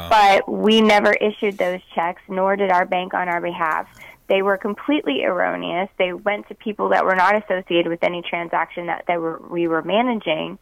But 0.09 0.47
we 0.51 0.81
never 0.81 1.13
issued 1.13 1.57
those 1.57 1.79
checks, 1.95 2.21
nor 2.27 2.55
did 2.55 2.71
our 2.71 2.85
bank 2.85 3.13
on 3.13 3.27
our 3.27 3.41
behalf. 3.41 3.87
They 4.27 4.43
were 4.43 4.57
completely 4.57 5.23
erroneous. 5.23 5.89
They 5.97 6.13
went 6.13 6.47
to 6.49 6.55
people 6.55 6.89
that 6.89 7.03
were 7.03 7.15
not 7.15 7.43
associated 7.43 7.87
with 7.87 8.03
any 8.03 8.21
transaction 8.21 8.85
that 8.85 9.05
they 9.07 9.17
were, 9.17 9.41
we 9.49 9.67
were 9.67 9.81
managing, 9.81 10.59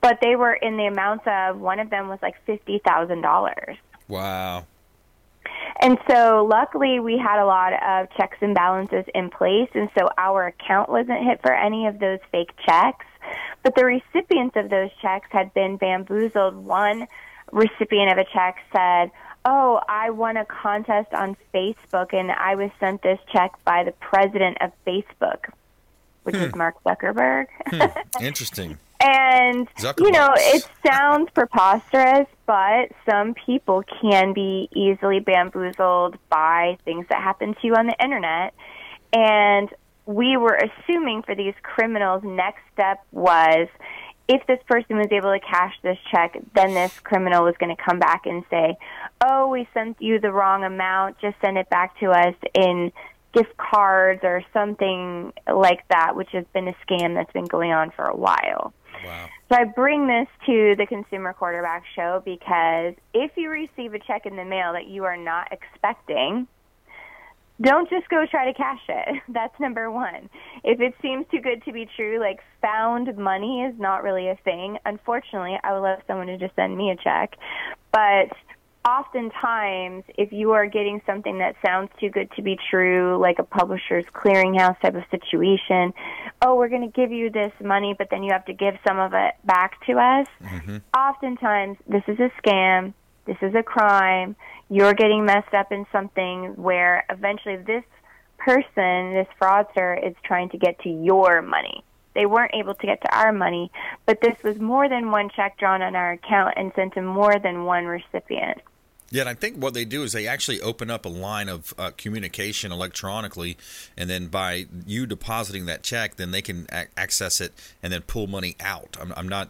but 0.00 0.18
they 0.20 0.36
were 0.36 0.52
in 0.54 0.76
the 0.76 0.86
amounts 0.86 1.24
of 1.26 1.58
one 1.60 1.80
of 1.80 1.90
them 1.90 2.08
was 2.08 2.18
like 2.22 2.34
fifty 2.44 2.78
thousand 2.84 3.22
dollars. 3.22 3.76
Wow. 4.08 4.64
And 5.80 5.98
so 6.10 6.46
luckily 6.48 6.98
we 7.00 7.18
had 7.18 7.40
a 7.40 7.46
lot 7.46 7.72
of 7.72 8.08
checks 8.16 8.38
and 8.40 8.54
balances 8.54 9.04
in 9.14 9.30
place 9.30 9.68
and 9.74 9.88
so 9.98 10.08
our 10.18 10.46
account 10.46 10.88
wasn't 10.88 11.22
hit 11.24 11.40
for 11.40 11.52
any 11.54 11.86
of 11.86 11.98
those 12.00 12.18
fake 12.32 12.50
checks. 12.66 13.06
But 13.62 13.74
the 13.76 13.84
recipients 13.84 14.56
of 14.56 14.70
those 14.70 14.90
checks 15.00 15.28
had 15.30 15.52
been 15.54 15.76
bamboozled. 15.76 16.56
One 16.56 17.06
recipient 17.52 18.10
of 18.12 18.18
a 18.18 18.24
check 18.32 18.56
said, 18.74 19.10
Oh, 19.44 19.80
I 19.88 20.10
won 20.10 20.36
a 20.36 20.44
contest 20.44 21.12
on 21.14 21.36
Facebook 21.54 22.12
and 22.12 22.30
I 22.32 22.54
was 22.56 22.70
sent 22.80 23.02
this 23.02 23.18
check 23.32 23.52
by 23.64 23.84
the 23.84 23.92
president 23.92 24.58
of 24.60 24.72
Facebook, 24.86 25.50
which 26.24 26.34
is 26.34 26.50
Hmm. 26.52 26.58
Mark 26.58 26.82
Zuckerberg. 26.84 27.46
Hmm. 27.66 27.82
Interesting. 28.24 28.78
And 29.00 29.68
you 29.98 30.10
know, 30.10 30.30
it 30.36 30.68
sounds 30.84 31.30
preposterous, 31.32 32.26
but 32.46 32.90
some 33.08 33.34
people 33.34 33.84
can 34.00 34.32
be 34.32 34.68
easily 34.74 35.20
bamboozled 35.20 36.16
by 36.28 36.78
things 36.84 37.06
that 37.08 37.22
happen 37.22 37.54
to 37.54 37.60
you 37.62 37.74
on 37.74 37.86
the 37.86 37.96
internet. 38.02 38.54
And 39.12 39.68
we 40.06 40.36
were 40.36 40.58
assuming 40.58 41.22
for 41.22 41.34
these 41.34 41.54
criminals, 41.62 42.24
next 42.24 42.62
step 42.72 43.04
was 43.12 43.68
if 44.26 44.46
this 44.46 44.58
person 44.66 44.96
was 44.96 45.08
able 45.10 45.32
to 45.32 45.40
cash 45.40 45.74
this 45.82 45.98
check, 46.10 46.36
then 46.54 46.74
this 46.74 46.98
criminal 47.00 47.44
was 47.44 47.54
going 47.58 47.74
to 47.74 47.82
come 47.82 47.98
back 47.98 48.26
and 48.26 48.44
say, 48.50 48.76
"Oh, 49.20 49.48
we 49.48 49.68
sent 49.72 50.00
you 50.02 50.18
the 50.20 50.32
wrong 50.32 50.64
amount. 50.64 51.18
Just 51.18 51.36
send 51.40 51.56
it 51.56 51.70
back 51.70 51.98
to 52.00 52.10
us 52.10 52.34
in 52.52 52.92
gift 53.32 53.56
cards 53.56 54.20
or 54.24 54.42
something 54.52 55.32
like 55.50 55.86
that," 55.88 56.14
which 56.14 56.30
has 56.32 56.44
been 56.52 56.68
a 56.68 56.74
scam 56.86 57.14
that's 57.14 57.32
been 57.32 57.46
going 57.46 57.72
on 57.72 57.90
for 57.90 58.04
a 58.04 58.16
while. 58.16 58.74
Wow. 59.04 59.28
So 59.48 59.56
I 59.56 59.64
bring 59.64 60.06
this 60.06 60.28
to 60.46 60.74
the 60.76 60.86
Consumer 60.86 61.32
Quarterback 61.32 61.84
Show 61.94 62.22
because 62.24 62.94
if 63.14 63.32
you 63.36 63.50
receive 63.50 63.94
a 63.94 63.98
check 63.98 64.26
in 64.26 64.36
the 64.36 64.44
mail 64.44 64.72
that 64.72 64.86
you 64.86 65.04
are 65.04 65.16
not 65.16 65.48
expecting, 65.52 66.46
don't 67.60 67.88
just 67.90 68.08
go 68.08 68.24
try 68.30 68.50
to 68.50 68.56
cash 68.56 68.80
it. 68.88 69.22
That's 69.28 69.58
number 69.58 69.90
one. 69.90 70.28
If 70.64 70.80
it 70.80 70.94
seems 71.02 71.26
too 71.30 71.40
good 71.40 71.64
to 71.64 71.72
be 71.72 71.88
true, 71.96 72.20
like 72.20 72.40
found 72.62 73.16
money 73.16 73.62
is 73.62 73.74
not 73.78 74.02
really 74.02 74.28
a 74.28 74.36
thing. 74.44 74.78
Unfortunately, 74.84 75.58
I 75.62 75.72
would 75.72 75.82
love 75.82 75.98
someone 76.06 76.28
to 76.28 76.38
just 76.38 76.54
send 76.54 76.76
me 76.76 76.90
a 76.90 76.96
check. 76.96 77.36
But 77.92 78.36
oftentimes, 78.88 80.04
if 80.16 80.32
you 80.32 80.52
are 80.52 80.66
getting 80.66 81.00
something 81.06 81.38
that 81.38 81.56
sounds 81.64 81.90
too 82.00 82.08
good 82.08 82.30
to 82.36 82.42
be 82.42 82.58
true, 82.70 83.18
like 83.20 83.38
a 83.38 83.44
publisher's 83.44 84.04
clearinghouse 84.14 84.80
type 84.80 84.94
of 84.94 85.02
situation, 85.10 85.92
oh, 86.42 86.56
we're 86.56 86.68
going 86.68 86.90
to 86.90 87.00
give 87.00 87.12
you 87.12 87.30
this 87.30 87.52
money, 87.62 87.94
but 87.96 88.08
then 88.10 88.22
you 88.22 88.32
have 88.32 88.46
to 88.46 88.54
give 88.54 88.74
some 88.86 88.98
of 88.98 89.12
it 89.14 89.34
back 89.44 89.84
to 89.86 89.92
us. 89.92 90.26
Mm-hmm. 90.42 90.76
Oftentimes, 90.96 91.76
this 91.86 92.02
is 92.08 92.18
a 92.18 92.30
scam. 92.40 92.94
This 93.26 93.36
is 93.42 93.54
a 93.54 93.62
crime. 93.62 94.34
You're 94.70 94.94
getting 94.94 95.24
messed 95.24 95.52
up 95.52 95.70
in 95.70 95.86
something 95.92 96.54
where 96.56 97.04
eventually 97.10 97.56
this 97.56 97.84
person, 98.38 99.12
this 99.12 99.28
fraudster, 99.40 100.06
is 100.06 100.14
trying 100.24 100.48
to 100.50 100.58
get 100.58 100.80
to 100.80 100.88
your 100.88 101.42
money. 101.42 101.84
They 102.14 102.26
weren't 102.26 102.54
able 102.54 102.74
to 102.74 102.86
get 102.86 103.00
to 103.02 103.16
our 103.16 103.32
money, 103.32 103.70
but 104.06 104.18
this 104.22 104.42
was 104.42 104.58
more 104.58 104.88
than 104.88 105.10
one 105.10 105.30
check 105.36 105.58
drawn 105.58 105.82
on 105.82 105.94
our 105.94 106.12
account 106.12 106.54
and 106.56 106.72
sent 106.74 106.94
to 106.94 107.02
more 107.02 107.38
than 107.38 107.64
one 107.64 107.84
recipient. 107.84 108.60
Yeah, 109.10 109.22
and 109.22 109.28
I 109.30 109.34
think 109.34 109.56
what 109.56 109.72
they 109.72 109.86
do 109.86 110.02
is 110.02 110.12
they 110.12 110.26
actually 110.26 110.60
open 110.60 110.90
up 110.90 111.06
a 111.06 111.08
line 111.08 111.48
of 111.48 111.72
uh, 111.78 111.92
communication 111.96 112.72
electronically, 112.72 113.56
and 113.96 114.10
then 114.10 114.26
by 114.26 114.66
you 114.86 115.06
depositing 115.06 115.64
that 115.66 115.82
check, 115.82 116.16
then 116.16 116.30
they 116.30 116.42
can 116.42 116.66
access 116.96 117.40
it 117.40 117.52
and 117.82 117.90
then 117.92 118.02
pull 118.02 118.26
money 118.26 118.54
out. 118.60 118.98
I'm, 119.00 119.14
I'm 119.16 119.28
not 119.28 119.48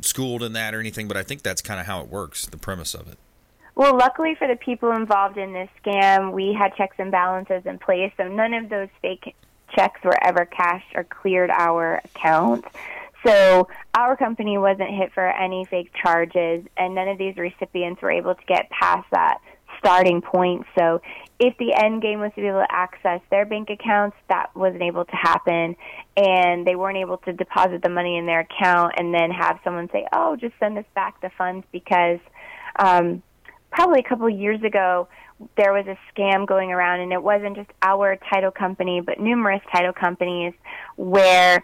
schooled 0.00 0.42
in 0.42 0.54
that 0.54 0.74
or 0.74 0.80
anything, 0.80 1.08
but 1.08 1.16
I 1.16 1.22
think 1.22 1.42
that's 1.42 1.60
kind 1.60 1.78
of 1.78 1.86
how 1.86 2.00
it 2.00 2.08
works, 2.08 2.46
the 2.46 2.56
premise 2.56 2.94
of 2.94 3.06
it. 3.08 3.18
Well, 3.74 3.94
luckily 3.94 4.34
for 4.34 4.48
the 4.48 4.56
people 4.56 4.92
involved 4.92 5.36
in 5.36 5.52
this 5.52 5.68
scam, 5.84 6.32
we 6.32 6.54
had 6.54 6.74
checks 6.76 6.96
and 6.98 7.10
balances 7.10 7.66
in 7.66 7.78
place, 7.78 8.12
so 8.16 8.26
none 8.26 8.54
of 8.54 8.70
those 8.70 8.88
fake 9.02 9.36
checks 9.74 10.00
were 10.02 10.16
ever 10.24 10.46
cashed 10.46 10.94
or 10.94 11.04
cleared 11.04 11.50
our 11.50 12.00
account. 12.04 12.64
So 13.26 13.68
our 13.94 14.16
company 14.16 14.56
wasn't 14.58 14.90
hit 14.90 15.12
for 15.12 15.26
any 15.26 15.64
fake 15.64 15.90
charges, 16.00 16.64
and 16.76 16.94
none 16.94 17.08
of 17.08 17.18
these 17.18 17.36
recipients 17.36 18.00
were 18.00 18.10
able 18.10 18.34
to 18.34 18.44
get 18.46 18.70
past 18.70 19.06
that 19.10 19.38
starting 19.78 20.22
point. 20.22 20.64
So 20.78 21.00
if 21.38 21.56
the 21.58 21.74
end 21.74 22.02
game 22.02 22.20
was 22.20 22.30
to 22.34 22.40
be 22.40 22.46
able 22.46 22.60
to 22.60 22.72
access 22.72 23.20
their 23.30 23.44
bank 23.44 23.68
accounts, 23.70 24.16
that 24.28 24.54
wasn't 24.54 24.82
able 24.82 25.04
to 25.04 25.16
happen, 25.16 25.76
and 26.16 26.66
they 26.66 26.76
weren't 26.76 26.98
able 26.98 27.18
to 27.18 27.32
deposit 27.32 27.82
the 27.82 27.88
money 27.88 28.16
in 28.16 28.26
their 28.26 28.40
account 28.40 28.94
and 28.96 29.12
then 29.12 29.30
have 29.30 29.58
someone 29.64 29.88
say, 29.92 30.06
"Oh, 30.12 30.36
just 30.36 30.54
send 30.60 30.78
us 30.78 30.84
back 30.94 31.20
the 31.20 31.30
funds," 31.36 31.66
because 31.72 32.20
um, 32.78 33.22
probably 33.70 34.00
a 34.00 34.08
couple 34.08 34.26
of 34.26 34.38
years 34.38 34.62
ago 34.62 35.08
there 35.56 35.72
was 35.72 35.86
a 35.86 35.98
scam 36.10 36.46
going 36.46 36.72
around, 36.72 37.00
and 37.00 37.12
it 37.12 37.22
wasn't 37.22 37.56
just 37.56 37.70
our 37.82 38.16
title 38.32 38.50
company, 38.50 39.00
but 39.00 39.20
numerous 39.20 39.60
title 39.70 39.92
companies 39.92 40.54
where 40.96 41.62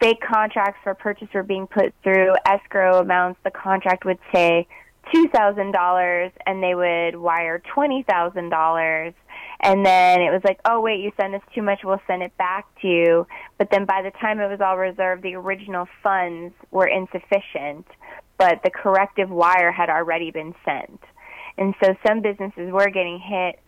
fake 0.00 0.20
contracts 0.20 0.80
for 0.82 0.94
purchase 0.94 1.28
were 1.32 1.42
being 1.42 1.66
put 1.66 1.94
through 2.02 2.34
escrow 2.46 3.00
amounts. 3.00 3.40
The 3.44 3.50
contract 3.50 4.04
would 4.04 4.18
say 4.32 4.66
$2,000 5.14 6.30
and 6.46 6.62
they 6.62 6.74
would 6.74 7.16
wire 7.16 7.62
$20,000 7.74 9.14
and 9.60 9.86
then 9.86 10.20
it 10.20 10.30
was 10.30 10.42
like, 10.44 10.60
"Oh 10.64 10.80
wait, 10.80 11.00
you 11.00 11.12
sent 11.18 11.34
us 11.34 11.42
too 11.54 11.62
much, 11.62 11.80
we'll 11.82 12.00
send 12.06 12.22
it 12.22 12.36
back 12.36 12.66
to 12.82 12.88
you." 12.88 13.26
But 13.58 13.70
then 13.70 13.84
by 13.84 14.02
the 14.02 14.10
time 14.10 14.38
it 14.40 14.48
was 14.48 14.60
all 14.60 14.76
reserved, 14.76 15.22
the 15.22 15.34
original 15.34 15.88
funds 16.02 16.54
were 16.70 16.86
insufficient, 16.86 17.86
but 18.38 18.62
the 18.62 18.70
corrective 18.70 19.30
wire 19.30 19.72
had 19.72 19.88
already 19.88 20.30
been 20.30 20.54
sent. 20.64 21.00
And 21.56 21.74
so 21.82 21.94
some 22.06 22.20
businesses 22.20 22.70
were 22.70 22.90
getting 22.90 23.18
hit 23.18 23.58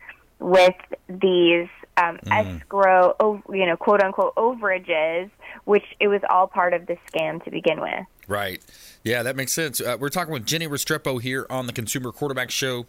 with 0.40 0.76
these 1.08 1.68
um, 2.02 2.18
Mm. 2.24 2.56
escrow, 2.60 3.42
you 3.52 3.66
know, 3.66 3.76
quote 3.76 4.02
unquote 4.02 4.34
overages, 4.36 5.30
which 5.64 5.84
it 6.00 6.08
was 6.08 6.20
all 6.30 6.46
part 6.46 6.74
of 6.74 6.86
the 6.86 6.96
scam 7.10 7.42
to 7.44 7.50
begin 7.50 7.80
with. 7.80 8.04
Right. 8.26 8.62
Yeah, 9.08 9.22
that 9.22 9.36
makes 9.36 9.54
sense. 9.54 9.80
Uh, 9.80 9.96
we're 9.98 10.10
talking 10.10 10.34
with 10.34 10.44
Jennie 10.44 10.68
Restrepo 10.68 11.18
here 11.18 11.46
on 11.48 11.66
the 11.66 11.72
Consumer 11.72 12.12
Quarterback 12.12 12.50
Show. 12.50 12.84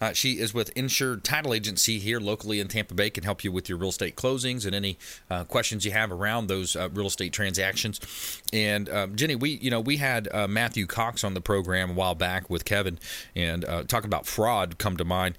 Uh, 0.00 0.12
she 0.12 0.34
is 0.34 0.54
with 0.54 0.70
Insured 0.76 1.24
Title 1.24 1.52
Agency 1.52 1.98
here 1.98 2.20
locally 2.20 2.60
in 2.60 2.68
Tampa 2.68 2.94
Bay, 2.94 3.10
can 3.10 3.24
help 3.24 3.42
you 3.42 3.50
with 3.50 3.68
your 3.68 3.76
real 3.76 3.88
estate 3.88 4.14
closings 4.14 4.64
and 4.64 4.72
any 4.72 4.96
uh, 5.28 5.42
questions 5.42 5.84
you 5.84 5.90
have 5.90 6.12
around 6.12 6.46
those 6.46 6.76
uh, 6.76 6.88
real 6.92 7.08
estate 7.08 7.32
transactions. 7.32 8.40
And 8.52 8.88
um, 8.88 9.16
Jennie, 9.16 9.34
we 9.34 9.50
you 9.50 9.68
know 9.68 9.80
we 9.80 9.96
had 9.96 10.28
uh, 10.32 10.46
Matthew 10.46 10.86
Cox 10.86 11.24
on 11.24 11.34
the 11.34 11.40
program 11.40 11.90
a 11.90 11.94
while 11.94 12.14
back 12.14 12.48
with 12.48 12.64
Kevin, 12.64 13.00
and 13.34 13.64
uh, 13.64 13.82
talking 13.82 14.06
about 14.06 14.26
fraud 14.26 14.78
come 14.78 14.96
to 14.96 15.04
mind. 15.04 15.36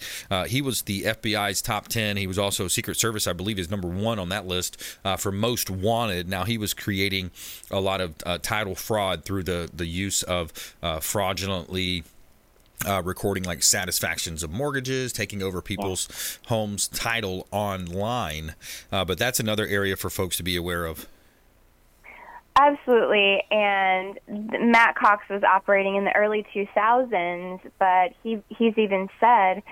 He 0.47 0.61
was 0.61 0.81
the 0.81 1.03
FBI's 1.03 1.61
top 1.61 1.87
ten. 1.87 2.17
He 2.17 2.27
was 2.27 2.37
also 2.37 2.67
Secret 2.67 2.97
Service, 2.97 3.25
I 3.25 3.31
believe, 3.31 3.57
is 3.57 3.71
number 3.71 3.87
one 3.87 4.19
on 4.19 4.27
that 4.29 4.45
list 4.45 4.83
for 5.17 5.31
most 5.31 5.69
wanted. 5.69 6.27
Now 6.27 6.43
he 6.43 6.57
was 6.57 6.73
creating 6.73 7.31
a 7.71 7.79
lot 7.79 8.01
of 8.01 8.41
title 8.41 8.75
fraud 8.75 9.23
through 9.23 9.43
the 9.43 9.69
the 9.73 9.85
use 9.85 10.24
of 10.25 10.75
uh, 10.81 10.99
fraudulently. 10.99 12.03
Uh, 12.85 13.01
recording 13.03 13.41
like 13.43 13.63
satisfactions 13.63 14.43
of 14.43 14.51
mortgages, 14.51 15.13
taking 15.13 15.41
over 15.41 15.61
people's 15.61 16.37
homes 16.47 16.89
title 16.89 17.47
online, 17.49 18.53
uh, 18.91 19.03
but 19.05 19.17
that's 19.17 19.39
another 19.39 19.65
area 19.65 19.95
for 19.95 20.09
folks 20.09 20.35
to 20.35 20.43
be 20.43 20.57
aware 20.57 20.85
of. 20.85 21.07
Absolutely. 22.57 23.43
And 23.49 24.19
Matt 24.27 24.95
Cox 24.95 25.23
was 25.29 25.41
operating 25.43 25.95
in 25.95 26.05
the 26.05 26.15
early 26.15 26.45
2000s, 26.53 27.59
but 27.79 28.13
he 28.23 28.41
he's 28.49 28.77
even 28.77 29.09
said 29.19 29.63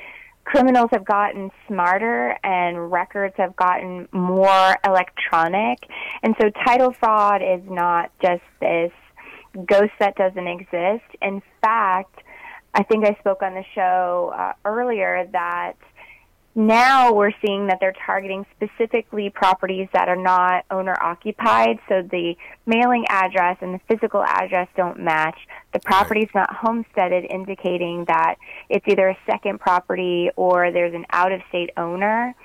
criminals 0.46 0.90
have 0.92 1.06
gotten 1.06 1.52
smarter 1.68 2.38
and 2.44 2.92
records 2.92 3.34
have 3.38 3.56
gotten 3.56 4.08
more 4.12 4.78
electronic. 4.86 5.80
And 6.22 6.36
so 6.42 6.50
title 6.66 6.92
fraud 6.92 7.42
is 7.42 7.62
not 7.70 8.12
just 8.22 8.44
this 8.60 8.92
ghost 9.66 9.92
that 10.00 10.16
doesn't 10.16 10.48
exist. 10.48 11.06
In 11.22 11.42
fact, 11.62 12.20
I 12.74 12.84
think 12.84 13.06
I 13.06 13.16
spoke 13.20 13.42
on 13.42 13.54
the 13.54 13.64
show 13.76 14.34
uh, 14.36 14.54
earlier 14.66 15.28
that 15.32 15.76
now 16.56 17.14
we're 17.14 17.32
seeing 17.44 17.68
that 17.68 17.80
they're 17.80 17.96
targeting 18.06 18.46
specifically 18.56 19.32
properties 19.32 19.88
that 19.94 20.08
are 20.08 20.16
not 20.16 20.66
owner 20.70 20.96
occupied. 21.02 21.80
So 21.90 22.04
the 22.04 22.36
mailing 22.66 23.06
address 23.10 23.58
and 23.62 23.74
the 23.74 23.80
physical 23.88 24.24
address 24.24 24.68
don't 24.76 25.00
match. 25.00 25.38
The 25.74 25.80
property's 25.80 26.30
not 26.36 26.54
homesteaded, 26.54 27.26
indicating 27.26 28.06
that 28.06 28.36
it's 28.70 28.86
either 28.88 29.10
a 29.10 29.18
second 29.26 29.60
property 29.62 30.30
or 30.36 30.72
there's 30.72 30.94
an 30.94 31.06
out 31.12 31.32
of 31.32 31.42
state 31.50 31.72
owner. 31.76 32.36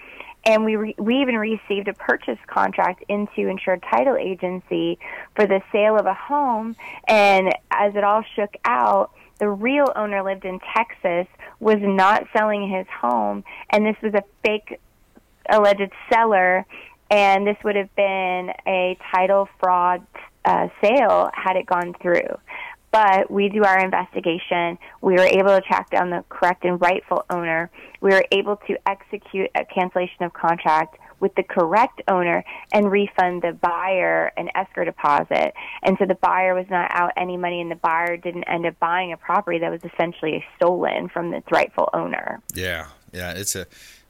And 0.49 0.65
we, 0.65 0.77
re- 0.77 0.95
we 0.97 1.21
even 1.21 1.37
received 1.37 1.89
a 1.89 1.93
purchase 1.93 2.39
contract 2.47 3.05
into 3.09 3.49
Insured 3.49 3.85
Title 3.89 4.17
Agency 4.17 4.99
for 5.37 5.47
the 5.47 5.61
sale 5.71 5.97
of 5.97 6.07
a 6.07 6.15
home. 6.15 6.75
And 7.07 7.55
as 7.71 7.95
it 7.95 8.03
all 8.03 8.25
shook 8.35 8.55
out, 8.65 9.11
the 9.39 9.49
real 9.49 9.93
owner 9.95 10.23
lived 10.23 10.47
in 10.47 10.59
Texas, 10.75 11.27
was 11.61 11.77
not 11.81 12.25
selling 12.35 12.69
his 12.69 12.87
home, 12.89 13.45
and 13.71 13.85
this 13.85 13.97
was 14.03 14.15
a 14.15 14.23
fake 14.43 14.81
alleged 15.51 15.93
seller, 16.11 16.67
and 17.11 17.47
this 17.47 17.57
would 17.63 17.77
have 17.77 17.95
been 17.95 18.51
a 18.67 18.97
title 19.15 19.49
fraud 19.61 20.05
uh, 20.45 20.69
sale 20.83 21.31
had 21.35 21.57
it 21.57 21.67
gone 21.67 21.95
through. 22.01 22.39
But 22.91 23.31
we 23.31 23.49
do 23.49 23.65
our 23.65 23.79
investigation. 23.79 24.79
We 25.03 25.15
were 25.15 25.21
able 25.21 25.55
to 25.55 25.61
track 25.61 25.91
down 25.91 26.11
the 26.11 26.25
correct 26.29 26.65
and 26.65 26.81
rightful 26.81 27.25
owner. 27.31 27.71
We 28.01 28.11
were 28.11 28.25
able 28.33 28.57
to 28.67 28.79
execute 28.87 29.51
a 29.55 29.65
cancellation 29.65 30.23
of 30.23 30.33
contract 30.33 30.99
with 31.21 31.35
the 31.35 31.43
correct 31.43 32.01
owner 32.09 32.45
and 32.73 32.91
refund 32.91 33.43
the 33.43 33.53
buyer 33.53 34.33
an 34.37 34.49
escrow 34.55 34.85
deposit. 34.85 35.53
And 35.83 35.97
so 35.99 36.07
the 36.07 36.15
buyer 36.15 36.55
was 36.55 36.67
not 36.71 36.91
out 36.93 37.13
any 37.17 37.37
money 37.37 37.61
and 37.61 37.71
the 37.71 37.77
buyer 37.77 38.17
didn't 38.17 38.45
end 38.45 38.67
up 38.67 38.79
buying 38.79 39.13
a 39.13 39.17
property 39.17 39.59
that 39.59 39.71
was 39.71 39.81
essentially 39.85 40.45
stolen 40.57 41.09
from 41.09 41.35
its 41.35 41.51
rightful 41.51 41.89
owner. 41.93 42.41
Yeah, 42.55 42.87
yeah, 43.13 43.33
it's 43.33 43.57
a 43.57 43.67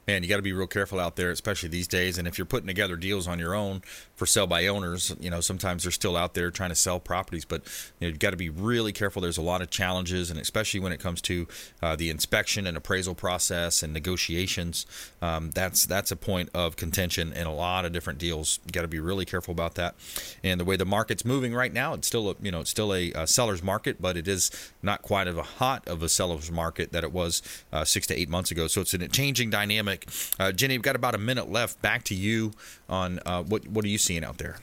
man. 0.08 0.22
You 0.22 0.28
got 0.28 0.36
to 0.36 0.42
be 0.42 0.54
real 0.54 0.66
careful 0.66 0.98
out 0.98 1.16
there, 1.16 1.30
especially 1.30 1.68
these 1.68 1.86
days. 1.86 2.16
And 2.16 2.26
if 2.26 2.38
you're 2.38 2.46
putting 2.46 2.66
together 2.66 2.96
deals 2.96 3.28
on 3.28 3.38
your 3.38 3.54
own 3.54 3.82
for 4.16 4.24
sale 4.24 4.46
by 4.46 4.66
owners, 4.66 5.14
you 5.20 5.30
know 5.30 5.40
sometimes 5.40 5.82
they're 5.82 5.92
still 5.92 6.16
out 6.16 6.34
there 6.34 6.50
trying 6.50 6.70
to 6.70 6.74
sell 6.74 6.98
properties, 6.98 7.44
but 7.44 7.62
you 8.00 8.06
know, 8.06 8.08
you've 8.08 8.18
got 8.18 8.30
to 8.30 8.36
be 8.36 8.48
really 8.48 8.92
careful. 8.92 9.20
There's 9.20 9.38
a 9.38 9.42
lot 9.42 9.60
of 9.60 9.70
challenges, 9.70 10.30
and 10.30 10.40
especially 10.40 10.80
when 10.80 10.92
it 10.92 10.98
comes 10.98 11.20
to 11.22 11.46
uh, 11.82 11.94
the 11.94 12.08
inspection 12.08 12.66
and 12.66 12.76
appraisal 12.76 13.14
process 13.14 13.82
and 13.82 13.92
negotiations, 13.92 14.86
um, 15.20 15.50
that's 15.50 15.84
that's 15.84 16.10
a 16.10 16.16
point 16.16 16.48
of 16.54 16.76
contention 16.76 17.32
in 17.34 17.46
a 17.46 17.54
lot 17.54 17.84
of 17.84 17.92
different 17.92 18.18
deals. 18.18 18.60
You 18.64 18.72
got 18.72 18.82
to 18.82 18.88
be 18.88 19.00
really 19.00 19.26
careful 19.26 19.52
about 19.52 19.74
that. 19.74 19.94
And 20.42 20.58
the 20.58 20.64
way 20.64 20.76
the 20.76 20.86
market's 20.86 21.24
moving 21.24 21.54
right 21.54 21.72
now, 21.72 21.92
it's 21.92 22.08
still 22.08 22.30
a, 22.30 22.34
you 22.40 22.50
know 22.50 22.60
it's 22.60 22.70
still 22.70 22.94
a, 22.94 23.12
uh 23.12 23.26
seller's 23.26 23.62
market, 23.62 24.00
but 24.00 24.16
it 24.16 24.26
is 24.26 24.50
not 24.82 25.02
quite 25.02 25.28
of 25.28 25.36
a 25.36 25.42
hot 25.42 25.86
of 25.86 26.02
a 26.02 26.08
seller's 26.08 26.50
market 26.50 26.92
that 26.92 27.04
it 27.04 27.12
was 27.12 27.42
uh, 27.74 27.84
six 27.84 28.06
to 28.06 28.18
eight 28.18 28.30
months 28.30 28.50
ago. 28.50 28.66
So 28.68 28.80
it's 28.80 28.94
a 28.94 29.08
changing 29.08 29.50
dynamic. 29.50 29.97
Uh, 30.38 30.52
Jennie, 30.52 30.74
we've 30.74 30.82
got 30.82 30.96
about 30.96 31.14
a 31.14 31.18
minute 31.18 31.50
left. 31.50 31.80
Back 31.82 32.04
to 32.04 32.14
you 32.14 32.52
on 32.88 33.20
uh, 33.26 33.42
what 33.42 33.66
what 33.68 33.84
are 33.84 33.88
you 33.88 33.98
seeing 33.98 34.24
out 34.24 34.38
there? 34.38 34.56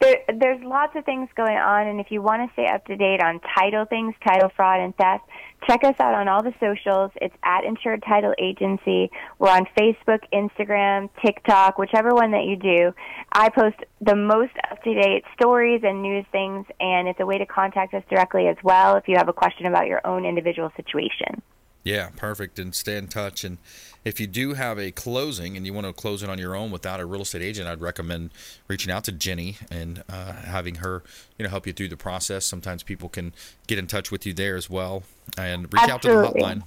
There, 0.00 0.16
there's 0.34 0.62
lots 0.64 0.96
of 0.96 1.04
things 1.04 1.28
going 1.36 1.58
on, 1.58 1.86
and 1.86 2.00
if 2.00 2.10
you 2.10 2.22
want 2.22 2.48
to 2.48 2.52
stay 2.54 2.66
up 2.66 2.86
to 2.86 2.96
date 2.96 3.20
on 3.22 3.38
title 3.54 3.84
things, 3.84 4.14
title 4.26 4.50
fraud, 4.56 4.80
and 4.80 4.96
theft, 4.96 5.24
check 5.68 5.84
us 5.84 5.94
out 6.00 6.14
on 6.14 6.26
all 6.26 6.42
the 6.42 6.54
socials. 6.58 7.10
It's 7.20 7.34
at 7.42 7.64
Insured 7.64 8.02
Title 8.08 8.32
Agency. 8.38 9.10
We're 9.38 9.50
on 9.50 9.66
Facebook, 9.78 10.20
Instagram, 10.32 11.10
TikTok, 11.22 11.76
whichever 11.76 12.14
one 12.14 12.30
that 12.30 12.44
you 12.44 12.56
do. 12.56 12.94
I 13.32 13.50
post 13.50 13.76
the 14.00 14.16
most 14.16 14.52
up 14.70 14.82
to 14.84 14.94
date 14.94 15.24
stories 15.34 15.82
and 15.84 16.00
news 16.00 16.24
things, 16.32 16.64
and 16.80 17.06
it's 17.06 17.20
a 17.20 17.26
way 17.26 17.36
to 17.36 17.44
contact 17.44 17.92
us 17.92 18.02
directly 18.08 18.48
as 18.48 18.56
well 18.64 18.96
if 18.96 19.06
you 19.06 19.16
have 19.18 19.28
a 19.28 19.34
question 19.34 19.66
about 19.66 19.86
your 19.86 20.00
own 20.06 20.24
individual 20.24 20.72
situation. 20.76 21.42
Yeah, 21.82 22.10
perfect. 22.16 22.58
And 22.58 22.74
stay 22.74 22.96
in 22.96 23.08
touch. 23.08 23.42
And 23.42 23.58
if 24.04 24.20
you 24.20 24.26
do 24.26 24.54
have 24.54 24.78
a 24.78 24.90
closing 24.90 25.56
and 25.56 25.64
you 25.64 25.72
want 25.72 25.86
to 25.86 25.92
close 25.92 26.22
it 26.22 26.28
on 26.28 26.38
your 26.38 26.54
own 26.54 26.70
without 26.70 27.00
a 27.00 27.06
real 27.06 27.22
estate 27.22 27.42
agent, 27.42 27.68
I'd 27.68 27.80
recommend 27.80 28.30
reaching 28.68 28.92
out 28.92 29.04
to 29.04 29.12
Jennie 29.12 29.56
and 29.70 30.02
uh, 30.08 30.32
having 30.32 30.76
her, 30.76 31.02
you 31.38 31.44
know, 31.44 31.50
help 31.50 31.66
you 31.66 31.72
through 31.72 31.88
the 31.88 31.96
process. 31.96 32.44
Sometimes 32.44 32.82
people 32.82 33.08
can 33.08 33.32
get 33.66 33.78
in 33.78 33.86
touch 33.86 34.10
with 34.10 34.26
you 34.26 34.34
there 34.34 34.56
as 34.56 34.68
well, 34.68 35.04
and 35.38 35.72
reach 35.72 35.88
out 35.88 36.02
to 36.02 36.08
the 36.08 36.14
hotline. 36.14 36.62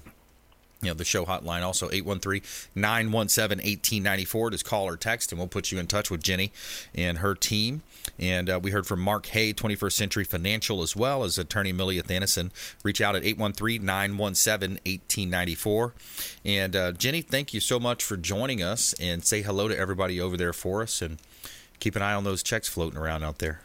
You 0.84 0.90
know, 0.90 0.96
the 0.96 1.06
show 1.06 1.26
hotline 1.26 1.64
also 1.64 1.90
813-917-1894. 1.90 4.52
Just 4.52 4.66
call 4.66 4.88
or 4.88 4.98
text 4.98 5.32
and 5.32 5.40
we'll 5.40 5.48
put 5.48 5.72
you 5.72 5.80
in 5.80 5.88
touch 5.88 6.12
with 6.12 6.22
Jennie 6.22 6.52
and 6.94 7.20
her 7.20 7.36
team. 7.36 7.84
And 8.20 8.50
uh, 8.50 8.60
we 8.62 8.72
heard 8.72 8.86
from 8.86 9.00
Mark 9.00 9.28
Haye, 9.28 9.54
21st 9.54 9.94
Century 9.94 10.26
Financial, 10.26 10.82
as 10.82 10.94
well 10.96 11.24
as 11.24 11.38
attorney 11.38 11.72
Milly 11.72 11.98
Athanason. 11.98 12.52
Reach 12.84 13.00
out 13.02 13.16
at 13.16 13.24
813-917-1894. 13.24 15.92
And 16.44 16.76
uh, 16.76 16.92
Jennie, 16.92 17.22
thank 17.22 17.54
you 17.54 17.62
so 17.62 17.80
much 17.80 18.04
for 18.04 18.18
joining 18.18 18.62
us 18.62 18.94
and 19.00 19.24
say 19.24 19.42
hello 19.42 19.70
to 19.70 19.78
everybody 19.78 20.20
over 20.20 20.36
there 20.36 20.54
for 20.54 20.82
us 20.82 21.02
and 21.02 21.18
keep 21.80 21.96
an 21.96 22.02
eye 22.02 22.14
on 22.14 22.26
those 22.26 22.44
checks 22.44 22.68
floating 22.68 23.00
around 23.00 23.24
out 23.24 23.40
there. 23.40 23.62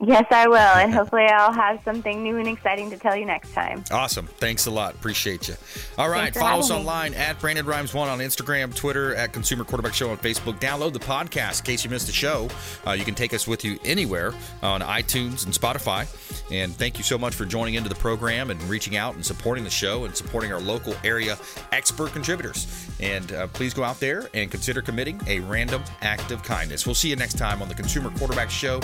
Yes, 0.00 0.26
I 0.30 0.48
will, 0.48 0.56
and 0.56 0.92
hopefully 0.94 1.24
I'll 1.24 1.52
have 1.52 1.80
something 1.84 2.22
new 2.22 2.36
and 2.36 2.48
exciting 2.48 2.90
to 2.90 2.96
tell 2.96 3.16
you 3.16 3.24
next 3.24 3.52
time. 3.52 3.84
Awesome. 3.90 4.26
Thanks 4.26 4.66
a 4.66 4.70
lot. 4.70 4.94
Appreciate 4.94 5.48
you. 5.48 5.54
All 5.96 6.08
right. 6.08 6.34
Follow 6.34 6.60
us 6.60 6.70
me. 6.70 6.76
online 6.76 7.14
at 7.14 7.38
Brandon 7.40 7.64
Rhymes 7.64 7.94
One 7.94 8.08
on 8.08 8.18
Instagram, 8.18 8.74
Twitter, 8.74 9.14
at 9.14 9.32
Consumer 9.32 9.64
Quarterback 9.64 9.94
Show 9.94 10.10
on 10.10 10.16
Facebook. 10.18 10.60
Download 10.60 10.92
the 10.92 10.98
podcast 10.98 11.60
in 11.60 11.66
case 11.66 11.84
you 11.84 11.90
missed 11.90 12.06
the 12.06 12.12
show. 12.12 12.48
Uh, 12.86 12.92
you 12.92 13.04
can 13.04 13.14
take 13.14 13.32
us 13.32 13.46
with 13.46 13.64
you 13.64 13.78
anywhere 13.84 14.34
on 14.62 14.80
iTunes 14.80 15.44
and 15.44 15.54
Spotify. 15.54 16.06
And 16.50 16.74
thank 16.74 16.98
you 16.98 17.04
so 17.04 17.16
much 17.16 17.34
for 17.34 17.44
joining 17.44 17.74
into 17.74 17.88
the 17.88 17.94
program 17.94 18.50
and 18.50 18.60
reaching 18.64 18.96
out 18.96 19.14
and 19.14 19.24
supporting 19.24 19.64
the 19.64 19.70
show 19.70 20.04
and 20.04 20.14
supporting 20.16 20.52
our 20.52 20.60
local 20.60 20.94
area 21.04 21.38
expert 21.72 22.12
contributors. 22.12 22.88
And 23.00 23.32
uh, 23.32 23.46
please 23.48 23.72
go 23.72 23.84
out 23.84 24.00
there 24.00 24.28
and 24.34 24.50
consider 24.50 24.82
committing 24.82 25.20
a 25.26 25.40
random 25.40 25.82
act 26.02 26.30
of 26.30 26.42
kindness. 26.42 26.84
We'll 26.86 26.94
see 26.94 27.08
you 27.10 27.16
next 27.16 27.38
time 27.38 27.62
on 27.62 27.68
the 27.68 27.74
Consumer 27.74 28.10
Quarterback 28.18 28.50
Show, 28.50 28.80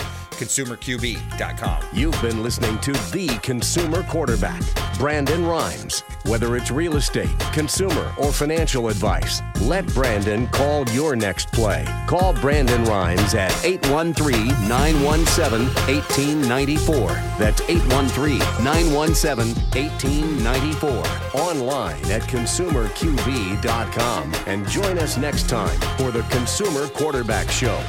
You've 1.93 2.21
been 2.21 2.43
listening 2.43 2.77
to 2.81 2.91
The 3.11 3.27
Consumer 3.41 4.03
Quarterback, 4.03 4.61
Brandon 4.99 5.43
Rhymes. 5.43 6.01
Whether 6.25 6.55
it's 6.55 6.69
real 6.69 6.95
estate, 6.95 7.35
consumer, 7.53 8.13
or 8.19 8.31
financial 8.31 8.89
advice, 8.89 9.41
let 9.61 9.91
Brandon 9.95 10.45
call 10.49 10.87
your 10.89 11.15
next 11.15 11.51
play. 11.51 11.87
Call 12.05 12.33
Brandon 12.33 12.83
Rhymes 12.83 13.33
at 13.33 13.51
813 13.65 14.49
917 14.69 15.65
1894. 15.91 17.07
That's 17.39 17.61
813 17.61 18.37
917 18.63 19.55
1894. 19.73 21.41
Online 21.41 22.11
at 22.11 22.21
consumerqb.com. 22.21 24.33
And 24.45 24.67
join 24.67 24.99
us 24.99 25.17
next 25.17 25.49
time 25.49 25.79
for 25.97 26.11
the 26.11 26.21
Consumer 26.29 26.87
Quarterback 26.89 27.49
Show. 27.49 27.81